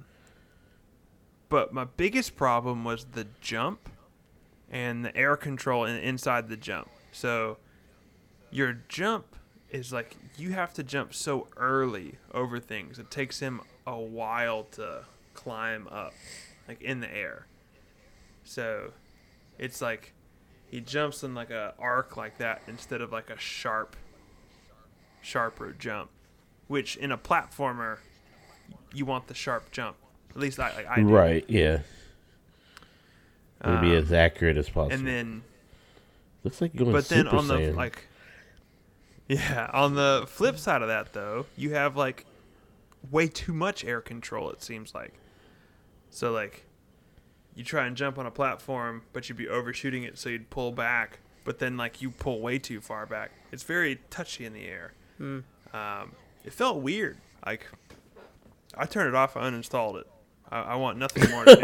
but 1.49 1.73
my 1.73 1.85
biggest 1.85 2.37
problem 2.37 2.85
was 2.85 3.07
the 3.13 3.27
jump 3.41 3.89
and 4.71 5.05
the 5.05 5.17
air 5.17 5.37
control 5.37 5.85
in, 5.85 5.97
inside 5.97 6.49
the 6.49 6.57
jump. 6.57 6.89
So 7.13 7.59
your 8.51 8.79
jump 8.89 9.37
is 9.71 9.93
like 9.93 10.17
you 10.37 10.53
have 10.53 10.75
to 10.75 10.83
jump 10.83 11.15
so 11.15 11.47
early 11.57 12.17
over 12.35 12.59
things. 12.59 12.99
It 12.99 13.11
takes 13.11 13.39
him 13.41 13.61
a 13.87 13.99
while 13.99 14.65
to 14.73 15.05
climb 15.35 15.89
up, 15.89 16.15
like 16.67 16.83
in 16.83 17.01
the 17.01 17.13
air. 17.13 17.47
So 18.45 18.93
it's 19.59 19.81
like 19.81 20.13
he 20.71 20.81
jumps 20.81 21.23
in 21.23 21.35
like 21.35 21.51
a 21.51 21.75
arc 21.79 22.17
like 22.17 22.39
that 22.39 22.63
instead 22.67 23.01
of 23.01 23.13
like 23.13 23.31
a 23.31 23.39
sharp, 23.39 23.97
sharper 25.21 25.75
jump. 25.79 26.11
Which 26.69 26.97
in 26.97 27.11
a 27.11 27.19
platformer, 27.19 27.99
you 28.95 29.05
want 29.05 29.27
the 29.27 29.35
sharp 29.35 29.73
jump. 29.73 29.97
At 30.31 30.37
least 30.37 30.61
I, 30.61 30.73
like, 30.75 30.87
I 30.89 30.97
do. 31.01 31.09
Right, 31.09 31.45
yeah. 31.49 31.81
It'll 33.65 33.81
be 33.81 33.91
Um, 33.91 34.05
as 34.05 34.13
accurate 34.13 34.57
as 34.57 34.69
possible. 34.69 34.93
And 34.93 35.07
then 35.07 35.43
Looks 36.45 36.61
like 36.61 36.75
going 36.75 36.93
but 36.93 37.09
then 37.09 37.25
Super 37.25 37.37
on 37.37 37.49
the 37.49 37.73
like 37.73 38.07
yeah 39.29 39.69
on 39.73 39.95
the 39.95 40.25
flip 40.27 40.59
side 40.59 40.81
of 40.81 40.89
that 40.89 41.13
though 41.13 41.47
you 41.57 41.75
have 41.75 41.97
like 41.97 42.25
way 43.11 43.29
too 43.29 43.53
much 43.53 43.85
air 43.85 44.01
control 44.01 44.51
it 44.51 44.63
seems 44.63 44.95
like 44.95 45.13
so 46.09 46.33
like 46.33 46.65
you 47.55 47.65
try 47.65 47.87
and 47.87 47.97
jump 47.97 48.19
on 48.19 48.27
a 48.27 48.31
platform 48.31 49.03
but 49.13 49.29
you'd 49.29 49.39
be 49.39 49.49
overshooting 49.49 50.03
it 50.05 50.19
so 50.19 50.29
you'd 50.29 50.51
pull 50.51 50.73
back 50.73 51.19
but 51.45 51.59
then 51.59 51.77
like 51.77 52.01
you 52.03 52.11
pull 52.11 52.41
way 52.41 52.59
too 52.59 52.81
far 52.81 53.07
back. 53.07 53.31
It's 53.51 53.63
very 53.63 53.99
touchy 54.11 54.45
in 54.45 54.53
the 54.53 54.67
air. 54.67 54.93
Hmm. 55.19 55.41
um, 55.73 56.13
it 56.45 56.53
felt 56.53 56.79
weird. 56.83 57.19
Like 57.45 57.67
i 58.77 58.87
turned 58.87 59.09
it 59.09 59.15
off 59.15 59.37
i 59.37 59.43
uninstalled 59.51 60.01
it. 60.01 60.07
I, 60.51 60.61
I 60.61 60.75
want 60.77 60.99
nothing 60.99 61.29
more 61.31 61.45
to 61.45 61.57
do 61.57 61.63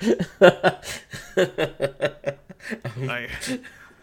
with 0.00 0.28
it. 0.40 2.38
Like, 2.96 3.28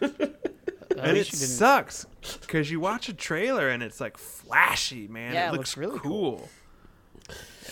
it 0.00 1.14
least 1.14 1.32
you 1.32 1.38
didn't- 1.38 1.48
sucks 1.56 2.06
because 2.40 2.70
you 2.70 2.78
watch 2.78 3.08
a 3.08 3.12
trailer 3.14 3.68
and 3.68 3.82
it's 3.82 4.00
like 4.00 4.16
flashy, 4.16 5.08
man. 5.08 5.34
Yeah, 5.34 5.48
it 5.48 5.52
looks, 5.52 5.76
looks 5.76 5.76
really 5.76 5.98
cool. 5.98 6.48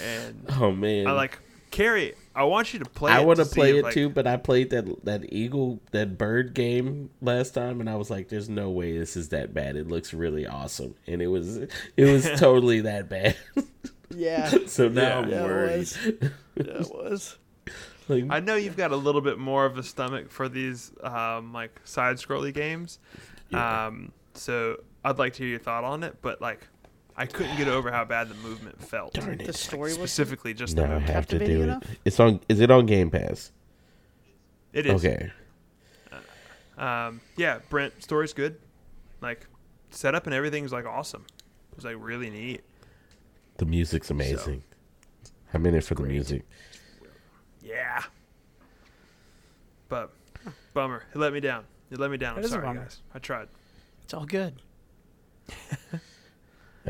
And 0.02 0.46
oh 0.58 0.72
man, 0.72 1.06
I 1.06 1.12
like 1.12 1.38
Carrie. 1.70 2.14
I 2.34 2.44
want 2.44 2.72
you 2.72 2.78
to 2.80 2.84
play. 2.84 3.12
I 3.12 3.20
it 3.20 3.26
want 3.26 3.38
to 3.38 3.44
play 3.44 3.78
it 3.78 3.84
like- 3.84 3.94
too, 3.94 4.08
but 4.08 4.26
I 4.26 4.36
played 4.36 4.70
that 4.70 5.04
that 5.04 5.32
eagle 5.32 5.80
that 5.92 6.18
bird 6.18 6.54
game 6.54 7.10
last 7.20 7.54
time, 7.54 7.80
and 7.80 7.88
I 7.88 7.96
was 7.96 8.10
like, 8.10 8.28
"There's 8.28 8.48
no 8.48 8.70
way 8.70 8.96
this 8.98 9.16
is 9.16 9.28
that 9.30 9.52
bad. 9.54 9.76
It 9.76 9.88
looks 9.88 10.12
really 10.14 10.46
awesome," 10.46 10.94
and 11.06 11.20
it 11.22 11.28
was 11.28 11.56
it 11.58 11.70
was 11.98 12.28
totally 12.40 12.80
that 12.82 13.08
bad. 13.08 13.36
Yeah. 14.14 14.50
so 14.66 14.88
now 14.88 15.02
Yeah. 15.02 15.18
I'm 15.20 15.30
Yeah, 15.30 15.36
it 15.40 15.44
worried. 15.44 15.78
was. 15.78 15.98
yeah, 16.56 16.64
it 16.64 16.90
was. 16.94 17.38
Like, 18.08 18.24
I 18.30 18.40
know 18.40 18.56
you've 18.56 18.76
got 18.76 18.90
a 18.90 18.96
little 18.96 19.20
bit 19.20 19.38
more 19.38 19.66
of 19.66 19.78
a 19.78 19.84
stomach 19.84 20.30
for 20.32 20.48
these 20.48 20.90
um, 21.02 21.52
like 21.52 21.80
side 21.84 22.16
scrolly 22.16 22.52
games. 22.52 22.98
Yeah. 23.50 23.86
Um, 23.86 24.10
so 24.34 24.78
I'd 25.04 25.18
like 25.18 25.34
to 25.34 25.42
hear 25.44 25.50
your 25.50 25.58
thought 25.60 25.84
on 25.84 26.02
it, 26.02 26.16
but 26.20 26.40
like 26.40 26.66
I 27.20 27.26
couldn't 27.26 27.56
get 27.58 27.68
over 27.68 27.90
how 27.92 28.06
bad 28.06 28.30
the 28.30 28.34
movement 28.36 28.82
felt. 28.82 29.12
darn 29.12 29.36
The 29.36 29.52
story 29.52 29.90
was. 29.90 29.94
Specifically, 29.94 30.54
just 30.54 30.74
No, 30.74 30.84
the 30.84 30.88
I 30.88 30.92
movement. 30.94 31.12
have 31.12 31.26
to 31.28 31.38
do 31.38 31.62
it. 31.70 31.82
It's 32.06 32.18
on. 32.18 32.40
Is 32.48 32.60
it 32.60 32.70
on 32.70 32.86
Game 32.86 33.10
Pass? 33.10 33.52
It 34.72 34.86
is. 34.86 35.04
Okay. 35.04 35.30
Um, 36.78 37.20
yeah, 37.36 37.58
Brent, 37.68 38.02
story's 38.02 38.32
good. 38.32 38.58
Like, 39.20 39.46
setup 39.90 40.24
and 40.26 40.32
everything's 40.34 40.72
like 40.72 40.86
awesome. 40.86 41.26
It's 41.76 41.84
like 41.84 41.96
really 41.98 42.30
neat. 42.30 42.62
The 43.58 43.66
music's 43.66 44.10
amazing. 44.10 44.62
I'm 45.52 45.66
in 45.66 45.74
it 45.74 45.84
for 45.84 45.94
the 45.94 46.02
Great. 46.04 46.12
music. 46.12 46.42
Yeah. 47.62 48.02
But 49.90 50.10
bummer, 50.72 51.02
it 51.14 51.18
let 51.18 51.34
me 51.34 51.40
down. 51.40 51.64
It 51.90 51.98
let 51.98 52.10
me 52.10 52.16
down. 52.16 52.38
It 52.38 52.44
I'm 52.44 52.48
sorry, 52.48 52.74
guys. 52.78 53.02
I 53.14 53.18
tried. 53.18 53.48
It's 54.04 54.14
all 54.14 54.24
good. 54.24 54.54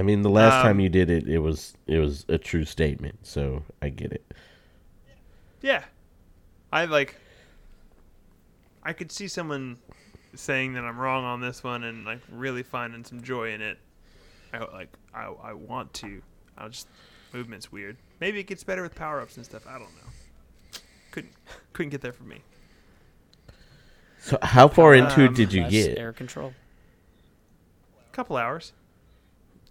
I 0.00 0.02
mean, 0.02 0.22
the 0.22 0.30
last 0.30 0.62
time 0.62 0.76
Um, 0.76 0.80
you 0.80 0.88
did 0.88 1.10
it, 1.10 1.28
it 1.28 1.40
was 1.40 1.74
it 1.86 1.98
was 1.98 2.24
a 2.28 2.38
true 2.38 2.64
statement. 2.64 3.18
So 3.26 3.62
I 3.82 3.90
get 3.90 4.12
it. 4.12 4.24
Yeah, 5.62 5.84
I 6.72 6.86
like. 6.86 7.16
I 8.82 8.92
could 8.94 9.12
see 9.12 9.28
someone 9.28 9.78
saying 10.34 10.72
that 10.74 10.84
I'm 10.84 10.98
wrong 10.98 11.24
on 11.24 11.40
this 11.40 11.62
one 11.62 11.84
and 11.84 12.04
like 12.06 12.20
really 12.30 12.62
finding 12.62 13.04
some 13.04 13.22
joy 13.22 13.52
in 13.52 13.60
it. 13.60 13.78
I 14.54 14.58
like. 14.58 14.88
I 15.14 15.24
I 15.42 15.52
want 15.52 15.92
to. 15.94 16.22
I 16.56 16.68
just 16.68 16.88
movement's 17.32 17.70
weird. 17.70 17.98
Maybe 18.20 18.40
it 18.40 18.46
gets 18.46 18.64
better 18.64 18.82
with 18.82 18.94
power 18.94 19.20
ups 19.20 19.36
and 19.36 19.44
stuff. 19.44 19.66
I 19.66 19.72
don't 19.78 19.94
know. 19.96 20.10
Couldn't 21.10 21.34
couldn't 21.72 21.90
get 21.90 22.00
there 22.00 22.12
for 22.12 22.24
me. 22.24 22.42
So 24.18 24.38
how 24.42 24.68
far 24.68 24.94
into 24.94 25.26
Um, 25.26 25.26
it 25.26 25.34
did 25.34 25.52
you 25.52 25.68
get? 25.68 25.98
air 25.98 26.12
control. 26.12 26.54
A 28.08 28.12
couple 28.12 28.36
hours. 28.36 28.72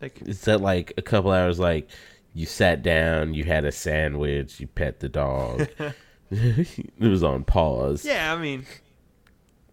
Like 0.01 0.21
Is 0.21 0.41
that 0.41 0.61
like 0.61 0.93
a 0.97 1.01
couple 1.01 1.31
hours? 1.31 1.59
Like 1.59 1.89
you 2.33 2.45
sat 2.45 2.81
down, 2.83 3.33
you 3.33 3.43
had 3.43 3.65
a 3.65 3.71
sandwich, 3.71 4.59
you 4.59 4.67
pet 4.67 4.99
the 4.99 5.09
dog. 5.09 5.67
it 6.31 6.87
was 6.99 7.23
on 7.23 7.43
pause. 7.43 8.05
yeah, 8.05 8.31
I 8.33 8.37
mean, 8.37 8.65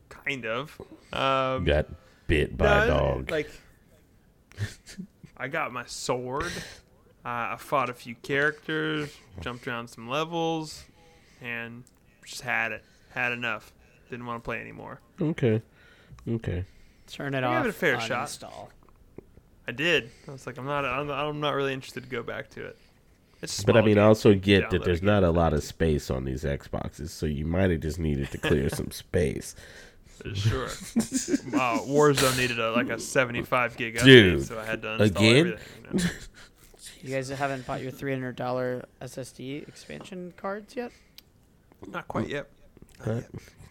kind 0.09 0.47
of. 0.47 0.81
Um, 1.13 1.65
got 1.65 1.87
bit 2.27 2.57
by 2.57 2.85
a 2.85 2.89
dog. 2.89 3.31
Like, 3.31 3.51
I 5.37 5.49
got 5.49 5.73
my 5.73 5.85
sword. 5.85 6.51
Uh, 7.25 7.53
I 7.53 7.57
fought 7.59 7.91
a 7.91 7.95
few 7.95 8.15
characters, 8.17 9.15
jumped 9.41 9.67
around 9.69 9.89
some 9.89 10.09
levels, 10.09 10.85
and 11.43 11.85
just 12.25 12.41
had 12.41 12.73
it. 12.73 12.85
Had 13.11 13.33
enough. 13.33 13.73
Didn't 14.11 14.25
want 14.25 14.43
to 14.43 14.45
play 14.45 14.61
anymore. 14.61 15.01
okay, 15.21 15.61
okay. 16.29 16.65
Turn 17.07 17.35
it 17.35 17.41
Give 17.41 17.51
off. 17.51 17.67
it 17.67 17.69
a 17.69 17.73
fair 17.73 18.01
shot. 18.01 18.29
uninstall. 18.29 18.69
I 19.69 19.73
did. 19.73 20.11
I 20.29 20.33
was 20.33 20.47
like, 20.47 20.59
I'm 20.59 20.67
not. 20.67 20.85
I'm, 20.85 21.11
I'm 21.11 21.41
not 21.41 21.55
really 21.55 21.73
interested 21.73 22.03
to 22.05 22.09
go 22.09 22.23
back 22.23 22.51
to 22.51 22.65
it. 22.67 22.79
It's 23.43 23.63
a 23.63 23.67
But 23.67 23.77
I 23.77 23.83
mean, 23.83 23.99
I 23.99 24.05
also 24.05 24.35
get 24.35 24.71
that 24.71 24.85
there's 24.85 25.03
not 25.03 25.23
a 25.25 25.31
lot 25.31 25.53
of 25.53 25.63
space 25.63 26.11
on 26.11 26.25
these 26.25 26.45
Xboxes, 26.45 27.11
so 27.11 27.27
you 27.27 27.45
might 27.47 27.71
have 27.71 27.81
just 27.81 27.99
needed 27.99 28.31
to 28.31 28.39
clear 28.39 28.69
some 28.71 28.91
space. 28.93 29.55
Sure. 30.35 30.65
uh, 30.65 31.79
Warzone 31.85 32.39
needed 32.39 32.59
a 32.59 32.73
like 32.73 32.89
a 32.89 32.99
75 32.99 33.77
gig 33.77 33.97
update, 33.97 34.05
Dude, 34.05 34.47
so 34.47 34.59
I 34.59 34.65
had 34.65 34.81
to 34.83 34.89
uninstall 34.89 35.05
again? 35.05 35.37
everything. 35.39 35.59
You 35.93 35.99
know? 35.99 36.05
You 37.03 37.15
guys 37.15 37.29
haven't 37.29 37.65
bought 37.67 37.83
your 37.83 37.93
three 37.93 38.13
hundred 38.13 38.35
dollar 38.35 38.85
SSD 39.01 39.69
expansion 39.69 40.33
cards 40.37 40.75
yet? 40.75 40.91
Not 41.87 42.09
quite 42.09 42.29
yet. 42.29 42.49
Not, 43.07 43.23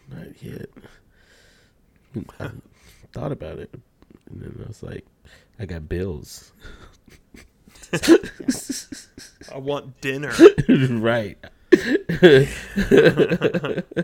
not 0.08 0.42
yet. 0.42 0.70
I 2.40 2.50
thought 3.12 3.32
about 3.32 3.58
it, 3.58 3.74
and 4.30 4.40
then 4.40 4.62
I 4.64 4.68
was 4.68 4.82
like, 4.82 5.04
I 5.58 5.66
got 5.66 5.88
bills. 5.88 6.52
I 9.52 9.58
want 9.58 10.00
dinner. 10.00 10.32
right. 10.90 11.38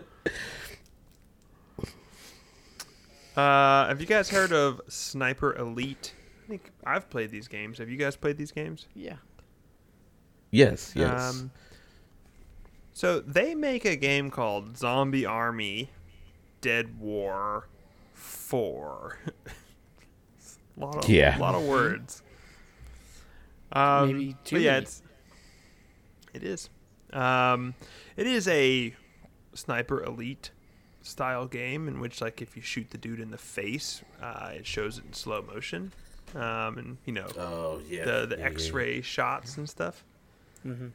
Uh, 3.35 3.87
have 3.87 3.99
you 3.99 4.05
guys 4.05 4.29
heard 4.29 4.51
of 4.51 4.79
Sniper 4.87 5.55
Elite? 5.55 6.13
I 6.45 6.49
think 6.49 6.69
I've 6.85 7.09
played 7.09 7.31
these 7.31 7.47
games. 7.47 7.79
Have 7.79 7.89
you 7.89 7.97
guys 7.97 8.15
played 8.15 8.37
these 8.37 8.51
games? 8.51 8.85
Yeah. 8.93 9.15
Yes, 10.51 10.93
yes. 10.95 11.19
Um, 11.19 11.49
so 12.93 13.21
they 13.21 13.55
make 13.55 13.85
a 13.85 13.95
game 13.95 14.29
called 14.29 14.77
Zombie 14.77 15.25
Army 15.25 15.89
Dead 16.61 16.99
War 16.99 17.67
4. 18.13 19.17
A 20.77 20.79
lot 20.79 21.03
of, 21.03 21.09
Yeah. 21.09 21.37
a 21.37 21.39
lot 21.39 21.55
of 21.55 21.63
words. 21.63 22.21
Um, 23.71 24.07
Maybe 24.07 24.31
but 24.33 24.45
too 24.45 24.59
yeah, 24.59 24.71
many. 24.71 24.83
it's 24.83 25.01
it 26.33 26.43
is. 26.43 26.69
Um, 27.11 27.73
it 28.17 28.27
is 28.27 28.47
a 28.47 28.95
sniper 29.53 30.03
elite 30.03 30.51
style 31.01 31.45
game 31.47 31.87
in 31.87 31.99
which, 31.99 32.21
like, 32.21 32.41
if 32.41 32.55
you 32.55 32.61
shoot 32.61 32.89
the 32.89 32.97
dude 32.97 33.19
in 33.19 33.29
the 33.31 33.37
face, 33.37 34.01
uh, 34.21 34.51
it 34.55 34.65
shows 34.65 34.97
it 34.97 35.05
in 35.05 35.13
slow 35.13 35.41
motion, 35.41 35.91
um, 36.35 36.77
and 36.77 36.97
you 37.05 37.13
know 37.13 37.27
oh 37.37 37.81
yeah. 37.87 38.05
the 38.05 38.25
the 38.27 38.35
yeah, 38.37 38.41
yeah. 38.41 38.47
X-ray 38.51 39.01
shots 39.01 39.57
and 39.57 39.69
stuff. 39.69 40.03
Mm-hmm. 40.65 40.87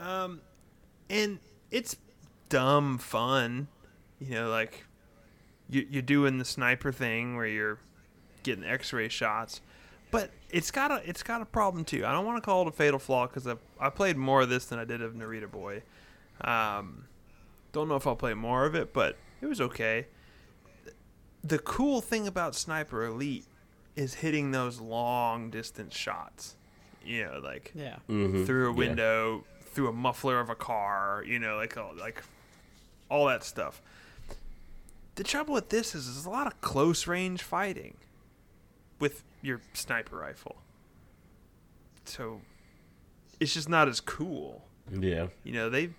Um, 0.00 0.40
and 1.10 1.38
it's 1.70 1.96
dumb 2.48 2.98
fun, 2.98 3.68
you 4.20 4.34
know, 4.34 4.48
like 4.48 4.84
you, 5.68 5.86
you're 5.90 6.02
doing 6.02 6.38
the 6.38 6.44
sniper 6.44 6.92
thing 6.92 7.36
where 7.36 7.46
you're 7.46 7.78
getting 8.42 8.64
X-ray 8.64 9.08
shots, 9.08 9.60
but 10.10 10.30
it's 10.50 10.70
got 10.70 10.90
a 10.90 11.02
it's 11.08 11.22
got 11.22 11.40
a 11.40 11.44
problem 11.46 11.84
too. 11.84 12.04
I 12.04 12.12
don't 12.12 12.24
want 12.26 12.36
to 12.36 12.44
call 12.44 12.62
it 12.62 12.68
a 12.68 12.72
fatal 12.72 12.98
flaw 12.98 13.26
because 13.26 13.46
I 13.46 13.54
I 13.80 13.90
played 13.90 14.16
more 14.16 14.42
of 14.42 14.48
this 14.48 14.66
than 14.66 14.78
I 14.78 14.84
did 14.84 15.02
of 15.02 15.14
Narita 15.14 15.50
Boy. 15.50 15.82
Um, 16.42 17.04
don't 17.72 17.88
know 17.88 17.96
if 17.96 18.06
I'll 18.06 18.16
play 18.16 18.34
more 18.34 18.64
of 18.66 18.74
it, 18.74 18.92
but 18.92 19.16
it 19.40 19.46
was 19.46 19.60
okay. 19.60 20.06
The 21.44 21.58
cool 21.58 22.00
thing 22.00 22.26
about 22.26 22.54
Sniper 22.54 23.04
Elite 23.04 23.46
is 23.96 24.14
hitting 24.14 24.50
those 24.52 24.80
long 24.80 25.50
distance 25.50 25.96
shots. 25.96 26.56
You 27.04 27.24
know, 27.24 27.40
like 27.42 27.72
Yeah. 27.74 27.96
Mhm. 28.08 28.46
through 28.46 28.68
a 28.68 28.72
Yeah. 28.72 28.78
window, 28.78 29.44
through 29.64 29.88
a 29.88 29.92
muffler 29.92 30.38
of 30.38 30.50
a 30.50 30.54
car, 30.54 31.24
you 31.26 31.38
know, 31.38 31.56
like 31.56 31.76
all, 31.76 31.94
like 31.96 32.22
all 33.08 33.26
that 33.26 33.42
stuff. 33.42 33.82
The 35.16 35.24
trouble 35.24 35.54
with 35.54 35.68
this 35.70 35.94
is 35.94 36.06
there's 36.06 36.24
a 36.26 36.30
lot 36.30 36.46
of 36.46 36.60
close 36.60 37.06
range 37.06 37.42
fighting 37.42 37.96
with 39.02 39.24
your 39.42 39.60
sniper 39.72 40.16
rifle. 40.16 40.54
So 42.04 42.40
it's 43.40 43.52
just 43.52 43.68
not 43.68 43.88
as 43.88 44.00
cool. 44.00 44.62
Yeah. 44.96 45.26
You 45.42 45.52
know, 45.54 45.68
they 45.68 45.90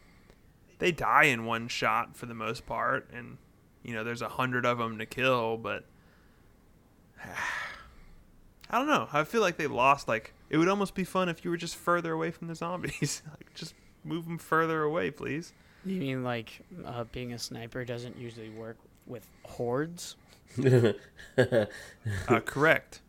they 0.80 0.94
die 0.94 1.26
in 1.26 1.46
one 1.46 1.68
shot 1.68 2.16
for 2.16 2.28
the 2.28 2.34
most 2.34 2.66
part 2.66 3.10
and 3.14 3.38
you 3.84 3.94
know, 3.94 4.06
there's 4.06 4.22
a 4.22 4.30
hundred 4.30 4.66
of 4.66 4.78
them 4.78 5.00
to 5.00 5.06
kill, 5.06 5.58
but 5.58 5.84
I 8.70 8.78
don't 8.78 8.88
know. 8.88 9.10
I 9.12 9.26
feel 9.26 9.42
like 9.42 9.58
they 9.58 9.68
lost. 9.68 10.08
Like 10.08 10.34
it 10.50 10.56
would 10.56 10.70
almost 10.70 10.96
be 10.96 11.04
fun 11.04 11.28
if 11.28 11.44
you 11.44 11.52
were 11.52 11.58
just 11.58 11.76
further 11.76 12.14
away 12.14 12.32
from 12.32 12.48
the 12.48 12.56
zombies. 12.56 13.22
like 13.30 13.54
just 13.54 13.74
move 14.06 14.24
them 14.24 14.38
further 14.38 14.82
away, 14.82 15.12
please. 15.12 15.52
You 15.86 16.00
mean 16.00 16.24
like 16.24 16.62
uh, 16.86 17.04
being 17.12 17.34
a 17.34 17.38
sniper 17.38 17.84
doesn't 17.84 18.18
usually 18.18 18.50
work 18.50 18.78
with 19.06 19.28
hordes? 19.44 20.16
Uh, 22.28 22.40
correct. 22.42 23.02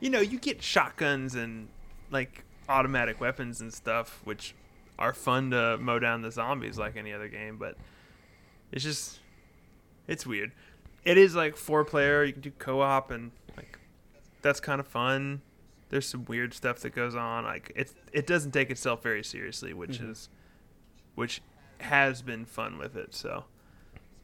You 0.00 0.08
know, 0.10 0.20
you 0.20 0.38
get 0.38 0.62
shotguns 0.62 1.34
and 1.34 1.68
like 2.10 2.44
automatic 2.68 3.20
weapons 3.20 3.60
and 3.60 3.72
stuff, 3.74 4.20
which 4.24 4.54
are 4.98 5.12
fun 5.12 5.50
to 5.50 5.76
mow 5.78 5.98
down 5.98 6.22
the 6.22 6.30
zombies 6.30 6.78
like 6.78 6.96
any 6.96 7.12
other 7.12 7.28
game, 7.28 7.58
but 7.58 7.76
it's 8.72 8.84
just 8.84 9.18
it's 10.08 10.24
weird. 10.26 10.52
It 11.04 11.18
is 11.18 11.34
like 11.34 11.56
four 11.56 11.84
player. 11.84 12.24
You 12.24 12.32
can 12.32 12.42
do 12.42 12.52
co 12.58 12.80
op 12.80 13.10
and 13.10 13.32
like 13.56 13.78
that's 14.40 14.60
kind 14.60 14.80
of 14.80 14.86
fun. 14.86 15.42
There's 15.90 16.06
some 16.08 16.24
weird 16.26 16.54
stuff 16.54 16.78
that 16.80 16.94
goes 16.94 17.14
on. 17.14 17.44
Like 17.44 17.72
it 17.76 17.92
it 18.12 18.26
doesn't 18.26 18.52
take 18.52 18.70
itself 18.70 19.02
very 19.02 19.24
seriously, 19.24 19.74
which 19.74 19.98
Mhm. 20.00 20.10
is 20.12 20.28
which 21.16 21.42
has 21.80 22.22
been 22.22 22.44
fun 22.46 22.78
with 22.78 22.96
it. 22.96 23.14
So 23.14 23.44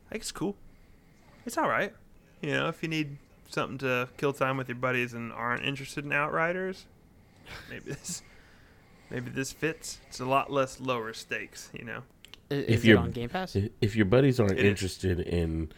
I 0.06 0.12
think 0.12 0.22
it's 0.22 0.32
cool. 0.32 0.56
It's 1.44 1.58
all 1.58 1.68
right. 1.68 1.92
You 2.42 2.50
know, 2.52 2.68
if 2.68 2.82
you 2.82 2.88
need 2.88 3.16
something 3.48 3.78
to 3.78 4.08
kill 4.16 4.32
time 4.32 4.56
with 4.56 4.68
your 4.68 4.76
buddies 4.76 5.14
and 5.14 5.32
aren't 5.32 5.64
interested 5.64 6.04
in 6.04 6.12
Outriders, 6.12 6.86
maybe 7.70 7.84
this 7.92 8.22
maybe 9.10 9.30
this 9.30 9.52
fits. 9.52 10.00
It's 10.08 10.20
a 10.20 10.24
lot 10.26 10.50
less 10.52 10.80
lower 10.80 11.12
stakes. 11.12 11.70
You 11.72 11.84
know. 11.84 12.02
Is, 12.50 12.64
If 12.78 12.84
you're- 12.84 13.00
on 13.02 13.10
Game 13.10 13.28
Pass? 13.28 13.56
if 13.80 13.96
your 13.96 14.06
buddies 14.06 14.38
aren't 14.38 14.52
It 14.52 14.58
is. 14.60 14.64
interested 14.64 15.20
in 15.20 15.72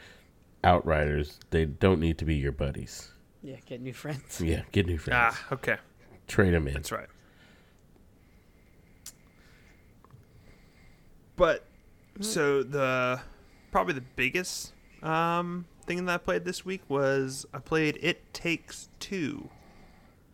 Outriders, 0.64 1.38
they 1.50 1.64
don't 1.64 2.00
need 2.00 2.18
to 2.18 2.24
be 2.24 2.34
your 2.34 2.52
buddies. 2.52 3.10
Yeah, 3.42 3.56
get 3.66 3.80
new 3.80 3.92
friends. 3.94 4.40
Yeah, 4.44 4.62
get 4.72 4.86
new 4.86 4.98
friends. 4.98 5.36
Ah, 5.38 5.46
okay, 5.54 5.76
Trade 6.26 6.52
them 6.52 6.66
in. 6.68 6.74
that's 6.74 6.90
right. 6.92 7.06
But 11.36 11.64
so 12.20 12.62
the 12.62 13.20
probably 13.70 13.94
the 13.94 14.04
biggest 14.16 14.72
um, 15.02 15.66
thing 15.88 16.04
that 16.04 16.12
I 16.12 16.18
played 16.18 16.44
this 16.44 16.66
week 16.66 16.82
was 16.86 17.46
I 17.52 17.58
played 17.58 17.98
It 18.02 18.32
Takes 18.34 18.90
Two. 19.00 19.48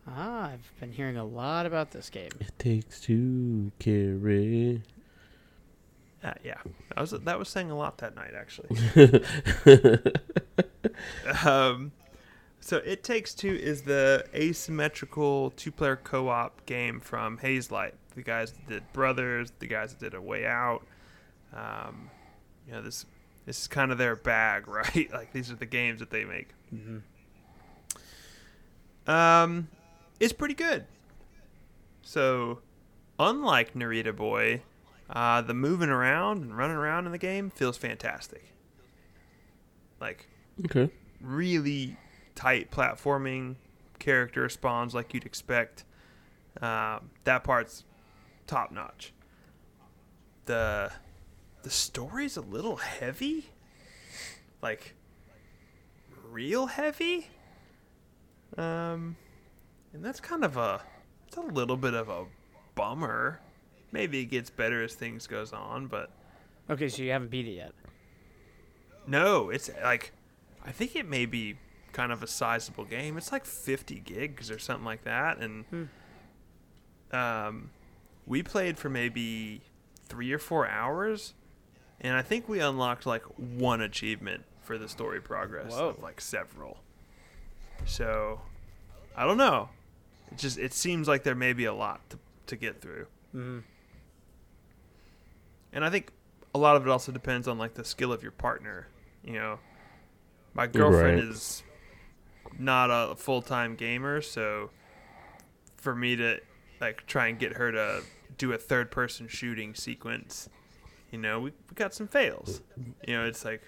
Ah, 0.05 0.51
I've 0.51 0.71
been 0.79 0.91
hearing 0.91 1.17
a 1.17 1.23
lot 1.23 1.65
about 1.65 1.91
this 1.91 2.09
game. 2.09 2.29
It 2.39 2.51
takes 2.59 2.99
two, 2.99 3.71
carry. 3.79 4.83
Uh, 6.23 6.33
yeah, 6.43 6.57
that 6.89 7.01
was 7.01 7.11
that 7.11 7.39
was 7.39 7.49
saying 7.49 7.71
a 7.71 7.77
lot 7.77 7.97
that 7.99 8.15
night 8.15 8.33
actually. 8.35 8.69
um, 11.45 11.91
so 12.59 12.77
it 12.77 13.03
takes 13.03 13.33
two 13.33 13.55
is 13.55 13.83
the 13.83 14.25
asymmetrical 14.35 15.51
two-player 15.51 15.95
co-op 15.95 16.65
game 16.65 16.99
from 16.99 17.37
Hazelight. 17.39 17.93
The 18.13 18.23
guys 18.23 18.51
that 18.51 18.67
did 18.67 18.93
Brothers, 18.93 19.53
the 19.59 19.67
guys 19.67 19.95
that 19.95 19.99
did 20.01 20.13
A 20.13 20.21
Way 20.21 20.45
Out. 20.45 20.85
Um, 21.53 22.09
you 22.67 22.73
know 22.73 22.81
this 22.81 23.05
this 23.45 23.61
is 23.61 23.67
kind 23.67 23.91
of 23.91 23.97
their 23.97 24.15
bag, 24.15 24.67
right? 24.69 25.09
like 25.13 25.31
these 25.33 25.51
are 25.51 25.55
the 25.55 25.65
games 25.65 25.99
that 25.99 26.09
they 26.09 26.25
make. 26.25 26.49
hmm 26.69 26.97
Um, 29.07 29.67
it's 30.19 30.33
pretty 30.33 30.53
good. 30.55 30.85
So, 32.01 32.59
unlike 33.19 33.73
Narita 33.73 34.15
Boy, 34.15 34.61
uh, 35.09 35.41
the 35.41 35.53
moving 35.53 35.89
around 35.89 36.41
and 36.43 36.57
running 36.57 36.77
around 36.77 37.05
in 37.05 37.11
the 37.11 37.17
game 37.17 37.49
feels 37.49 37.77
fantastic. 37.77 38.51
Like 39.99 40.27
Okay. 40.65 40.89
really 41.21 41.97
tight 42.35 42.69
platforming, 42.71 43.55
character 43.99 44.47
spawns 44.49 44.93
like 44.93 45.13
you'd 45.13 45.25
expect. 45.25 45.83
Um, 46.61 47.09
that 47.23 47.43
part's 47.43 47.83
top 48.47 48.71
notch. 48.71 49.13
The 50.45 50.91
the 51.65 51.71
story's 51.71 52.37
a 52.37 52.41
little 52.41 52.75
heavy, 52.75 53.47
like 54.61 54.93
real 56.29 56.67
heavy. 56.67 57.27
Um, 58.57 59.15
and 59.93 60.05
that's 60.05 60.19
kind 60.19 60.43
of 60.45 60.57
a 60.57 60.81
it's 61.27 61.37
a 61.37 61.41
little 61.41 61.75
bit 61.77 61.93
of 61.95 62.07
a 62.07 62.25
bummer. 62.75 63.39
Maybe 63.91 64.19
it 64.21 64.25
gets 64.25 64.49
better 64.49 64.83
as 64.83 64.93
things 64.93 65.25
goes 65.27 65.51
on, 65.53 65.87
but 65.87 66.11
Okay, 66.69 66.87
so 66.87 67.01
you 67.01 67.11
haven't 67.11 67.29
beat 67.31 67.47
it 67.47 67.51
yet. 67.53 67.73
no, 69.07 69.49
it's 69.49 69.69
like 69.83 70.11
I 70.63 70.71
think 70.71 70.95
it 70.95 71.07
may 71.07 71.25
be 71.25 71.55
kind 71.93 72.11
of 72.11 72.21
a 72.21 72.27
sizable 72.27 72.85
game. 72.85 73.17
It's 73.17 73.31
like 73.31 73.45
50 73.45 73.99
gigs 74.01 74.51
or 74.51 74.59
something 74.59 74.85
like 74.85 75.03
that, 75.05 75.37
and 75.39 75.65
Hmm. 77.11 77.15
um, 77.15 77.69
we 78.25 78.43
played 78.43 78.77
for 78.77 78.89
maybe 78.89 79.61
three 80.07 80.31
or 80.31 80.39
four 80.39 80.67
hours, 80.67 81.33
and 82.01 82.15
I 82.15 82.21
think 82.21 82.47
we 82.49 82.59
unlocked 82.59 83.05
like 83.05 83.23
one 83.37 83.81
achievement 83.81 84.43
for 84.61 84.77
the 84.77 84.87
story 84.89 85.21
progress 85.21 85.71
Whoa. 85.73 85.89
of 85.89 86.01
like 86.01 86.19
several. 86.21 86.77
So 87.85 88.41
I 89.15 89.25
don't 89.25 89.37
know. 89.37 89.69
It 90.31 90.37
just 90.37 90.57
it 90.57 90.73
seems 90.73 91.07
like 91.07 91.23
there 91.23 91.35
may 91.35 91.53
be 91.53 91.65
a 91.65 91.73
lot 91.73 92.07
to 92.09 92.19
to 92.47 92.55
get 92.55 92.81
through. 92.81 93.07
hmm 93.31 93.59
And 95.73 95.83
I 95.83 95.89
think 95.89 96.11
a 96.53 96.57
lot 96.57 96.75
of 96.75 96.83
it 96.85 96.89
also 96.89 97.11
depends 97.11 97.47
on 97.47 97.57
like 97.57 97.73
the 97.73 97.83
skill 97.85 98.11
of 98.13 98.23
your 98.23 98.31
partner. 98.31 98.87
You 99.23 99.33
know, 99.33 99.59
my 100.53 100.67
girlfriend 100.67 101.19
Right. 101.19 101.27
is 101.29 101.63
not 102.57 102.89
a 102.91 103.15
full 103.15 103.41
time 103.41 103.75
gamer, 103.75 104.21
so 104.21 104.69
for 105.77 105.95
me 105.95 106.15
to 106.15 106.39
like 106.81 107.05
try 107.07 107.27
and 107.27 107.37
get 107.39 107.53
her 107.53 107.71
to 107.71 108.01
do 108.37 108.51
a 108.53 108.57
third 108.57 108.91
person 108.91 109.27
shooting 109.27 109.73
sequence, 109.75 110.49
you 111.11 111.17
know, 111.17 111.39
we, 111.39 111.51
we 111.51 111.75
got 111.75 111.93
some 111.93 112.07
fails. 112.07 112.61
You 113.07 113.15
know, 113.17 113.25
it's 113.25 113.45
like, 113.45 113.61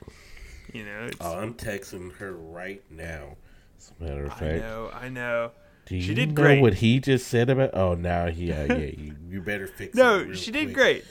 you 0.73 0.83
know, 0.85 1.05
it's, 1.05 1.17
Oh, 1.21 1.37
I'm 1.37 1.53
texting 1.53 2.13
her 2.17 2.33
right 2.33 2.83
now. 2.89 3.35
As 3.77 3.91
a 3.99 4.03
matter 4.03 4.25
of 4.25 4.31
fact, 4.33 4.43
I 4.43 4.57
know, 4.57 4.91
I 4.93 5.09
know. 5.09 5.51
do 5.85 6.01
she 6.01 6.13
did 6.13 6.29
know 6.29 6.35
great. 6.43 6.61
what 6.61 6.73
he 6.75 6.99
just 6.99 7.27
said 7.27 7.49
about? 7.49 7.71
Oh, 7.73 7.93
now 7.95 8.27
he, 8.27 8.51
uh, 8.51 8.65
yeah, 8.65 8.73
you, 8.75 9.15
you 9.29 9.41
better 9.41 9.67
fix 9.67 9.93
it. 9.95 9.97
No, 9.97 10.23
real 10.23 10.33
she 10.35 10.51
did 10.51 10.65
quick. 10.73 10.75
great. 10.75 11.05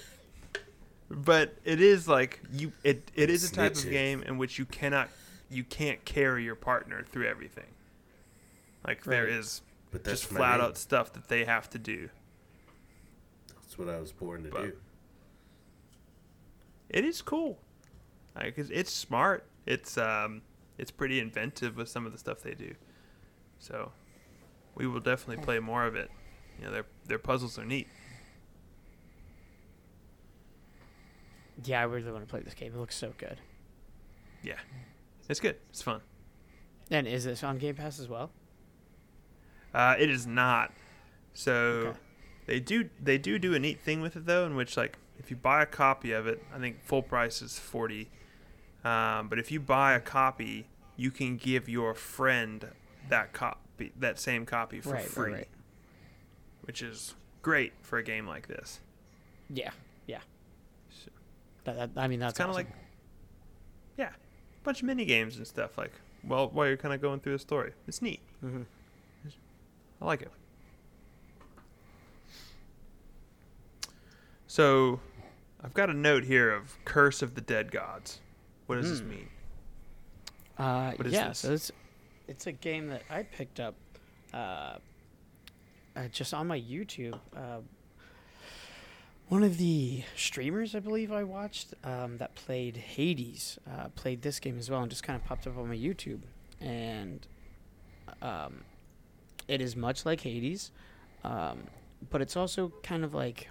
But 1.09 1.55
it 1.65 1.81
is 1.81 2.09
like 2.09 2.41
you 2.53 2.73
it 2.83 3.13
it 3.15 3.31
is 3.31 3.49
a 3.49 3.55
type 3.55 3.77
of 3.77 3.85
game 3.89 4.23
in 4.25 4.39
which 4.39 4.59
you 4.59 4.65
cannot 4.65 5.09
you 5.49 5.63
can't 5.63 6.05
carry 6.05 6.43
your 6.43 6.57
partner 6.57 7.05
through 7.13 7.29
everything. 7.29 7.69
Like 8.85 9.05
there 9.05 9.23
Right. 9.27 9.33
is 9.35 9.63
But 9.93 10.03
just 10.03 10.25
flat 10.25 10.57
name. 10.59 10.67
out 10.67 10.77
stuff 10.77 11.13
that 11.13 11.29
they 11.29 11.45
have 11.45 11.71
to 11.71 11.79
do. 11.79 12.09
That's 13.63 13.79
what 13.79 13.89
I 13.89 14.01
was 14.01 14.11
born 14.11 14.43
to 14.43 14.51
But- 14.51 14.63
do. 14.63 14.73
It 16.89 17.05
is 17.05 17.23
cool. 17.23 17.59
Like 18.35 18.59
it's, 18.59 18.71
it's 18.71 18.93
smart. 18.93 19.47
It's 19.67 19.97
um 19.99 20.43
it's 20.79 20.91
pretty 20.91 21.21
inventive 21.21 21.77
with 21.77 21.89
some 21.89 22.07
of 22.07 22.13
the 22.13 22.19
stuff 22.19 22.43
they 22.43 22.55
do. 22.55 22.75
So 23.59 23.93
we 24.75 24.87
will 24.87 25.01
definitely 25.01 25.43
play 25.43 25.59
more 25.59 25.87
of 25.87 25.97
it. 25.97 26.11
You 26.59 26.67
know, 26.67 26.73
their 26.73 26.87
their 27.07 27.19
puzzles 27.19 27.59
are 27.59 27.65
neat. 27.65 27.89
Yeah, 31.65 31.81
I 31.81 31.85
really 31.85 32.11
want 32.13 32.25
to 32.25 32.31
play 32.31 32.41
this 32.41 32.55
game. 32.55 32.73
It 32.75 32.79
looks 32.79 32.97
so 32.97 33.15
good. 33.17 33.41
Yeah. 34.43 34.59
It's 35.29 35.41
good. 35.41 35.57
It's 35.71 35.83
fun. 35.83 36.01
And 36.91 37.07
is 37.09 37.25
this 37.25 37.43
on 37.43 37.59
Game 37.59 37.75
Pass 37.75 37.99
as 37.99 38.09
well? 38.09 38.31
Uh, 39.75 39.97
it 39.99 40.11
is 40.11 40.27
not. 40.27 40.73
So 41.35 41.53
Okay. 41.53 41.99
They 42.47 42.61
do 42.61 42.89
they 43.03 43.19
do 43.19 43.39
do 43.41 43.55
a 43.55 43.59
neat 43.59 43.81
thing 43.81 44.01
with 44.01 44.15
it 44.15 44.25
though, 44.27 44.47
in 44.47 44.55
which 44.55 44.77
like 44.77 44.99
if 45.19 45.31
you 45.31 45.37
buy 45.37 45.63
a 45.63 45.67
copy 45.67 46.13
of 46.13 46.27
it, 46.27 46.43
I 46.55 46.59
think 46.59 46.83
full 46.85 47.03
price 47.03 47.43
is 47.43 47.59
forty. 47.59 48.09
Um, 48.85 49.29
but 49.29 49.39
if 49.39 49.51
you 49.51 49.59
buy 49.61 49.95
a 49.95 50.01
copy, 50.01 50.67
you 50.97 51.11
can 51.11 51.37
give 51.37 51.69
your 51.69 51.95
friend 51.95 52.67
that 53.09 53.33
copy, 53.33 53.93
that 53.99 54.19
same 54.19 54.47
copy 54.47 54.81
for 54.81 54.91
Right, 54.91 54.99
right, 55.03 55.09
free, 55.09 55.33
right. 55.33 55.49
which 56.63 56.83
is 56.83 57.15
great 57.43 57.73
for 57.83 57.99
a 57.99 58.03
game 58.03 58.27
like 58.27 58.47
this. 58.47 58.81
Yeah, 59.51 59.71
yeah. 60.07 60.21
So- 60.91 61.11
That, 61.65 61.95
that, 61.95 62.01
I 62.01 62.07
mean, 62.09 62.21
that's 62.21 62.39
kind 62.39 62.49
of 62.51 62.57
awesome. 62.57 62.67
like, 62.69 62.75
yeah, 63.99 64.11
a 64.11 64.65
bunch 64.65 64.81
of 64.83 64.87
mini 64.87 65.05
games 65.05 65.37
and 65.37 65.47
stuff. 65.47 65.77
Like, 65.79 65.93
well, 66.25 66.49
while 66.51 66.67
you're 66.69 66.77
kind 66.77 66.95
of 66.95 67.01
going 67.01 67.21
through 67.21 67.33
the 67.33 67.39
story, 67.41 67.73
it's 67.89 68.01
neat. 68.03 68.21
hmm 68.41 68.63
I 70.01 70.05
like 70.05 70.23
it. 70.23 70.31
So, 74.61 75.01
I've 75.63 75.75
got 75.75 75.91
a 75.91 75.93
note 75.93 76.25
here 76.25 76.51
of 76.51 76.83
Curse 76.87 77.21
of 77.21 77.35
the 77.35 77.43
Dead 77.43 77.71
Gods. 77.71 78.21
What 78.65 78.77
does 78.77 78.89
this 78.89 79.01
Hmm. 79.01 79.11
mean? 79.11 79.29
Uh, 80.57 80.93
What 80.95 81.07
is 81.07 81.13
yeah, 81.13 81.29
this? 81.29 81.41
so 81.41 81.53
it's 81.53 81.73
it's 82.27 82.47
a 82.47 82.53
game 82.53 82.87
that 82.87 83.03
I 83.11 83.23
picked 83.25 83.61
up 83.61 83.75
uh, 84.33 84.79
uh, 85.95 86.09
just 86.11 86.33
on 86.33 86.47
my 86.47 86.59
YouTube. 86.59 87.21
Uh, 87.37 87.59
one 89.29 89.43
of 89.43 89.59
the 89.59 90.05
streamers 90.17 90.75
I 90.75 90.79
believe 90.81 91.13
I 91.13 91.23
watched 91.23 91.75
um, 91.85 92.17
that 92.17 92.35
played 92.35 92.79
Hades 92.79 93.59
uh, 93.71 93.89
played 93.91 94.23
this 94.23 94.41
game 94.41 94.57
as 94.59 94.71
well, 94.71 94.81
and 94.81 94.89
just 94.89 95.03
kind 95.03 95.21
of 95.21 95.25
popped 95.27 95.47
up 95.47 95.59
on 95.59 95.69
my 95.69 95.77
YouTube. 95.77 96.23
And 96.63 97.27
um, 98.23 98.65
it 99.49 99.61
is 99.61 99.77
much 99.77 100.07
like 100.07 100.23
Hades, 100.23 100.71
um, 101.25 101.65
but 102.09 102.23
it's 102.23 102.39
also 102.39 102.73
kind 102.83 103.05
of 103.05 103.13
like 103.13 103.51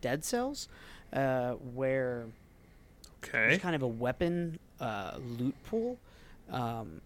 Dead 0.00 0.24
Cells, 0.24 0.68
uh, 1.12 1.52
where 1.52 2.26
Okay. 3.22 3.38
there's 3.48 3.58
kind 3.58 3.74
of 3.76 3.82
a 3.82 3.88
weapon 3.88 4.58
uh, 4.80 5.18
loot 5.38 5.54
pool 5.64 5.98
um, 6.50 7.00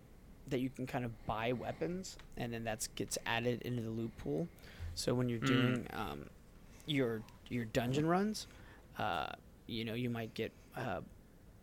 that 0.48 0.60
you 0.60 0.70
can 0.70 0.86
kind 0.86 1.04
of 1.04 1.26
buy 1.26 1.52
weapons, 1.52 2.16
and 2.36 2.52
then 2.52 2.64
that 2.64 2.86
gets 2.94 3.18
added 3.26 3.62
into 3.62 3.82
the 3.82 3.90
loot 3.90 4.16
pool. 4.18 4.48
So 4.94 5.14
when 5.14 5.28
you're 5.28 5.38
Mm. 5.40 5.46
doing 5.46 5.86
um, 5.92 6.26
your 6.86 7.22
your 7.48 7.64
dungeon 7.64 8.06
runs, 8.06 8.46
uh, 8.98 9.26
you 9.66 9.84
know 9.84 9.94
you 9.94 10.08
might 10.10 10.34
get 10.34 10.52
uh, 10.76 11.00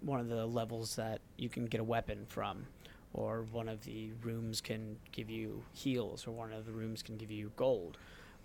one 0.02 0.20
of 0.20 0.28
the 0.28 0.46
levels 0.46 0.96
that 0.96 1.22
you 1.38 1.48
can 1.50 1.66
get 1.66 1.80
a 1.80 1.84
weapon 1.84 2.26
from, 2.28 2.66
or 3.14 3.44
one 3.52 3.70
of 3.70 3.84
the 3.86 4.12
rooms 4.24 4.60
can 4.62 4.98
give 5.12 5.30
you 5.30 5.64
heals, 5.74 6.28
or 6.28 6.32
one 6.32 6.52
of 6.52 6.66
the 6.66 6.72
rooms 6.72 7.02
can 7.04 7.18
give 7.18 7.32
you 7.32 7.52
gold. 7.56 7.98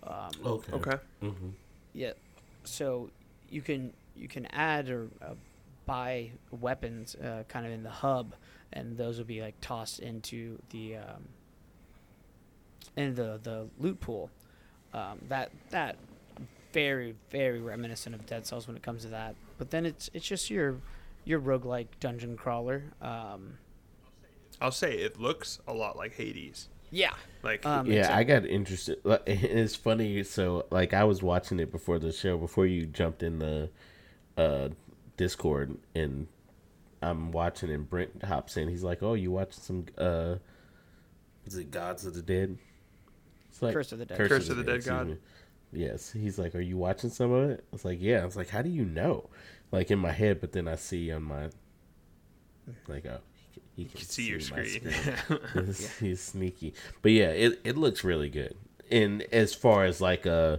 Um, 0.03 0.29
Okay. 0.45 0.71
Okay. 0.73 0.97
hmm 1.19 1.49
yeah. 1.93 2.11
So 2.67 3.09
you 3.49 3.61
can 3.61 3.93
you 4.15 4.27
can 4.27 4.45
add 4.47 4.89
or 4.89 5.09
uh, 5.21 5.33
buy 5.85 6.31
weapons 6.51 7.15
uh, 7.15 7.43
kind 7.47 7.65
of 7.65 7.71
in 7.71 7.83
the 7.83 7.89
hub, 7.89 8.35
and 8.73 8.97
those 8.97 9.17
will 9.17 9.25
be 9.25 9.41
like 9.41 9.59
tossed 9.61 9.99
into 9.99 10.59
the 10.71 10.97
um, 10.97 11.27
in 12.95 13.15
the 13.15 13.39
the 13.41 13.67
loot 13.79 13.99
pool. 13.99 14.29
Um, 14.93 15.19
that 15.29 15.51
that 15.69 15.97
very 16.73 17.15
very 17.31 17.59
reminiscent 17.59 18.13
of 18.13 18.25
Dead 18.25 18.45
Cells 18.45 18.67
when 18.67 18.75
it 18.75 18.83
comes 18.83 19.03
to 19.03 19.09
that. 19.09 19.35
But 19.57 19.71
then 19.71 19.85
it's 19.85 20.09
it's 20.13 20.25
just 20.25 20.49
your 20.49 20.77
your 21.25 21.39
roguelike 21.39 21.87
dungeon 21.99 22.37
crawler. 22.37 22.83
Um, 23.01 23.57
I'll 24.59 24.71
say 24.71 24.93
it 24.93 25.19
looks 25.19 25.59
a 25.67 25.73
lot 25.73 25.97
like 25.97 26.15
Hades. 26.15 26.69
Yeah. 26.91 27.13
Like, 27.43 27.65
Um, 27.65 27.87
yeah, 27.87 27.99
it's 27.99 28.09
a- 28.09 28.15
I 28.15 28.23
got 28.23 28.45
interested. 28.45 28.99
It's 29.27 29.75
funny. 29.75 30.23
So, 30.23 30.65
like, 30.71 30.93
I 30.93 31.03
was 31.03 31.21
watching 31.23 31.59
it 31.59 31.71
before 31.71 31.99
the 31.99 32.11
show, 32.11 32.37
before 32.37 32.65
you 32.65 32.85
jumped 32.85 33.23
in 33.23 33.39
the 33.39 33.69
uh, 34.37 34.69
Discord, 35.17 35.77
and 35.95 36.27
I'm 37.01 37.31
watching, 37.31 37.71
and 37.71 37.89
Brent 37.89 38.23
hops 38.23 38.57
in. 38.57 38.67
He's 38.67 38.83
like, 38.83 39.01
"Oh, 39.03 39.13
you 39.13 39.31
watching 39.31 39.61
some? 39.63 39.85
uh 39.97 40.35
Is 41.45 41.55
it 41.57 41.71
Gods 41.71 42.05
of 42.05 42.13
the 42.15 42.21
Dead? 42.21 42.57
It's 43.49 43.61
like 43.61 43.73
Curse 43.73 43.91
of 43.93 43.99
the 43.99 44.05
Dead. 44.05 44.17
Curse 44.17 44.49
of 44.49 44.57
the 44.57 44.63
Dead 44.63 44.75
excuse 44.77 44.95
God. 44.95 45.07
me. 45.07 45.17
Yes, 45.73 46.11
he's 46.11 46.37
like, 46.39 46.53
"Are 46.55 46.61
you 46.61 46.77
watching 46.77 47.09
some 47.09 47.31
of 47.31 47.49
it?" 47.51 47.59
I 47.63 47.67
was 47.71 47.85
like, 47.85 47.99
"Yeah." 48.01 48.21
I 48.21 48.25
was 48.25 48.35
like, 48.35 48.49
"How 48.49 48.61
do 48.61 48.69
you 48.69 48.83
know?" 48.85 49.29
Like 49.71 49.91
in 49.91 49.99
my 49.99 50.11
head, 50.11 50.39
but 50.41 50.51
then 50.53 50.67
I 50.67 50.75
see 50.75 51.11
on 51.11 51.23
my 51.23 51.49
like, 52.87 53.05
oh, 53.05 53.19
he 53.77 53.85
can, 53.85 53.91
you 53.93 53.99
can 53.99 54.07
see 54.07 54.23
your 54.27 54.39
my 54.51 54.63
screen. 54.65 55.65
he's, 55.65 55.97
he's 55.99 56.21
sneaky, 56.33 56.73
but 57.01 57.11
yeah, 57.13 57.29
it 57.29 57.61
it 57.63 57.77
looks 57.77 58.03
really 58.03 58.29
good. 58.29 58.55
And 58.91 59.21
as 59.31 59.53
far 59.53 59.85
as 59.85 60.01
like 60.01 60.25
uh 60.27 60.57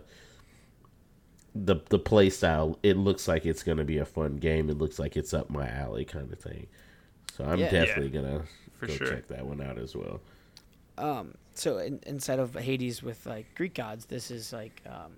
the 1.55 1.77
the 1.91 1.99
play 1.99 2.31
style, 2.31 2.79
it 2.83 2.97
looks 2.97 3.27
like 3.29 3.45
it's 3.45 3.63
gonna 3.63 3.85
be 3.85 3.99
a 3.99 4.05
fun 4.05 4.37
game. 4.37 4.71
It 4.71 4.79
looks 4.79 4.99
like 4.99 5.17
it's 5.17 5.35
up 5.35 5.51
my 5.51 5.69
alley, 5.69 6.05
kind 6.05 6.33
of 6.33 6.39
thing. 6.39 6.67
So 7.33 7.45
I'm 7.45 7.59
Yeah. 7.61 7.71
definitely 7.71 8.11
gonna 8.11 8.45
For 8.79 8.87
go 8.87 8.95
sure. 8.97 9.07
check 9.09 9.27
that 9.29 9.45
one 9.47 9.61
out 9.61 9.79
as 9.79 9.95
well. 9.97 10.21
Um, 10.97 11.35
so 11.55 11.79
in, 11.79 12.01
instead 12.07 12.39
of 12.39 12.55
Hades 12.55 13.03
with 13.03 13.27
like 13.27 13.47
Greek 13.55 13.75
gods, 13.75 14.07
this 14.07 14.31
is 14.31 14.53
like 14.53 14.83
um, 14.87 15.13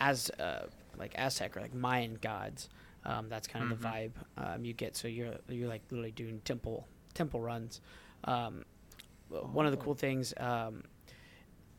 as 0.00 0.30
uh, 0.40 0.66
like 0.98 1.12
Aztec 1.16 1.56
or 1.56 1.60
like 1.60 1.74
Mayan 1.74 2.18
gods. 2.20 2.68
Um, 3.06 3.28
that's 3.28 3.46
kind 3.46 3.70
of 3.70 3.78
the 3.80 3.86
vibe 3.86 4.12
um, 4.38 4.64
you 4.64 4.72
get. 4.72 4.96
So 4.96 5.08
you're 5.08 5.34
you're 5.48 5.68
like 5.68 5.82
literally 5.90 6.12
doing 6.12 6.40
temple 6.44 6.86
temple 7.12 7.40
runs. 7.40 7.80
Um, 8.24 8.64
w- 9.30 9.46
one 9.52 9.66
of 9.66 9.72
the 9.72 9.78
cool 9.78 9.94
things 9.94 10.32
um, 10.38 10.84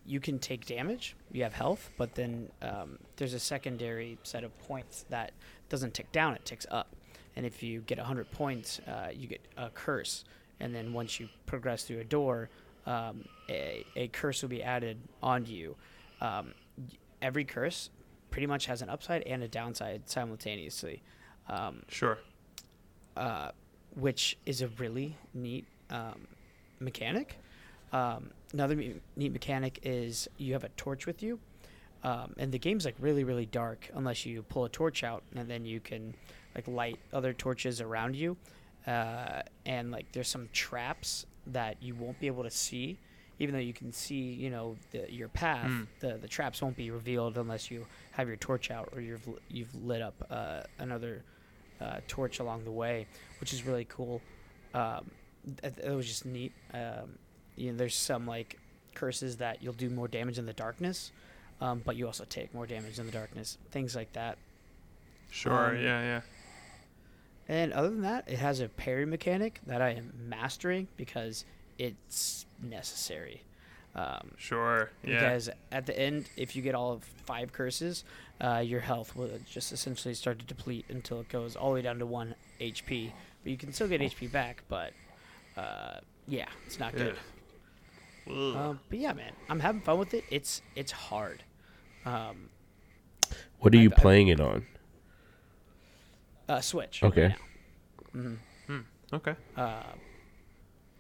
you 0.06 0.20
can 0.20 0.38
take 0.40 0.66
damage. 0.66 1.16
You 1.32 1.44
have 1.44 1.54
health, 1.54 1.90
but 1.98 2.14
then 2.16 2.50
um, 2.62 3.00
there's 3.18 3.34
a 3.34 3.40
secondary 3.40 4.18
set 4.24 4.44
of 4.44 4.58
points 4.60 5.06
that 5.10 5.32
doesn't 5.70 5.94
tick 5.94 6.12
down; 6.12 6.36
it 6.36 6.46
ticks 6.46 6.66
up. 6.70 6.96
And 7.36 7.46
if 7.46 7.62
you 7.62 7.82
get 7.82 7.98
100 7.98 8.32
points, 8.32 8.80
uh, 8.88 9.10
you 9.14 9.28
get 9.28 9.42
a 9.58 9.70
curse. 9.70 10.24
And 10.62 10.74
then 10.74 10.94
once 10.94 11.20
you 11.20 11.28
progress 11.46 11.84
through 11.84 12.00
a 12.00 12.04
door, 12.06 12.50
um, 12.86 13.26
a, 13.50 13.86
a 13.98 14.08
curse 14.08 14.42
will 14.42 14.50
be 14.50 14.64
added 14.64 14.98
onto 15.22 15.52
you. 15.52 15.76
Um, 16.22 16.54
every 17.22 17.44
curse 17.44 17.90
pretty 18.32 18.48
much 18.48 18.68
has 18.68 18.82
an 18.82 18.90
upside 18.90 19.22
and 19.24 19.44
a 19.44 19.48
downside 19.48 20.10
simultaneously, 20.10 21.02
um, 21.50 21.84
sure. 21.90 22.18
uh, 23.18 23.52
which 23.96 24.38
is 24.46 24.62
a 24.62 24.68
really 24.80 25.16
neat 25.34 25.66
um, 25.90 26.28
mechanic. 26.80 27.38
Um, 27.94 28.32
another 28.54 28.76
me- 28.76 28.96
neat 29.16 29.32
mechanic 29.32 29.80
is 29.84 30.28
you 30.38 30.54
have 30.54 30.64
a 30.64 30.70
torch 30.70 31.06
with 31.06 31.24
you, 31.24 31.40
um, 32.04 32.34
and 32.38 32.52
the 32.52 32.60
game's 32.60 32.84
like 32.86 32.96
really 33.00 33.24
really 33.24 33.46
dark 33.46 33.90
unless 33.96 34.26
you 34.26 34.44
pull 34.44 34.66
a 34.66 34.70
torch 34.70 35.04
out, 35.04 35.24
and 35.36 35.50
then 35.50 35.66
you 35.66 35.80
can 35.80 36.14
like 36.56 36.68
light 36.68 37.00
other 37.14 37.32
torches 37.34 37.80
around 37.82 38.16
you, 38.16 38.36
uh, 38.88 39.42
and 39.66 39.92
like 39.92 40.12
there's 40.12 40.28
some 40.28 40.50
traps 40.52 41.26
that 41.48 41.78
you 41.82 41.96
won't 41.96 42.20
be 42.20 42.28
able 42.28 42.44
to 42.44 42.52
see. 42.52 42.98
Even 43.38 43.54
though 43.54 43.60
you 43.62 43.74
can 43.74 43.92
see, 43.92 44.32
you 44.32 44.50
know, 44.50 44.78
the, 44.92 45.12
your 45.12 45.28
path, 45.28 45.70
Mm. 45.70 45.88
the 46.00 46.18
the 46.22 46.28
traps 46.28 46.62
won't 46.62 46.76
be 46.78 46.90
revealed 46.90 47.38
unless 47.38 47.70
you 47.70 47.86
have 48.12 48.28
your 48.30 48.38
torch 48.38 48.72
out 48.72 48.90
or 48.94 49.02
you've 49.02 49.28
you've 49.50 49.74
lit 49.76 50.02
up 50.02 50.16
uh, 50.30 50.62
another 50.80 51.22
uh, 51.82 52.00
torch 52.08 52.40
along 52.40 52.64
the 52.64 52.72
way, 52.72 53.08
which 53.40 53.54
is 53.54 53.66
really 53.66 53.86
cool. 53.86 54.22
Um, 54.74 55.10
was 55.86 56.08
just 56.08 56.26
neat. 56.26 56.52
Um, 56.74 57.18
you 57.56 57.72
know, 57.72 57.78
there's 57.78 57.96
some 57.96 58.26
like 58.26 58.60
curses 58.94 59.38
that 59.38 59.62
you'll 59.62 59.74
do 59.74 59.90
more 59.90 60.08
damage 60.08 60.38
in 60.38 60.46
the 60.46 60.54
darkness, 60.54 61.12
um, 61.62 61.82
but 61.86 61.96
you 61.96 62.06
also 62.08 62.26
take 62.26 62.54
more 62.54 62.66
damage 62.66 63.00
in 63.00 63.06
the 63.06 63.12
darkness. 63.12 63.58
Things 63.72 63.96
like 63.96 64.12
that. 64.14 64.38
Sure. 65.30 65.76
Um, 65.76 65.78
yeah. 65.78 66.02
Yeah. 66.02 66.22
And 67.48 67.74
other 67.74 67.90
than 67.90 68.02
that, 68.02 68.28
it 68.28 68.40
has 68.40 68.60
a 68.60 68.68
parry 68.68 69.06
mechanic 69.06 69.60
that 69.68 69.82
I 69.82 69.92
am 69.92 70.12
mastering 70.28 70.88
because 70.98 71.46
it's 71.78 72.46
necessary. 72.62 73.44
Um, 73.96 74.32
Sure. 74.38 74.90
Yeah. 75.04 75.20
Because 75.20 75.50
at 75.72 75.86
the 75.86 75.98
end, 75.98 76.30
if 76.38 76.56
you 76.56 76.62
get 76.62 76.76
all 76.76 76.94
of 76.94 77.04
five 77.04 77.54
curses, 77.54 78.04
uh, 78.42 78.62
your 78.66 78.82
health 78.82 79.16
will 79.16 79.30
just 79.50 79.72
essentially 79.72 80.14
start 80.14 80.40
to 80.40 80.46
deplete 80.46 80.86
until 80.90 81.20
it 81.22 81.30
goes 81.30 81.56
all 81.56 81.70
the 81.70 81.76
way 81.76 81.82
down 81.82 82.00
to 82.00 82.06
one 82.06 82.36
HP. 82.60 83.12
But 83.44 83.52
you 83.52 83.58
can 83.58 83.72
still 83.74 83.88
get 83.88 84.02
HP 84.02 84.32
back, 84.32 84.64
but 84.68 84.94
uh, 85.58 86.00
yeah, 86.28 86.48
it's 86.66 86.80
not 86.80 86.96
good. 86.96 87.16
Ugh. 88.28 88.56
Um, 88.56 88.80
but 88.90 89.00
yeah, 89.00 89.14
man, 89.14 89.32
I'm 89.50 89.60
having 89.60 89.82
fun 89.82 90.00
with 90.00 90.14
it. 90.14 90.24
It's 90.32 90.62
it's 90.76 90.92
hard. 90.92 91.44
Um, 92.06 92.50
What 93.60 93.74
are 93.74 93.78
you 93.78 93.84
I've- 93.90 93.94
I've- 93.94 94.02
playing 94.02 94.28
it 94.30 94.40
on? 94.40 94.66
uh, 96.50 96.62
Switch. 96.62 97.04
Okay. 97.04 97.28
Right 97.28 97.36
now. 98.14 98.32
hmm 98.68 98.80
okay. 99.14 99.36
Uh, 99.56 99.84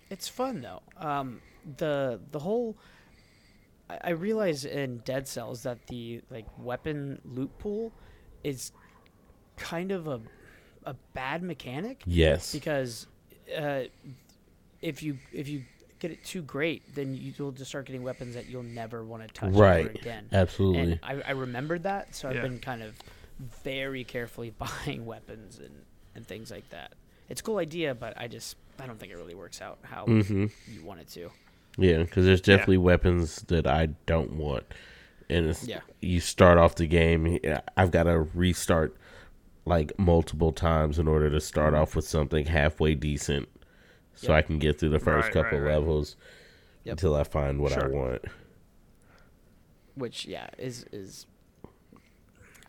it's 0.09 0.27
fun 0.27 0.61
though. 0.61 0.81
Um, 0.97 1.41
the 1.77 2.19
the 2.31 2.39
whole 2.39 2.77
I, 3.89 3.99
I 4.05 4.09
realize 4.11 4.65
in 4.65 4.99
Dead 4.99 5.27
Cells 5.27 5.63
that 5.63 5.88
the 5.88 6.21
like 6.29 6.45
weapon 6.57 7.21
loot 7.23 7.57
pool 7.59 7.91
is 8.43 8.71
kind 9.57 9.91
of 9.91 10.07
a 10.07 10.21
a 10.86 10.95
bad 11.13 11.41
mechanic 11.41 12.03
Yes. 12.05 12.51
because 12.51 13.07
uh, 13.57 13.83
if 14.81 15.01
you 15.01 15.17
if 15.31 15.47
you 15.47 15.63
get 15.99 16.11
it 16.11 16.23
too 16.23 16.41
great, 16.41 16.93
then 16.93 17.15
you'll 17.15 17.51
just 17.51 17.69
start 17.71 17.86
getting 17.86 18.03
weapons 18.03 18.36
that 18.36 18.47
you'll 18.49 18.61
never 18.63 19.03
want 19.03 19.23
to 19.23 19.29
touch 19.33 19.55
Right. 19.55 19.86
ever 19.88 19.97
again. 19.97 20.29
Absolutely. 20.31 20.81
And 20.81 20.99
I, 21.01 21.21
I 21.27 21.31
remembered 21.31 21.83
that, 21.83 22.13
so 22.13 22.29
I've 22.29 22.41
been 22.41 22.59
kind 22.59 22.83
of 22.83 22.93
very 23.63 24.03
carefully 24.03 24.49
buying 24.86 25.05
weapons 25.05 25.57
and, 25.59 25.73
and 26.13 26.27
things 26.27 26.51
like 26.51 26.69
that. 26.69 26.91
It's 27.29 27.41
a 27.41 27.43
cool 27.43 27.57
idea, 27.57 27.95
but 27.95 28.13
I 28.17 28.27
just 28.27 28.57
I 28.79 28.86
don't 28.86 28.99
think 28.99 29.11
it 29.11 29.15
really 29.15 29.36
works 29.36 29.61
out 29.61 29.79
how 29.83 30.05
hmm 30.05 30.45
you 30.67 30.83
want 30.83 30.99
it 30.99 31.07
to. 31.09 31.31
Yeah, 31.78 31.97
because 32.03 32.26
there's 32.26 32.41
definitely 32.41 32.78
weapons 32.78 33.41
that 33.47 33.67
I 33.67 33.88
don't 34.05 34.34
want, 34.34 34.63
and 35.30 35.47
it's, 35.47 35.67
Yeah. 35.67 35.82
you 36.01 36.19
start 36.19 36.57
off 36.57 36.76
the 36.76 36.88
game. 36.88 37.39
I've 37.76 37.91
got 37.91 38.03
to 38.03 38.19
restart 38.34 38.95
like 39.65 39.97
multiple 39.97 40.51
times 40.51 40.99
in 40.99 41.07
order 41.07 41.30
to 41.30 41.41
start 41.41 41.73
mm-hmm. 41.73 41.82
off 41.82 41.95
with 41.95 42.07
something 42.07 42.45
halfway 42.45 42.95
decent, 42.95 43.49
so 44.13 44.28
Yep. 44.32 44.38
I 44.38 44.41
can 44.43 44.59
get 44.59 44.80
through 44.80 44.89
the 44.89 44.99
first 44.99 45.26
Right, 45.26 45.34
couple 45.34 45.59
right, 45.59 45.65
right. 45.65 45.80
levels 45.80 46.15
Yep. 46.86 46.93
until 46.93 47.15
I 47.15 47.23
find 47.23 47.59
what 47.59 47.73
I 47.73 47.88
want. 47.88 48.21
Which 49.95 50.26
yeah 50.26 50.47
is 50.57 50.86
is 50.91 51.26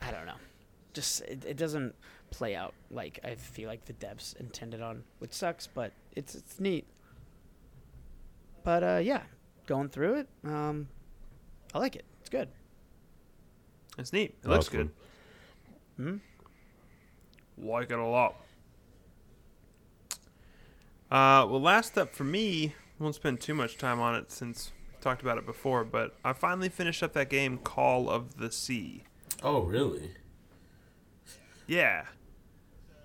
I 0.00 0.10
don't 0.10 0.26
know, 0.26 0.38
just 0.94 1.20
it, 1.22 1.44
it 1.44 1.56
doesn't 1.56 1.94
play 2.30 2.54
out 2.54 2.74
like 2.90 3.18
I 3.24 3.34
feel 3.34 3.68
like 3.68 3.84
the 3.84 3.92
devs 3.94 4.34
intended 4.40 4.80
on, 4.80 5.04
which 5.18 5.32
sucks, 5.32 5.66
but 5.66 5.92
it's 6.14 6.34
it's 6.34 6.58
neat. 6.60 6.86
But 8.66 8.82
uh, 8.82 9.00
yeah, 9.00 9.22
going 9.68 9.88
through 9.88 10.16
it, 10.16 10.28
um, 10.42 10.88
I 11.72 11.78
like 11.78 11.94
it. 11.94 12.04
It's 12.20 12.28
good. 12.28 12.48
It's 13.96 14.12
neat. 14.12 14.34
It 14.42 14.48
looks 14.48 14.66
Awesome. 14.66 14.90
good. 15.96 16.20
Hmm? 17.56 17.64
Like 17.64 17.92
it 17.92 17.98
a 18.00 18.04
lot. 18.04 18.34
Uh, 21.12 21.46
well, 21.48 21.60
last 21.60 21.96
up 21.96 22.12
for 22.12 22.24
me, 22.24 22.74
won't 22.98 23.14
spend 23.14 23.40
too 23.40 23.54
much 23.54 23.78
time 23.78 24.00
on 24.00 24.16
it 24.16 24.32
since 24.32 24.72
we 24.92 25.00
talked 25.00 25.22
about 25.22 25.38
it 25.38 25.46
before, 25.46 25.84
but 25.84 26.16
I 26.24 26.32
finally 26.32 26.68
finished 26.68 27.04
up 27.04 27.12
that 27.12 27.30
game, 27.30 27.58
Call 27.58 28.10
of 28.10 28.38
the 28.38 28.50
Sea. 28.50 29.04
Oh, 29.44 29.60
really? 29.62 30.10
Yeah. 31.68 32.06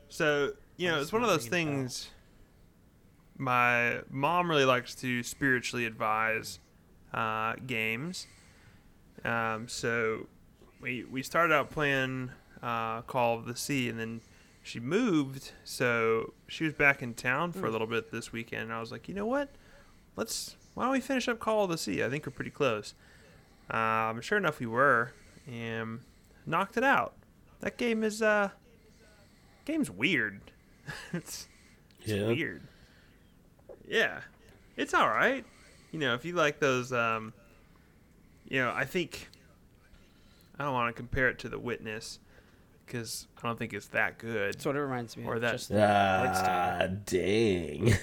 So, 0.09 0.53
you 0.77 0.87
know, 0.89 0.99
it's 0.99 1.13
one 1.13 1.21
of 1.21 1.29
those 1.29 1.47
ringing 1.51 1.67
a 1.67 1.77
things 1.81 2.09
my 3.37 4.01
mom 4.09 4.49
really 4.49 4.65
likes 4.65 4.93
to 4.95 5.23
spiritually 5.23 5.85
advise 5.85 6.59
uh, 7.13 7.55
games. 7.65 8.27
Um, 9.25 9.67
so 9.67 10.27
we 10.81 11.03
we 11.03 11.21
started 11.23 11.53
out 11.53 11.69
playing 11.69 12.31
uh, 12.61 13.01
Call 13.03 13.37
of 13.37 13.45
the 13.45 13.55
Sea, 13.55 13.89
and 13.89 13.99
then 13.99 14.21
she 14.63 14.79
moved, 14.79 15.51
so 15.63 16.33
she 16.47 16.63
was 16.63 16.73
back 16.73 17.01
in 17.01 17.13
town 17.13 17.51
for 17.51 17.65
a 17.65 17.71
little 17.71 17.87
bit 17.87 18.11
this 18.11 18.31
weekend. 18.31 18.63
And 18.63 18.73
I 18.73 18.79
was 18.79 18.91
like, 18.91 19.07
you 19.09 19.15
know 19.15 19.25
what? 19.25 19.49
Let's 20.15 20.55
why 20.73 20.83
don't 20.83 20.91
we 20.93 20.99
finish 21.01 21.27
up 21.27 21.39
Call 21.39 21.63
of 21.65 21.69
the 21.71 21.77
Sea? 21.77 22.03
I 22.03 22.09
think 22.09 22.25
we're 22.25 22.31
pretty 22.31 22.51
close. 22.51 22.93
Um, 23.69 24.21
sure 24.21 24.37
enough, 24.37 24.59
we 24.59 24.65
were, 24.67 25.13
and 25.47 25.99
knocked 26.45 26.77
it 26.77 26.83
out. 26.83 27.13
That 27.61 27.77
game 27.77 28.03
is 28.03 28.21
uh, 28.21 28.49
game's 29.65 29.89
weird. 29.91 30.41
it's 31.13 31.47
it's 32.01 32.09
Yeah. 32.11 32.27
weird. 32.27 32.61
Yeah, 33.91 34.21
it's 34.77 34.93
all 34.93 35.09
right. 35.09 35.43
You 35.91 35.99
know, 35.99 36.13
if 36.13 36.23
you 36.23 36.33
like 36.33 36.59
those, 36.61 36.93
um, 36.93 37.33
you 38.47 38.61
know, 38.61 38.71
I 38.73 38.85
think 38.85 39.27
I 40.57 40.63
don't 40.63 40.73
want 40.73 40.95
to 40.95 40.97
compare 40.97 41.27
it 41.27 41.39
to 41.39 41.49
The 41.49 41.59
Witness 41.59 42.19
because 42.85 43.27
I 43.43 43.47
don't 43.47 43.59
think 43.59 43.73
it's 43.73 43.87
that 43.87 44.17
good. 44.17 44.53
That's 44.53 44.65
what 44.65 44.77
it 44.77 44.79
reminds 44.79 45.17
me 45.17 45.25
Or 45.25 45.35
of. 45.35 45.41
that- 45.41 45.51
just 45.51 45.71
Ah, 45.73 46.31
style. 46.33 46.97
dang. 47.05 47.93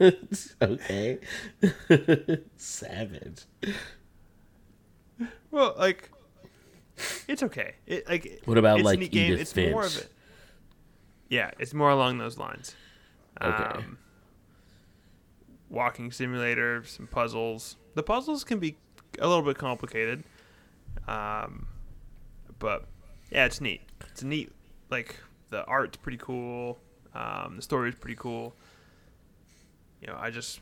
okay. 0.62 1.18
Savage. 2.56 3.42
Well, 5.50 5.74
like, 5.76 6.08
it's 7.26 7.42
okay. 7.42 7.74
It 7.86 8.08
like 8.08 8.42
What 8.44 8.58
about 8.58 8.78
it's 8.78 8.84
like 8.86 8.98
neat 9.00 9.10
game. 9.10 9.32
Edith 9.32 9.56
It's 9.56 9.70
more 9.72 9.84
of 9.84 9.96
it. 9.98 10.08
Yeah, 11.28 11.50
it's 11.58 11.74
more 11.74 11.90
along 11.90 12.18
those 12.18 12.38
lines. 12.38 12.76
Okay. 13.40 13.48
Um, 13.78 13.98
walking 15.72 16.12
simulator, 16.12 16.84
some 16.84 17.08
puzzles. 17.08 17.76
The 17.94 18.02
puzzles 18.04 18.44
can 18.44 18.60
be 18.60 18.76
a 19.18 19.26
little 19.26 19.42
bit 19.42 19.58
complicated, 19.58 20.22
um, 21.08 21.66
but 22.60 22.84
yeah, 23.30 23.46
it's 23.46 23.60
neat. 23.60 23.80
It's 24.10 24.22
neat, 24.22 24.52
like 24.90 25.16
the 25.50 25.64
art's 25.64 25.96
pretty 25.96 26.18
cool. 26.18 26.78
Um, 27.14 27.56
the 27.56 27.62
story's 27.62 27.94
pretty 27.94 28.16
cool. 28.16 28.54
You 30.00 30.08
know, 30.08 30.16
I 30.18 30.30
just 30.30 30.60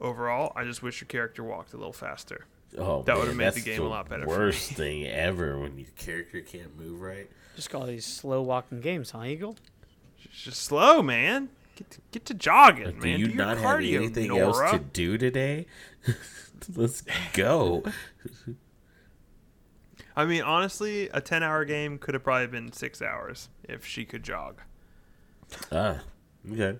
overall, 0.00 0.52
I 0.56 0.64
just 0.64 0.82
wish 0.82 1.00
your 1.00 1.06
character 1.08 1.42
walked 1.42 1.72
a 1.72 1.76
little 1.76 1.92
faster. 1.92 2.44
Oh, 2.76 3.02
That 3.02 3.16
would've 3.16 3.34
made 3.34 3.46
the 3.46 3.50
that's 3.52 3.64
game 3.64 3.82
a 3.82 3.88
lot 3.88 4.10
better 4.10 4.24
for 4.24 4.28
Worst 4.28 4.72
thing 4.72 5.06
ever 5.06 5.58
when 5.58 5.78
your 5.78 5.88
character 5.96 6.40
can't 6.42 6.76
move 6.78 7.00
right. 7.00 7.28
Just 7.56 7.70
call 7.70 7.86
these 7.86 8.04
slow 8.04 8.42
walking 8.42 8.80
games, 8.80 9.10
huh, 9.12 9.24
Eagle? 9.24 9.56
It's 10.22 10.42
just 10.42 10.62
slow, 10.62 11.02
man. 11.02 11.48
Get 11.78 11.90
to, 11.92 12.00
get 12.10 12.26
to 12.26 12.34
jogging, 12.34 12.86
Like, 12.86 13.00
do 13.00 13.08
you 13.08 13.28
Do 13.28 13.34
not 13.34 13.56
have 13.58 13.64
cardio, 13.80 13.96
anything 13.98 14.28
Nora. 14.28 14.44
else 14.46 14.70
to 14.72 14.78
do 14.80 15.16
today? 15.16 15.66
Let's 16.74 17.04
go. 17.34 17.84
I 20.16 20.24
mean, 20.24 20.42
honestly, 20.42 21.08
a 21.14 21.20
ten-hour 21.20 21.64
game 21.66 21.98
could 21.98 22.14
have 22.14 22.24
probably 22.24 22.48
been 22.48 22.72
six 22.72 23.00
hours 23.00 23.48
if 23.62 23.86
she 23.86 24.04
could 24.04 24.24
jog. 24.24 24.60
ah, 25.70 26.00
okay. 26.50 26.76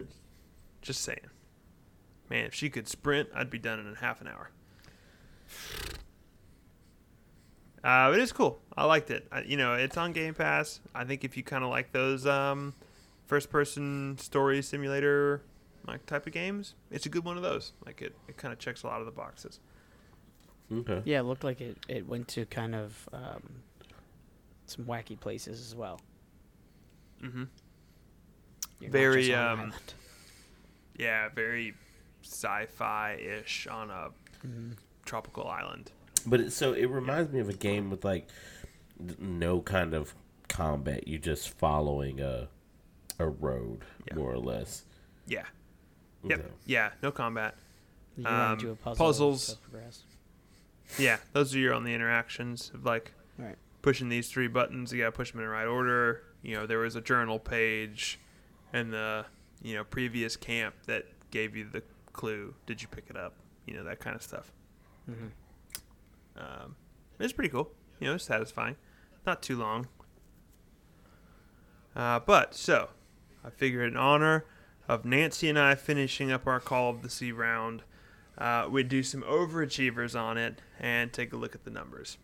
Just 0.83 1.03
saying. 1.03 1.21
Man, 2.29 2.47
if 2.47 2.55
she 2.55 2.69
could 2.69 2.89
sprint, 2.89 3.29
I'd 3.33 3.51
be 3.51 3.59
done 3.61 3.79
in 3.79 3.95
half 3.95 4.21
an 4.21 4.27
hour. 4.27 4.51
Uh, 7.85 8.11
it 8.13 8.19
is 8.21 8.33
cool. 8.33 8.59
I 8.77 8.85
liked 8.85 9.11
it. 9.13 9.29
I, 9.31 9.43
you 9.43 9.57
know, 9.57 9.75
it's 9.75 9.97
on 9.97 10.13
Game 10.13 10.35
Pass. 10.35 10.81
I 10.93 11.05
think 11.05 11.23
if 11.23 11.37
you 11.37 11.45
kind 11.45 11.63
of 11.63 11.71
like 11.71 11.93
those 11.93 12.27
um, 12.27 12.75
first-person 13.29 14.19
story 14.19 14.61
simulator 14.63 15.43
like 15.87 16.05
type 16.07 16.27
of 16.27 16.33
games, 16.33 16.75
it's 16.91 17.07
a 17.07 17.09
good 17.09 17.25
one 17.25 17.37
of 17.37 17.43
those. 17.43 17.73
Like 17.87 18.03
it, 18.03 18.15
it 18.27 18.37
kind 18.37 18.53
of 18.53 18.59
checks 18.59 18.83
a 18.83 18.87
lot 18.89 19.01
of 19.01 19.07
the 19.07 19.13
boxes. 19.13 19.61
Okay. 20.73 21.01
Yeah, 21.05 21.21
it 21.21 21.23
looked 21.23 21.45
like 21.45 21.61
it, 21.61 21.79
it 21.89 22.07
went 22.07 22.29
to 22.29 22.45
kind 22.47 22.75
of 22.75 23.09
um, 23.13 23.43
some 24.67 24.85
wacky 24.85 25.19
places 25.19 25.61
as 25.61 25.75
well. 25.75 26.01
Mm-hmm. 27.23 27.45
You're 28.81 28.91
Very, 28.91 29.27
just 29.29 29.39
on 29.39 29.59
an 29.61 29.65
um. 29.67 29.73
Yeah, 30.99 31.29
very 31.35 31.75
sci-fi-ish 32.23 33.67
on 33.69 33.91
a 33.91 34.11
Mhm. 34.47 34.77
tropical 35.05 35.49
island. 35.49 35.91
But 36.27 36.41
it, 36.41 36.53
so 36.53 36.73
it 36.75 36.87
reminds 36.87 37.33
me 37.33 37.41
of 37.41 37.49
a 37.49 37.55
game 37.55 37.89
with 37.91 38.05
like 38.05 38.29
no 39.19 39.61
kind 39.61 39.95
of 39.95 40.15
combat. 40.49 41.09
You're 41.09 41.19
just 41.21 41.51
following 41.59 42.21
a 42.21 42.49
a 43.19 43.27
road, 43.29 43.85
Yeah. 44.07 44.15
more 44.15 44.33
or 44.33 44.39
less. 44.39 44.85
Yeah. 45.27 45.45
Yep. 46.25 46.39
Okay. 46.41 46.49
Yeah. 46.67 46.91
No 47.03 47.11
combat. 47.11 47.55
You 48.17 48.27
um, 48.27 48.53
into 48.55 48.71
a 48.71 48.77
puzzle. 48.77 49.07
puzzles. 49.07 49.57
Yeah, 50.99 51.19
those 51.33 51.55
are 51.55 51.59
your 51.59 51.75
only 51.75 51.95
interactions 51.95 52.71
of 52.75 52.85
like 52.85 53.13
Right. 53.37 53.57
pushing 53.83 54.09
these 54.09 54.29
three 54.31 54.49
buttons. 54.49 54.93
You 54.93 55.01
gotta 55.01 55.13
push 55.13 55.31
them 55.33 55.41
in 55.41 55.47
the 55.47 55.53
right 55.53 55.67
order. 55.67 56.23
You 56.43 56.55
know, 56.57 56.67
there 56.67 56.79
was 56.79 56.97
a 56.97 57.01
journal 57.01 57.39
page 57.39 58.19
in 58.73 58.91
the 58.91 59.27
you 59.63 59.75
know 59.75 59.85
previous 59.85 60.37
camp 60.37 60.75
that 60.87 61.05
gave 61.31 61.55
you 61.55 61.69
the 61.69 61.83
clue. 62.13 62.55
Did 62.67 62.81
you 62.83 62.89
pick 62.89 63.05
it 63.11 63.17
up? 63.17 63.35
You 63.67 63.75
know 63.75 63.85
that 63.85 64.01
kind 64.01 64.17
of 64.17 64.23
stuff. 64.23 64.51
Mhm. 65.09 65.31
Um, 66.37 66.77
it's 67.19 67.33
pretty 67.33 67.51
cool. 67.51 67.71
You 68.01 68.09
know, 68.09 68.15
it's 68.15 68.25
satisfying. 68.25 68.77
Not 69.27 69.43
too 69.43 69.57
long. 69.59 69.89
Uh, 71.95 72.21
but 72.21 72.55
so, 72.55 72.91
I 73.49 73.51
figured 73.51 73.91
in 73.91 73.97
honor 73.97 74.45
of 74.89 75.07
Nancy 75.07 75.49
and 75.49 75.59
I 75.59 75.75
finishing 75.75 76.31
up 76.31 76.47
our 76.47 76.61
Call 76.61 76.91
of 76.91 77.01
the 77.01 77.09
Sea 77.09 77.33
round, 77.33 77.83
uh, 78.37 78.69
we'd 78.71 78.91
do 78.91 79.03
some 79.03 79.23
overachievers 79.23 80.19
on 80.19 80.37
it 80.37 80.61
and 80.79 81.11
take 81.11 81.33
a 81.33 81.37
look 81.37 81.55
at 81.55 81.65
the 81.65 81.71
numbers. 81.71 82.19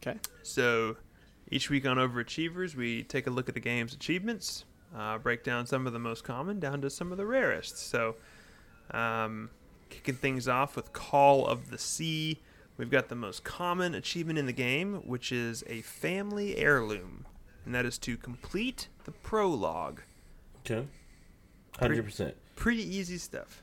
Okay. 0.00 0.20
So, 0.44 0.98
each 1.50 1.68
week 1.68 1.84
on 1.84 1.96
overachievers, 1.96 2.76
we 2.76 3.02
take 3.02 3.26
a 3.26 3.30
look 3.30 3.48
at 3.48 3.54
the 3.54 3.60
game's 3.60 3.92
achievements, 3.92 4.64
uh, 4.96 5.18
break 5.18 5.42
down 5.42 5.66
some 5.66 5.84
of 5.84 5.92
the 5.92 5.98
most 5.98 6.22
common 6.22 6.60
down 6.60 6.80
to 6.82 6.90
some 6.90 7.10
of 7.10 7.18
the 7.18 7.26
rarest. 7.26 7.76
So, 7.78 8.14
um, 8.92 9.50
kicking 9.90 10.14
things 10.14 10.46
off 10.46 10.76
with 10.76 10.92
Call 10.92 11.44
of 11.44 11.70
the 11.70 11.78
Sea. 11.78 12.40
We've 12.76 12.90
got 12.90 13.08
the 13.08 13.16
most 13.16 13.42
common 13.42 13.96
achievement 13.96 14.38
in 14.38 14.46
the 14.46 14.52
game, 14.52 15.02
which 15.04 15.32
is 15.32 15.64
a 15.66 15.82
family 15.82 16.56
heirloom, 16.56 17.26
and 17.64 17.74
that 17.74 17.84
is 17.84 17.98
to 17.98 18.16
complete 18.16 18.86
the 19.04 19.10
prologue. 19.10 20.02
Okay. 20.64 20.86
Hundred 21.78 22.04
percent. 22.04 22.36
Pretty 22.56 22.82
easy 22.96 23.18
stuff. 23.18 23.62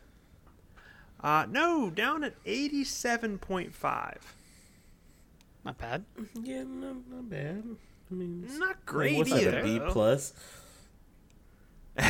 Uh, 1.22 1.46
no, 1.50 1.90
down 1.90 2.24
at 2.24 2.42
87.5. 2.46 4.18
Not 5.66 5.78
bad. 5.78 6.06
Yeah, 6.42 6.64
not, 6.64 6.96
not 7.10 7.30
bad. 7.30 7.64
I 8.10 8.14
mean, 8.14 8.48
Not 8.58 8.86
great 8.86 9.18
what's 9.18 9.30
that, 9.32 9.42
either. 9.42 9.60
a 9.60 9.64
B 9.64 9.80
plus? 9.90 10.34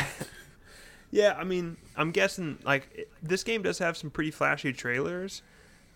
Yeah, 1.12 1.36
I 1.36 1.44
mean, 1.44 1.78
I'm 1.96 2.12
guessing 2.12 2.60
like 2.64 2.88
it- 2.94 3.12
this 3.24 3.44
game 3.44 3.64
does 3.64 3.80
have 3.80 3.98
some 3.98 4.12
pretty 4.12 4.30
flashy 4.30 4.72
trailers, 4.74 5.42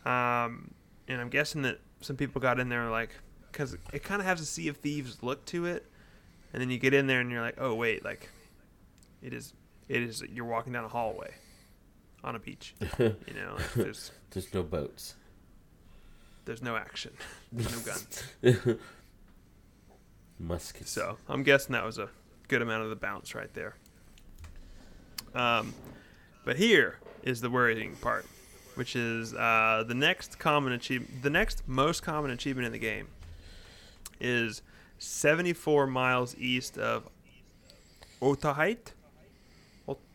um, 0.06 0.72
and 1.08 1.22
I'm 1.22 1.30
guessing 1.30 1.62
that 1.62 1.80
some 2.02 2.16
people 2.16 2.42
got 2.42 2.60
in 2.60 2.68
there 2.70 2.90
like 2.90 3.12
because 3.52 3.76
it 3.94 4.04
kind 4.04 4.20
of 4.22 4.26
has 4.26 4.42
a 4.42 4.46
Sea 4.46 4.70
of 4.70 4.78
Thieves 4.78 5.22
look 5.22 5.46
to 5.46 5.68
it, 5.68 5.86
and 6.52 6.60
then 6.60 6.72
you 6.72 6.80
get 6.80 6.96
in 6.96 7.06
there 7.06 7.20
and 7.20 7.30
you're 7.30 7.42
like, 7.44 7.58
oh 7.60 7.76
wait, 7.76 8.04
like 8.04 8.28
it 9.24 9.34
is, 9.34 9.54
it 9.88 10.04
is. 10.04 10.24
You're 10.32 10.46
walking 10.46 10.74
down 10.74 10.84
a 10.84 10.90
hallway 10.90 11.34
on 12.24 12.36
a 12.36 12.40
beach. 12.40 12.76
you 13.00 13.16
know, 13.36 13.56
like, 13.58 13.74
there's 13.74 14.12
There's 14.32 14.54
no 14.54 14.64
boats. 14.64 15.16
there's 16.46 16.62
no 16.62 16.76
action, 16.76 17.14
there's 17.52 17.72
no 17.72 17.94
guns. 17.94 18.78
Muskets. 20.40 20.92
So 20.92 21.18
I'm 21.30 21.44
guessing 21.44 21.74
that 21.74 21.86
was 21.86 21.98
a 22.00 22.10
good 22.48 22.62
amount 22.62 22.84
of 22.84 22.90
the 22.90 22.96
bounce 22.96 23.34
right 23.34 23.54
there. 23.54 23.76
Um, 25.34 25.74
but 26.44 26.58
here 26.58 27.00
is 27.24 27.42
the 27.42 27.50
worrying 27.50 27.96
part, 27.98 28.26
which 28.76 28.96
is 28.96 29.34
uh, 29.34 29.84
the 29.88 29.94
next 29.94 30.40
common 30.40 30.74
achievement. 30.74 31.24
The 31.24 31.30
next 31.30 31.68
most 31.68 32.04
common 32.04 32.32
achievement 32.32 32.66
in 32.66 32.72
the 32.74 32.80
game 32.80 33.08
is 34.20 34.62
74 34.98 35.88
miles 35.88 36.36
east 36.38 36.78
of 36.78 37.08
Otahite, 38.22 38.92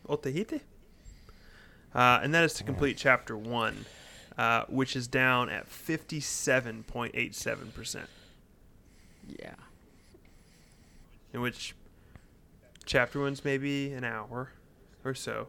Otaheite, 0.09 0.61
uh, 1.93 2.19
and 2.23 2.33
that 2.33 2.43
is 2.43 2.53
to 2.55 2.63
complete 2.63 2.97
chapter 2.97 3.37
one, 3.37 3.85
uh, 4.37 4.65
which 4.67 4.95
is 4.95 5.07
down 5.07 5.49
at 5.49 5.69
57.87 5.69 7.73
percent. 7.73 8.09
Yeah. 9.27 9.53
in 11.31 11.41
which 11.41 11.75
chapter 12.85 13.19
one's 13.21 13.45
maybe 13.45 13.93
an 13.93 14.03
hour 14.03 14.51
or 15.05 15.13
so. 15.13 15.47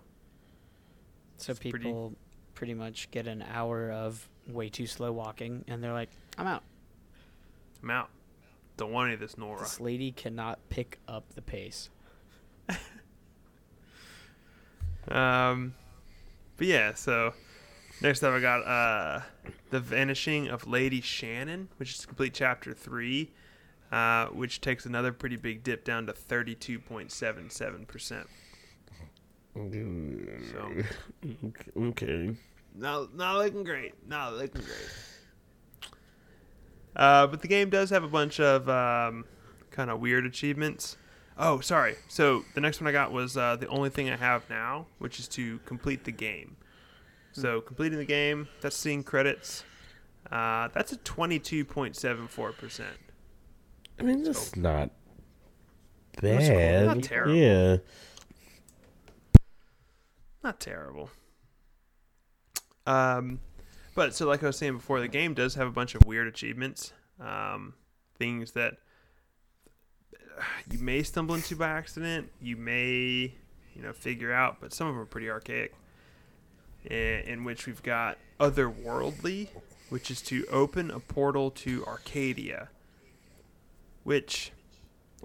So 1.38 1.52
It's 1.52 1.60
pretty- 1.60 1.78
people 1.78 2.14
pretty 2.54 2.74
much 2.74 3.10
get 3.10 3.26
an 3.26 3.40
hour 3.40 3.90
of 3.90 4.28
way 4.46 4.68
too 4.68 4.86
slow 4.86 5.10
walking, 5.12 5.64
and 5.66 5.82
they're 5.82 5.94
like, 5.94 6.10
"I'm 6.36 6.46
out. 6.46 6.62
I'm 7.82 7.90
out. 7.90 8.10
Don't 8.76 8.92
want 8.92 9.06
any 9.06 9.14
of 9.14 9.20
this 9.20 9.38
Norah. 9.38 9.60
This 9.60 9.80
lady 9.80 10.12
cannot 10.12 10.58
pick 10.68 10.98
up 11.08 11.32
the 11.34 11.40
pace." 11.40 11.88
Um, 15.08 15.74
but 16.56 16.66
yeah, 16.66 16.94
so 16.94 17.32
next 18.00 18.22
up 18.22 18.34
I 18.34 18.40
got 18.40 18.60
uh, 18.60 19.20
the 19.70 19.80
Vanishing 19.80 20.48
of 20.48 20.66
Lady 20.66 21.00
Shannon, 21.00 21.68
which 21.78 21.94
is 21.94 22.06
complete 22.06 22.34
chapter 22.34 22.72
three, 22.72 23.30
uh, 23.92 24.26
which 24.26 24.60
takes 24.60 24.86
another 24.86 25.12
pretty 25.12 25.36
big 25.36 25.62
dip 25.62 25.84
down 25.84 26.06
to 26.06 26.12
thirty-two 26.12 26.78
point 26.78 27.10
seven 27.12 27.50
seven 27.50 27.86
percent. 27.86 28.26
So 29.54 30.72
okay. 31.76 32.36
not 32.74 33.14
not 33.14 33.38
looking 33.38 33.64
great. 33.64 33.94
Not 34.08 34.34
looking 34.34 34.62
great. 34.62 35.92
Uh, 36.94 37.26
but 37.26 37.40
the 37.40 37.48
game 37.48 37.70
does 37.70 37.90
have 37.90 38.04
a 38.04 38.08
bunch 38.08 38.40
of 38.40 38.68
um, 38.68 39.24
kind 39.70 39.90
of 39.90 40.00
weird 40.00 40.26
achievements. 40.26 40.96
Oh, 41.42 41.60
sorry. 41.60 41.96
So 42.08 42.44
the 42.54 42.60
next 42.60 42.80
one 42.82 42.86
I 42.88 42.92
got 42.92 43.12
was 43.12 43.34
uh, 43.36 43.56
the 43.56 43.66
only 43.68 43.88
thing 43.88 44.10
I 44.10 44.16
have 44.16 44.48
now, 44.50 44.86
which 44.98 45.18
is 45.18 45.26
to 45.28 45.58
complete 45.60 46.04
the 46.04 46.12
game. 46.12 46.56
So 47.32 47.62
completing 47.62 47.98
the 47.98 48.04
game, 48.04 48.46
that's 48.60 48.76
seeing 48.76 49.02
credits. 49.02 49.64
Uh, 50.30 50.68
that's 50.74 50.92
a 50.92 50.96
twenty-two 50.98 51.64
point 51.64 51.96
seven 51.96 52.28
four 52.28 52.52
percent. 52.52 52.94
I 53.98 54.02
mean, 54.02 54.22
that's 54.22 54.54
not 54.54 54.90
That's 56.20 56.46
cool. 56.46 56.56
bad. 56.56 56.86
Not 56.86 57.02
terrible. 57.02 57.34
Yeah. 57.34 57.76
not 60.44 60.60
terrible. 60.60 61.10
Um, 62.86 63.40
but 63.94 64.14
so 64.14 64.26
like 64.26 64.42
I 64.42 64.46
was 64.46 64.56
saying 64.58 64.76
before, 64.76 65.00
the 65.00 65.08
game 65.08 65.34
does 65.34 65.54
have 65.54 65.66
a 65.68 65.72
bunch 65.72 65.94
of 65.94 66.04
weird 66.06 66.26
achievements, 66.26 66.92
um, 67.20 67.74
things 68.18 68.52
that 68.52 68.74
you 70.70 70.78
may 70.78 71.02
stumble 71.02 71.34
into 71.34 71.56
by 71.56 71.68
accident, 71.68 72.30
you 72.40 72.56
may, 72.56 73.34
you 73.74 73.82
know, 73.82 73.92
figure 73.92 74.32
out, 74.32 74.58
but 74.60 74.72
some 74.72 74.86
of 74.86 74.94
them 74.94 75.02
are 75.02 75.06
pretty 75.06 75.30
archaic. 75.30 75.74
In, 76.84 76.96
in 76.96 77.44
which 77.44 77.66
we've 77.66 77.82
got 77.82 78.16
otherworldly, 78.38 79.48
which 79.90 80.10
is 80.10 80.22
to 80.22 80.46
open 80.46 80.90
a 80.90 80.98
portal 80.98 81.50
to 81.50 81.84
Arcadia, 81.86 82.68
which 84.02 84.52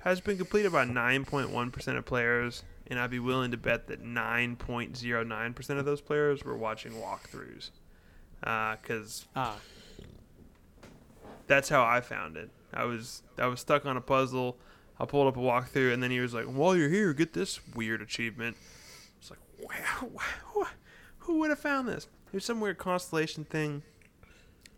has 0.04 0.20
been 0.20 0.38
completed 0.38 0.74
by 0.74 0.86
9.1% 0.86 1.98
of 1.98 2.06
players, 2.06 2.64
and 2.88 3.00
I'd 3.00 3.10
be 3.10 3.20
willing 3.20 3.52
to 3.52 3.58
bet 3.58 3.88
that 3.88 4.04
9.09% 4.04 5.70
of 5.80 5.86
those 5.86 6.02
players 6.02 6.44
were 6.44 6.58
watching 6.58 6.92
walkthroughs. 6.94 7.70
Because 8.42 9.26
Ah, 9.36 9.58
that's 11.48 11.70
how 11.70 11.84
I 11.84 12.02
found 12.02 12.38
it. 12.38 12.50
I 12.74 12.84
was 12.84 13.24
I 13.38 13.48
was 13.48 13.62
stuck 13.62 13.86
on 13.86 13.98
a 13.98 14.02
puzzle. 14.02 14.58
I 15.00 15.06
pulled 15.06 15.28
up 15.28 15.36
a 15.38 15.40
walkthrough, 15.40 15.94
and 15.94 16.02
then 16.02 16.12
he 16.12 16.20
was 16.20 16.34
like, 16.34 16.46
"While 16.46 16.76
you're 16.76 16.90
here, 16.90 17.14
get 17.14 17.34
this 17.34 17.60
weird 17.76 18.02
achievement." 18.02 18.56
It's 19.20 19.30
like, 19.30 19.40
wow, 19.60 20.10
wow, 20.56 20.68
who 21.20 21.40
would 21.40 21.50
have 21.50 21.60
found 21.60 21.88
this? 21.88 22.08
There's 22.32 22.46
some 22.46 22.60
weird 22.60 22.78
constellation 22.78 23.44
thing. 23.46 23.84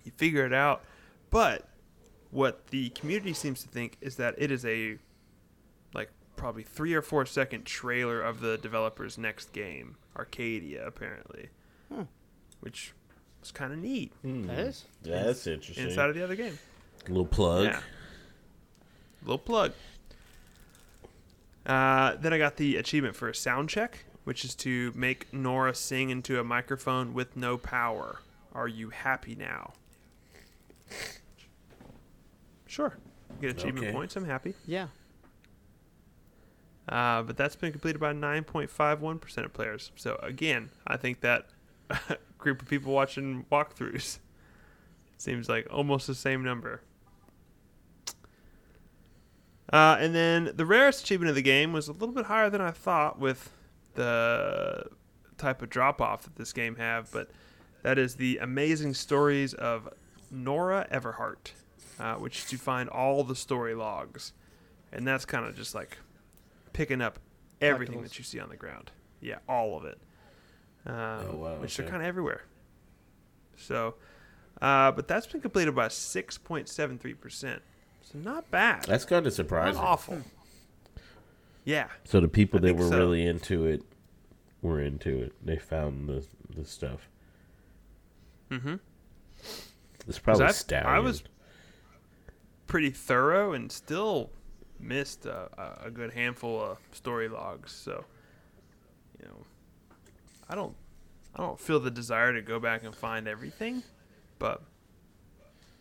You 0.04 0.12
figure 0.18 0.46
it 0.46 0.54
out, 0.54 0.84
but 1.30 1.68
what 2.32 2.68
the 2.68 2.90
community 2.90 3.34
seems 3.34 3.62
to 3.64 3.68
think 3.70 3.98
is 4.02 4.16
that 4.18 4.36
it 4.38 4.52
is 4.52 4.66
a 4.66 4.98
like 5.94 6.10
probably 6.36 6.64
three 6.64 6.94
or 6.94 7.02
four 7.02 7.26
second 7.26 7.66
trailer 7.66 8.22
of 8.22 8.40
the 8.42 8.58
developer's 8.58 9.18
next 9.18 9.52
game, 9.54 9.96
Arcadia, 10.16 10.86
apparently, 10.86 11.50
Hmm. 11.90 12.04
which 12.62 12.94
was 13.40 13.52
kind 13.52 13.72
of 13.74 13.80
neat 13.80 14.12
that 14.24 14.60
is. 14.60 14.86
That's 15.04 15.46
interesting. 15.48 15.88
inside 15.88 16.10
of 16.10 16.16
the 16.16 16.24
other 16.24 16.36
game. 16.36 16.58
little 17.08 17.26
plug. 17.26 17.66
Yeah. 17.66 17.82
Little 19.24 19.38
plug. 19.40 19.74
Uh, 21.68 22.16
then 22.16 22.32
I 22.34 22.38
got 22.38 22.56
the 22.56 22.78
achievement 22.78 23.16
for 23.16 23.28
a 23.30 23.36
sound 23.36 23.70
check, 23.70 24.06
which 24.24 24.44
is 24.46 24.56
to 24.56 24.92
make 24.96 25.32
Norah 25.34 25.76
sing 25.76 26.10
into 26.10 26.40
a 26.40 26.44
microphone 26.44 27.14
with 27.14 27.36
no 27.36 27.58
power. 27.58 28.22
Are 28.54 28.68
you 28.68 28.90
happy 28.90 29.36
now? 29.36 29.74
Sure. 32.66 32.98
Get 33.42 33.52
achievement 33.52 33.86
Okay. 33.88 33.94
points. 33.94 34.16
I'm 34.16 34.26
happy. 34.26 34.54
Yeah. 34.66 34.88
Uh, 36.88 37.22
but 37.24 37.36
that's 37.36 37.56
been 37.56 37.72
completed 37.72 38.00
by 38.00 38.14
9.51% 38.14 39.46
of 39.46 39.54
players. 39.54 39.92
So 39.98 40.18
again, 40.24 40.70
I 40.88 40.96
think 40.98 41.20
that 41.22 41.48
group 42.38 42.62
of 42.62 42.70
people 42.70 42.94
watching 42.94 43.46
walkthroughs 43.52 44.20
seems 45.18 45.50
like 45.50 45.68
almost 45.72 46.08
the 46.08 46.16
same 46.16 46.44
number. 46.44 46.82
Uh, 49.72 49.98
and 50.00 50.16
then 50.16 50.52
the 50.56 50.66
rarest 50.66 51.04
achievement 51.04 51.30
of 51.30 51.36
the 51.36 51.42
game 51.42 51.74
was 51.74 51.88
a 51.88 51.92
little 51.92 52.14
bit 52.16 52.26
higher 52.26 52.50
than 52.50 52.62
I 52.62 52.72
thought 52.72 53.20
with 53.20 53.52
the 53.96 54.86
type 55.38 55.62
of 55.62 55.70
drop 55.70 56.02
off 56.02 56.24
that 56.24 56.36
this 56.36 56.54
game 56.54 56.76
have, 56.78 57.12
but 57.12 57.30
that 57.84 57.98
is 57.98 58.16
the 58.16 58.38
amazing 58.38 58.94
stories 58.94 59.54
of 59.54 59.90
Norah 60.32 60.88
Everhart, 60.92 61.52
uh, 62.00 62.16
which 62.16 62.40
is 62.40 62.46
to 62.46 62.58
find 62.58 62.90
all 62.90 63.24
the 63.24 63.36
story 63.36 63.74
logs, 63.76 64.34
and 64.92 65.06
that's 65.06 65.26
kind 65.26 65.46
of 65.46 65.56
just 65.56 65.76
like 65.76 65.98
picking 66.74 67.02
up 67.02 67.20
everything 67.62 68.02
that 68.04 68.18
you 68.18 68.24
see 68.24 68.40
on 68.40 68.50
the 68.50 68.56
ground. 68.58 68.92
Yeah, 69.20 69.38
all 69.50 69.78
of 69.78 69.86
it. 69.86 69.98
Um, 70.86 70.94
Oh, 70.96 71.36
wow, 71.36 71.56
Which 71.56 71.78
are 71.80 71.84
kind 71.84 71.98
of 71.98 72.08
everywhere. 72.08 72.44
So, 73.58 73.96
uh, 74.62 74.92
but 74.92 75.08
that's 75.08 75.28
been 75.28 75.42
completed 75.42 75.76
by 75.76 75.88
6.73%. 75.88 77.60
So 78.12 78.20
not 78.20 78.50
bad. 78.52 78.84
That's 78.86 79.06
kind 79.06 79.20
of 79.20 79.26
not 79.26 79.34
surprising. 79.34 79.82
awful. 79.82 80.22
Yeah. 81.66 81.88
So 82.06 82.20
the 82.22 82.28
people 82.30 82.60
I 82.60 82.68
that 82.68 82.76
were 82.78 82.88
so. 82.90 82.98
really 82.98 83.26
into 83.26 83.66
it 83.66 83.84
were 84.62 84.80
into 84.82 85.22
it. 85.24 85.34
They 85.46 85.58
found 85.58 86.08
the 86.08 86.26
the 86.56 86.64
stuff. 86.66 87.10
Mm-hmm. 88.50 88.76
It's 90.08 90.20
probably 90.20 90.46
I- 90.46 90.52
I 90.86 91.00
was- 91.00 91.24
Pretty 92.68 92.90
thorough 92.90 93.54
and 93.54 93.72
still 93.72 94.30
missed 94.80 95.26
a, 95.26 95.50
a, 95.58 95.88
a 95.88 95.92
good 95.92 96.12
handful 96.14 96.62
of 96.62 96.78
story 96.92 97.30
logs. 97.30 97.72
So, 97.72 98.04
you 99.22 99.26
know, 99.28 99.38
I 100.50 100.56
don't, 100.56 100.76
I 101.36 101.42
don't 101.44 101.58
feel 101.60 101.80
the 101.80 101.90
desire 101.92 102.34
to 102.34 102.42
go 102.42 102.60
back 102.60 102.84
and 102.84 102.94
find 102.94 103.26
everything, 103.28 103.84
but 104.38 104.62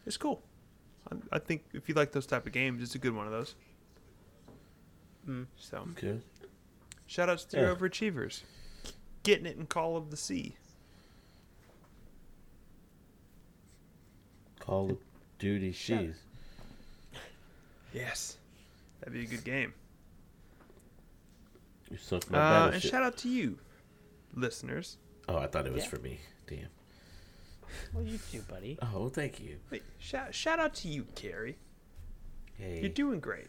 it's 0.06 0.16
cool. 0.16 0.42
I, 1.12 1.36
I 1.36 1.38
think 1.38 1.64
if 1.72 1.88
you 1.88 1.94
like 1.94 2.12
those 2.12 2.26
type 2.26 2.46
of 2.46 2.52
games, 2.52 2.82
it's 2.82 2.94
a 2.94 2.98
good 2.98 3.14
one 3.14 3.26
of 3.26 3.32
those. 3.32 3.54
Mm. 5.28 5.46
So, 5.56 5.86
okay. 5.92 6.18
shout 7.06 7.28
outs 7.28 7.44
to 7.46 7.56
Yeah. 7.56 7.62
your 7.66 7.76
overachievers, 7.76 8.42
getting 9.22 9.46
it 9.46 9.56
in 9.56 9.66
Call 9.66 9.96
of 9.96 10.10
the 10.10 10.16
Sea. 10.16 10.54
Call 14.60 14.90
of 14.92 14.98
Duty 15.38 15.72
Shut 15.72 16.00
She's. 16.00 16.16
Yes, 17.92 18.36
that'd 19.00 19.14
be 19.14 19.22
a 19.24 19.26
good 19.26 19.44
game. 19.44 19.72
You 21.90 21.96
sunk 21.98 22.28
my 22.30 22.38
Uh, 22.38 22.70
and 22.72 22.82
shout 22.82 23.02
out 23.02 23.16
to 23.18 23.28
you, 23.28 23.58
listeners. 24.34 24.98
oh, 25.28 25.36
I 25.38 25.46
thought 25.46 25.66
it 25.66 25.72
was 25.72 25.84
Yeah. 25.84 25.90
for 25.90 25.98
me. 26.00 26.20
Damn. 26.46 26.68
Well, 27.92 28.04
you 28.04 28.18
too, 28.30 28.42
buddy. 28.42 28.78
Oh, 28.82 29.08
thank 29.08 29.40
you. 29.40 29.56
Wait, 29.70 29.82
shout, 29.98 30.34
shout 30.34 30.58
out 30.58 30.74
to 30.76 30.88
you, 30.88 31.06
Carrie. 31.14 31.56
Hey. 32.58 32.80
You're 32.80 32.88
doing 32.88 33.20
great. 33.20 33.46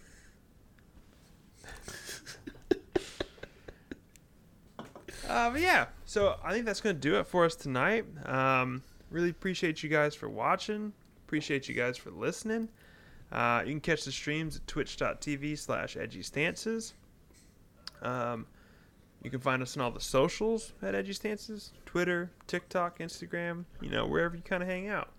uh, 5.29 5.49
but 5.51 5.61
yeah, 5.61 5.87
so 6.05 6.37
I 6.43 6.53
think 6.53 6.65
that's 6.65 6.81
going 6.81 6.95
to 6.95 7.01
do 7.01 7.17
it 7.19 7.27
for 7.27 7.45
us 7.45 7.55
tonight. 7.55 8.05
Um, 8.25 8.81
really 9.11 9.29
appreciate 9.29 9.83
you 9.83 9.89
guys 9.89 10.15
for 10.15 10.29
watching. 10.29 10.93
Appreciate 11.25 11.67
you 11.67 11.75
guys 11.75 11.97
for 11.97 12.11
listening. 12.11 12.69
Uh, 13.31 13.61
you 13.65 13.71
can 13.71 13.81
catch 13.81 14.05
the 14.05 14.11
streams 14.11 14.57
at 14.57 14.67
twitch.tv 14.67 15.57
slash 15.57 15.97
edgy 15.97 16.21
stances. 16.21 16.93
Um, 18.01 18.45
you 19.27 19.31
can 19.31 19.41
find 19.41 19.61
us 19.61 19.75
on 19.75 19.83
all 19.83 19.91
the 19.91 19.99
socials 19.99 20.71
at 20.81 20.95
edgy 20.95 21.11
stances 21.11 21.73
Twitter, 21.85 22.31
TikTok, 22.47 22.99
Instagram, 22.99 23.65
you 23.81 23.89
know, 23.89 24.07
wherever 24.07 24.37
you 24.37 24.41
kind 24.41 24.63
of 24.63 24.69
hang 24.69 24.87
out. 24.87 25.09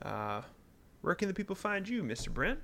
Uh, 0.00 0.40
where 1.02 1.14
can 1.14 1.28
the 1.28 1.34
people 1.34 1.54
find 1.54 1.86
you, 1.86 2.02
Mr. 2.02 2.32
Brent? 2.32 2.58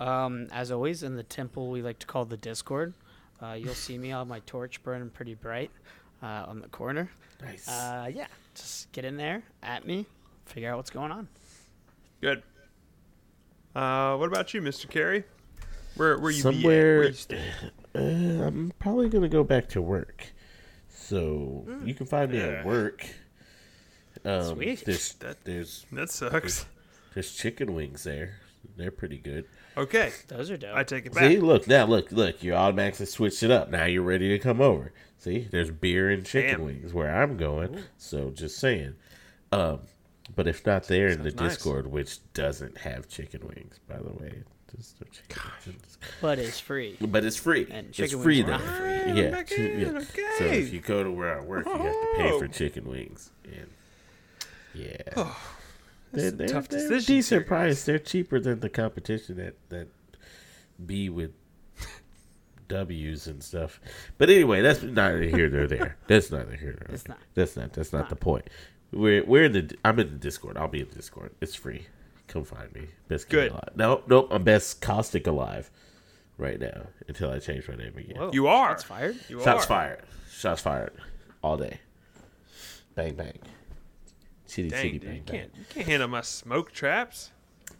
Um, 0.00 0.48
as 0.50 0.72
always, 0.72 1.04
in 1.04 1.14
the 1.14 1.22
temple 1.22 1.70
we 1.70 1.82
like 1.82 2.00
to 2.00 2.06
call 2.08 2.24
the 2.24 2.36
Discord, 2.36 2.94
uh, 3.40 3.52
you'll 3.52 3.74
see 3.74 3.96
me 3.96 4.10
on 4.10 4.26
my 4.26 4.40
torch 4.40 4.82
burning 4.82 5.10
pretty 5.10 5.34
bright 5.34 5.70
uh, 6.20 6.46
on 6.48 6.58
the 6.58 6.66
corner. 6.66 7.08
Nice. 7.40 7.68
Uh, 7.68 8.10
yeah, 8.12 8.26
just 8.56 8.90
get 8.90 9.04
in 9.04 9.16
there 9.16 9.44
at 9.62 9.86
me, 9.86 10.04
figure 10.46 10.72
out 10.72 10.78
what's 10.78 10.90
going 10.90 11.12
on. 11.12 11.28
Good. 12.20 12.42
Uh, 13.72 14.16
what 14.16 14.26
about 14.26 14.52
you, 14.52 14.60
Mr. 14.60 14.90
Carey? 14.90 15.22
Where 15.94 16.18
where 16.18 16.32
you 16.32 16.42
be 16.42 16.48
at? 16.48 16.54
Somewhere. 16.54 16.98
Where 16.98 17.06
you 17.06 17.12
stay? 17.12 17.44
Uh, 17.94 17.98
I'm 18.46 18.72
probably 18.78 19.08
gonna 19.08 19.28
go 19.28 19.42
back 19.44 19.68
to 19.70 19.82
work, 19.82 20.26
so 20.88 21.66
you 21.84 21.94
can 21.94 22.06
find 22.06 22.30
me 22.30 22.38
Yeah. 22.38 22.44
at 22.60 22.64
work. 22.66 23.04
Um, 24.24 24.54
Sweet. 24.56 24.84
There's 24.84 25.12
That- 25.14 25.44
there's 25.44 25.86
That 25.92 26.10
sucks. 26.10 26.66
there's 27.14 27.32
chicken 27.32 27.74
wings 27.74 28.04
there. 28.04 28.36
They're 28.76 28.90
pretty 28.90 29.18
good. 29.18 29.46
Okay, 29.76 30.12
Those 30.28 30.50
are 30.50 30.56
dope. 30.56 30.76
I 30.76 30.84
take 30.84 31.06
it 31.06 31.14
back. 31.14 31.24
See, 31.30 31.38
look 31.38 31.66
now, 31.66 31.86
look, 31.86 32.12
look. 32.12 32.42
You 32.42 32.54
automatically 32.54 33.06
switched 33.06 33.42
it 33.42 33.50
up. 33.50 33.70
Now 33.70 33.86
you're 33.86 34.02
ready 34.02 34.28
to 34.28 34.38
come 34.38 34.60
over. 34.60 34.92
See, 35.18 35.48
there's 35.50 35.70
beer 35.70 36.10
and 36.10 36.24
chicken 36.26 36.58
Damn. 36.58 36.64
wings 36.66 36.92
where 36.92 37.14
I'm 37.14 37.36
going. 37.36 37.84
So 37.96 38.30
just 38.30 38.58
saying. 38.58 38.94
Um, 39.52 39.80
but 40.34 40.46
if 40.46 40.64
not 40.66 40.84
there 40.84 41.08
in 41.08 41.22
the 41.22 41.30
nice. 41.30 41.54
Discord, 41.54 41.86
which 41.86 42.18
doesn't 42.34 42.78
have 42.78 43.08
chicken 43.08 43.46
wings, 43.46 43.80
by 43.88 43.96
the 43.98 44.10
way, 44.12 44.42
just 44.76 45.00
no 45.00 45.06
chicken 45.10 45.42
wings. 45.66 45.98
but 46.20 46.38
it's 46.38 46.60
free. 46.60 46.96
But 47.00 47.24
it's 47.24 47.36
free. 47.36 47.66
And 47.70 47.88
it's 47.88 47.96
chicken 47.96 48.22
free 48.22 48.42
wings 48.42 48.60
are 48.62 48.66
there. 48.66 49.00
free. 49.14 49.22
Yeah. 49.22 49.30
Back 49.30 49.48
chi- 49.48 49.56
in, 49.56 49.80
yeah. 49.94 50.00
So 50.38 50.44
if 50.44 50.72
you 50.72 50.80
go 50.80 51.02
to 51.04 51.10
where 51.10 51.38
I 51.38 51.40
work, 51.42 51.66
you 51.66 51.72
have 51.72 51.80
to 51.82 52.12
pay 52.16 52.38
for 52.38 52.44
Oh. 52.44 52.48
chicken 52.48 52.88
wings. 52.88 53.30
And 53.44 53.70
yeah, 54.74 54.96
oh, 55.16 55.36
This 56.12 56.22
they're, 56.24 56.28
a 56.28 56.36
they're, 56.36 56.48
tough 56.48 56.68
they're 56.68 56.80
decision 56.88 57.14
decent 57.16 57.40
here, 57.42 57.46
price. 57.48 57.84
They're 57.84 57.98
cheaper 57.98 58.38
than 58.40 58.60
the 58.60 58.68
competition 58.70 59.36
that 59.38 59.56
that 59.70 59.88
be 60.86 61.08
with 61.10 61.32
W's 62.68 63.26
and 63.26 63.42
stuff. 63.42 63.80
But 64.16 64.30
anyway, 64.30 64.62
that's 64.62 64.82
neither 64.82 65.22
here 65.24 65.50
nor 65.50 65.66
there. 65.66 65.96
That's 66.06 66.30
neither 66.30 66.54
here 66.54 66.70
nor 66.78 66.86
there. 66.86 66.94
It's 66.94 67.08
not. 67.08 67.18
That's 67.34 67.56
not. 67.56 67.72
That's 67.72 67.92
not 67.92 68.08
the 68.08 68.16
point. 68.16 68.48
We're 68.92 69.24
we're 69.24 69.44
in 69.44 69.52
the. 69.52 69.76
I'm 69.84 69.98
in 69.98 70.08
the 70.08 70.14
Discord. 70.18 70.56
I'll 70.56 70.68
be 70.68 70.80
in 70.80 70.88
the 70.88 70.94
Discord. 70.94 71.32
It's 71.40 71.54
free. 71.56 71.86
Come 72.30 72.44
find 72.44 72.72
me. 72.72 72.82
Best 73.08 73.28
Good. 73.28 73.50
alive. 73.50 73.70
Nope, 73.74 74.04
nope. 74.06 74.28
I'm 74.30 74.44
best 74.44 74.80
caustic 74.80 75.26
alive 75.26 75.68
right 76.38 76.60
now 76.60 76.82
until 77.08 77.30
I 77.30 77.40
change 77.40 77.68
my 77.68 77.74
name 77.74 77.96
again. 77.96 78.16
Whoa, 78.16 78.30
You 78.32 78.46
are. 78.46 78.68
That's 78.70 78.84
fired. 78.84 79.16
You 79.28 79.42
Shots 79.42 79.64
are. 79.64 79.66
fired. 79.68 80.00
Shots 80.30 80.60
fired. 80.62 80.92
All 81.42 81.56
day. 81.56 81.80
Bang 82.94 83.14
bang. 83.14 83.38
Chitty 84.48 84.68
Dang, 84.70 84.82
chitty 84.82 84.98
dude, 84.98 85.02
bang 85.08 85.16
you 85.16 85.22
bang. 85.22 85.38
can't 85.40 85.50
you 85.56 85.64
can't 85.70 85.86
handle 85.86 86.08
my 86.08 86.20
smoke 86.20 86.70
traps. 86.72 87.30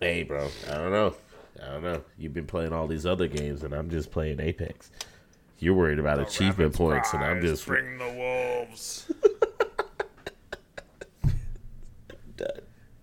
Hey, 0.01 0.25
bro. 0.25 0.49
I 0.69 0.75
don't 0.75 0.91
know. 0.93 1.15
I 1.63 1.67
don't 1.73 1.83
know. 1.83 2.03
You've 2.19 2.35
been 2.35 2.47
playing 2.47 2.73
all 2.73 2.87
these 2.89 3.07
other 3.07 3.29
games, 3.29 3.63
and 3.63 3.73
I'm 3.73 3.89
just 3.91 4.11
playing 4.11 4.41
Apex. 4.41 4.91
You're 5.59 5.75
worried 5.75 5.99
about 5.99 6.19
achievement 6.19 6.59
Rapids 6.59 6.77
points, 6.79 7.13
and 7.15 7.23
I'm 7.23 7.41
just 7.41 7.67
bring 7.67 7.99
the 7.99 8.09
wolves. 8.09 9.13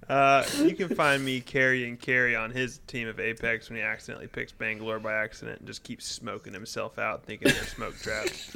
Uh, 0.10 0.43
you 0.62 0.74
can 0.74 0.88
find 0.95 1.24
me 1.26 1.41
carrying 1.41 1.97
Carry 1.97 2.36
on 2.36 2.51
his 2.51 2.80
team 2.88 3.08
of 3.10 3.20
Apex 3.20 3.70
when 3.70 3.78
he 3.78 3.84
accidentally 3.84 4.28
picks 4.28 4.51
Bangalore 4.53 4.99
by 4.99 5.14
accident 5.14 5.60
and 5.60 5.68
just 5.68 5.84
keeps 5.84 6.05
smoking 6.05 6.53
himself 6.53 6.97
out, 6.97 7.26
thinking 7.26 7.51
they're 7.51 7.64
smoke 7.64 7.97
traps. 7.99 8.51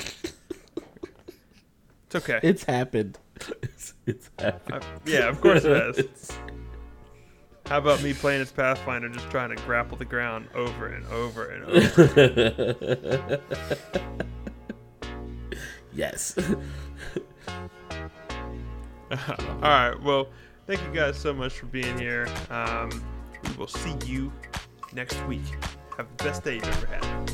It's 2.06 2.16
okay. 2.16 2.40
It's 2.42 2.64
happened. 2.64 3.18
It's, 3.62 3.94
it's 4.06 4.30
happened. 4.40 4.84
I- 4.84 5.10
yeah, 5.10 5.28
of 5.28 5.42
course 5.42 5.64
it 5.66 5.76
has. 5.76 5.98
It's- 5.98 6.40
How 7.68 7.78
about 7.78 8.02
me 8.04 8.14
playing 8.14 8.42
as 8.42 8.52
Pathfinder, 8.52 9.08
just 9.08 9.30
trying 9.30 9.56
to 9.56 9.56
grapple 9.64 9.98
the 9.98 10.04
ground 10.04 10.50
over 10.54 10.88
and 10.88 11.06
over 11.08 11.46
and 11.46 11.64
over? 11.64 13.40
yes. 15.94 16.38
All 19.12 19.18
right. 19.62 19.94
Well, 20.04 20.28
thank 20.72 20.88
you 20.88 20.94
guys 21.02 21.18
so 21.18 21.34
much 21.34 21.52
for 21.52 21.66
being 21.66 22.00
here. 22.00 22.30
Um, 22.50 23.04
we 23.44 23.54
will 23.58 23.68
see 23.68 23.94
you 24.06 24.32
next 24.94 25.22
week. 25.26 25.42
Have 25.98 26.08
the 26.16 26.24
best 26.24 26.46
day 26.46 26.56
you've 26.56 26.64
ever 26.64 26.88
had. 26.88 27.32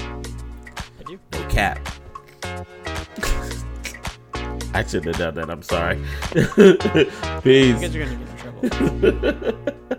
I 0.00 1.02
do. 1.06 1.20
No 1.34 1.46
cap. 1.46 1.78
I 4.74 4.84
shouldn't 4.84 5.14
have 5.14 5.18
done 5.18 5.34
that. 5.36 5.50
I'm 5.50 5.62
sorry. 5.62 6.02
You 7.38 7.40
Peace. 7.42 7.80
guys 7.80 7.94
are 7.94 8.04
gonna 8.04 8.16
get 8.16 8.28
in 8.28 8.36
trouble. 8.36 9.74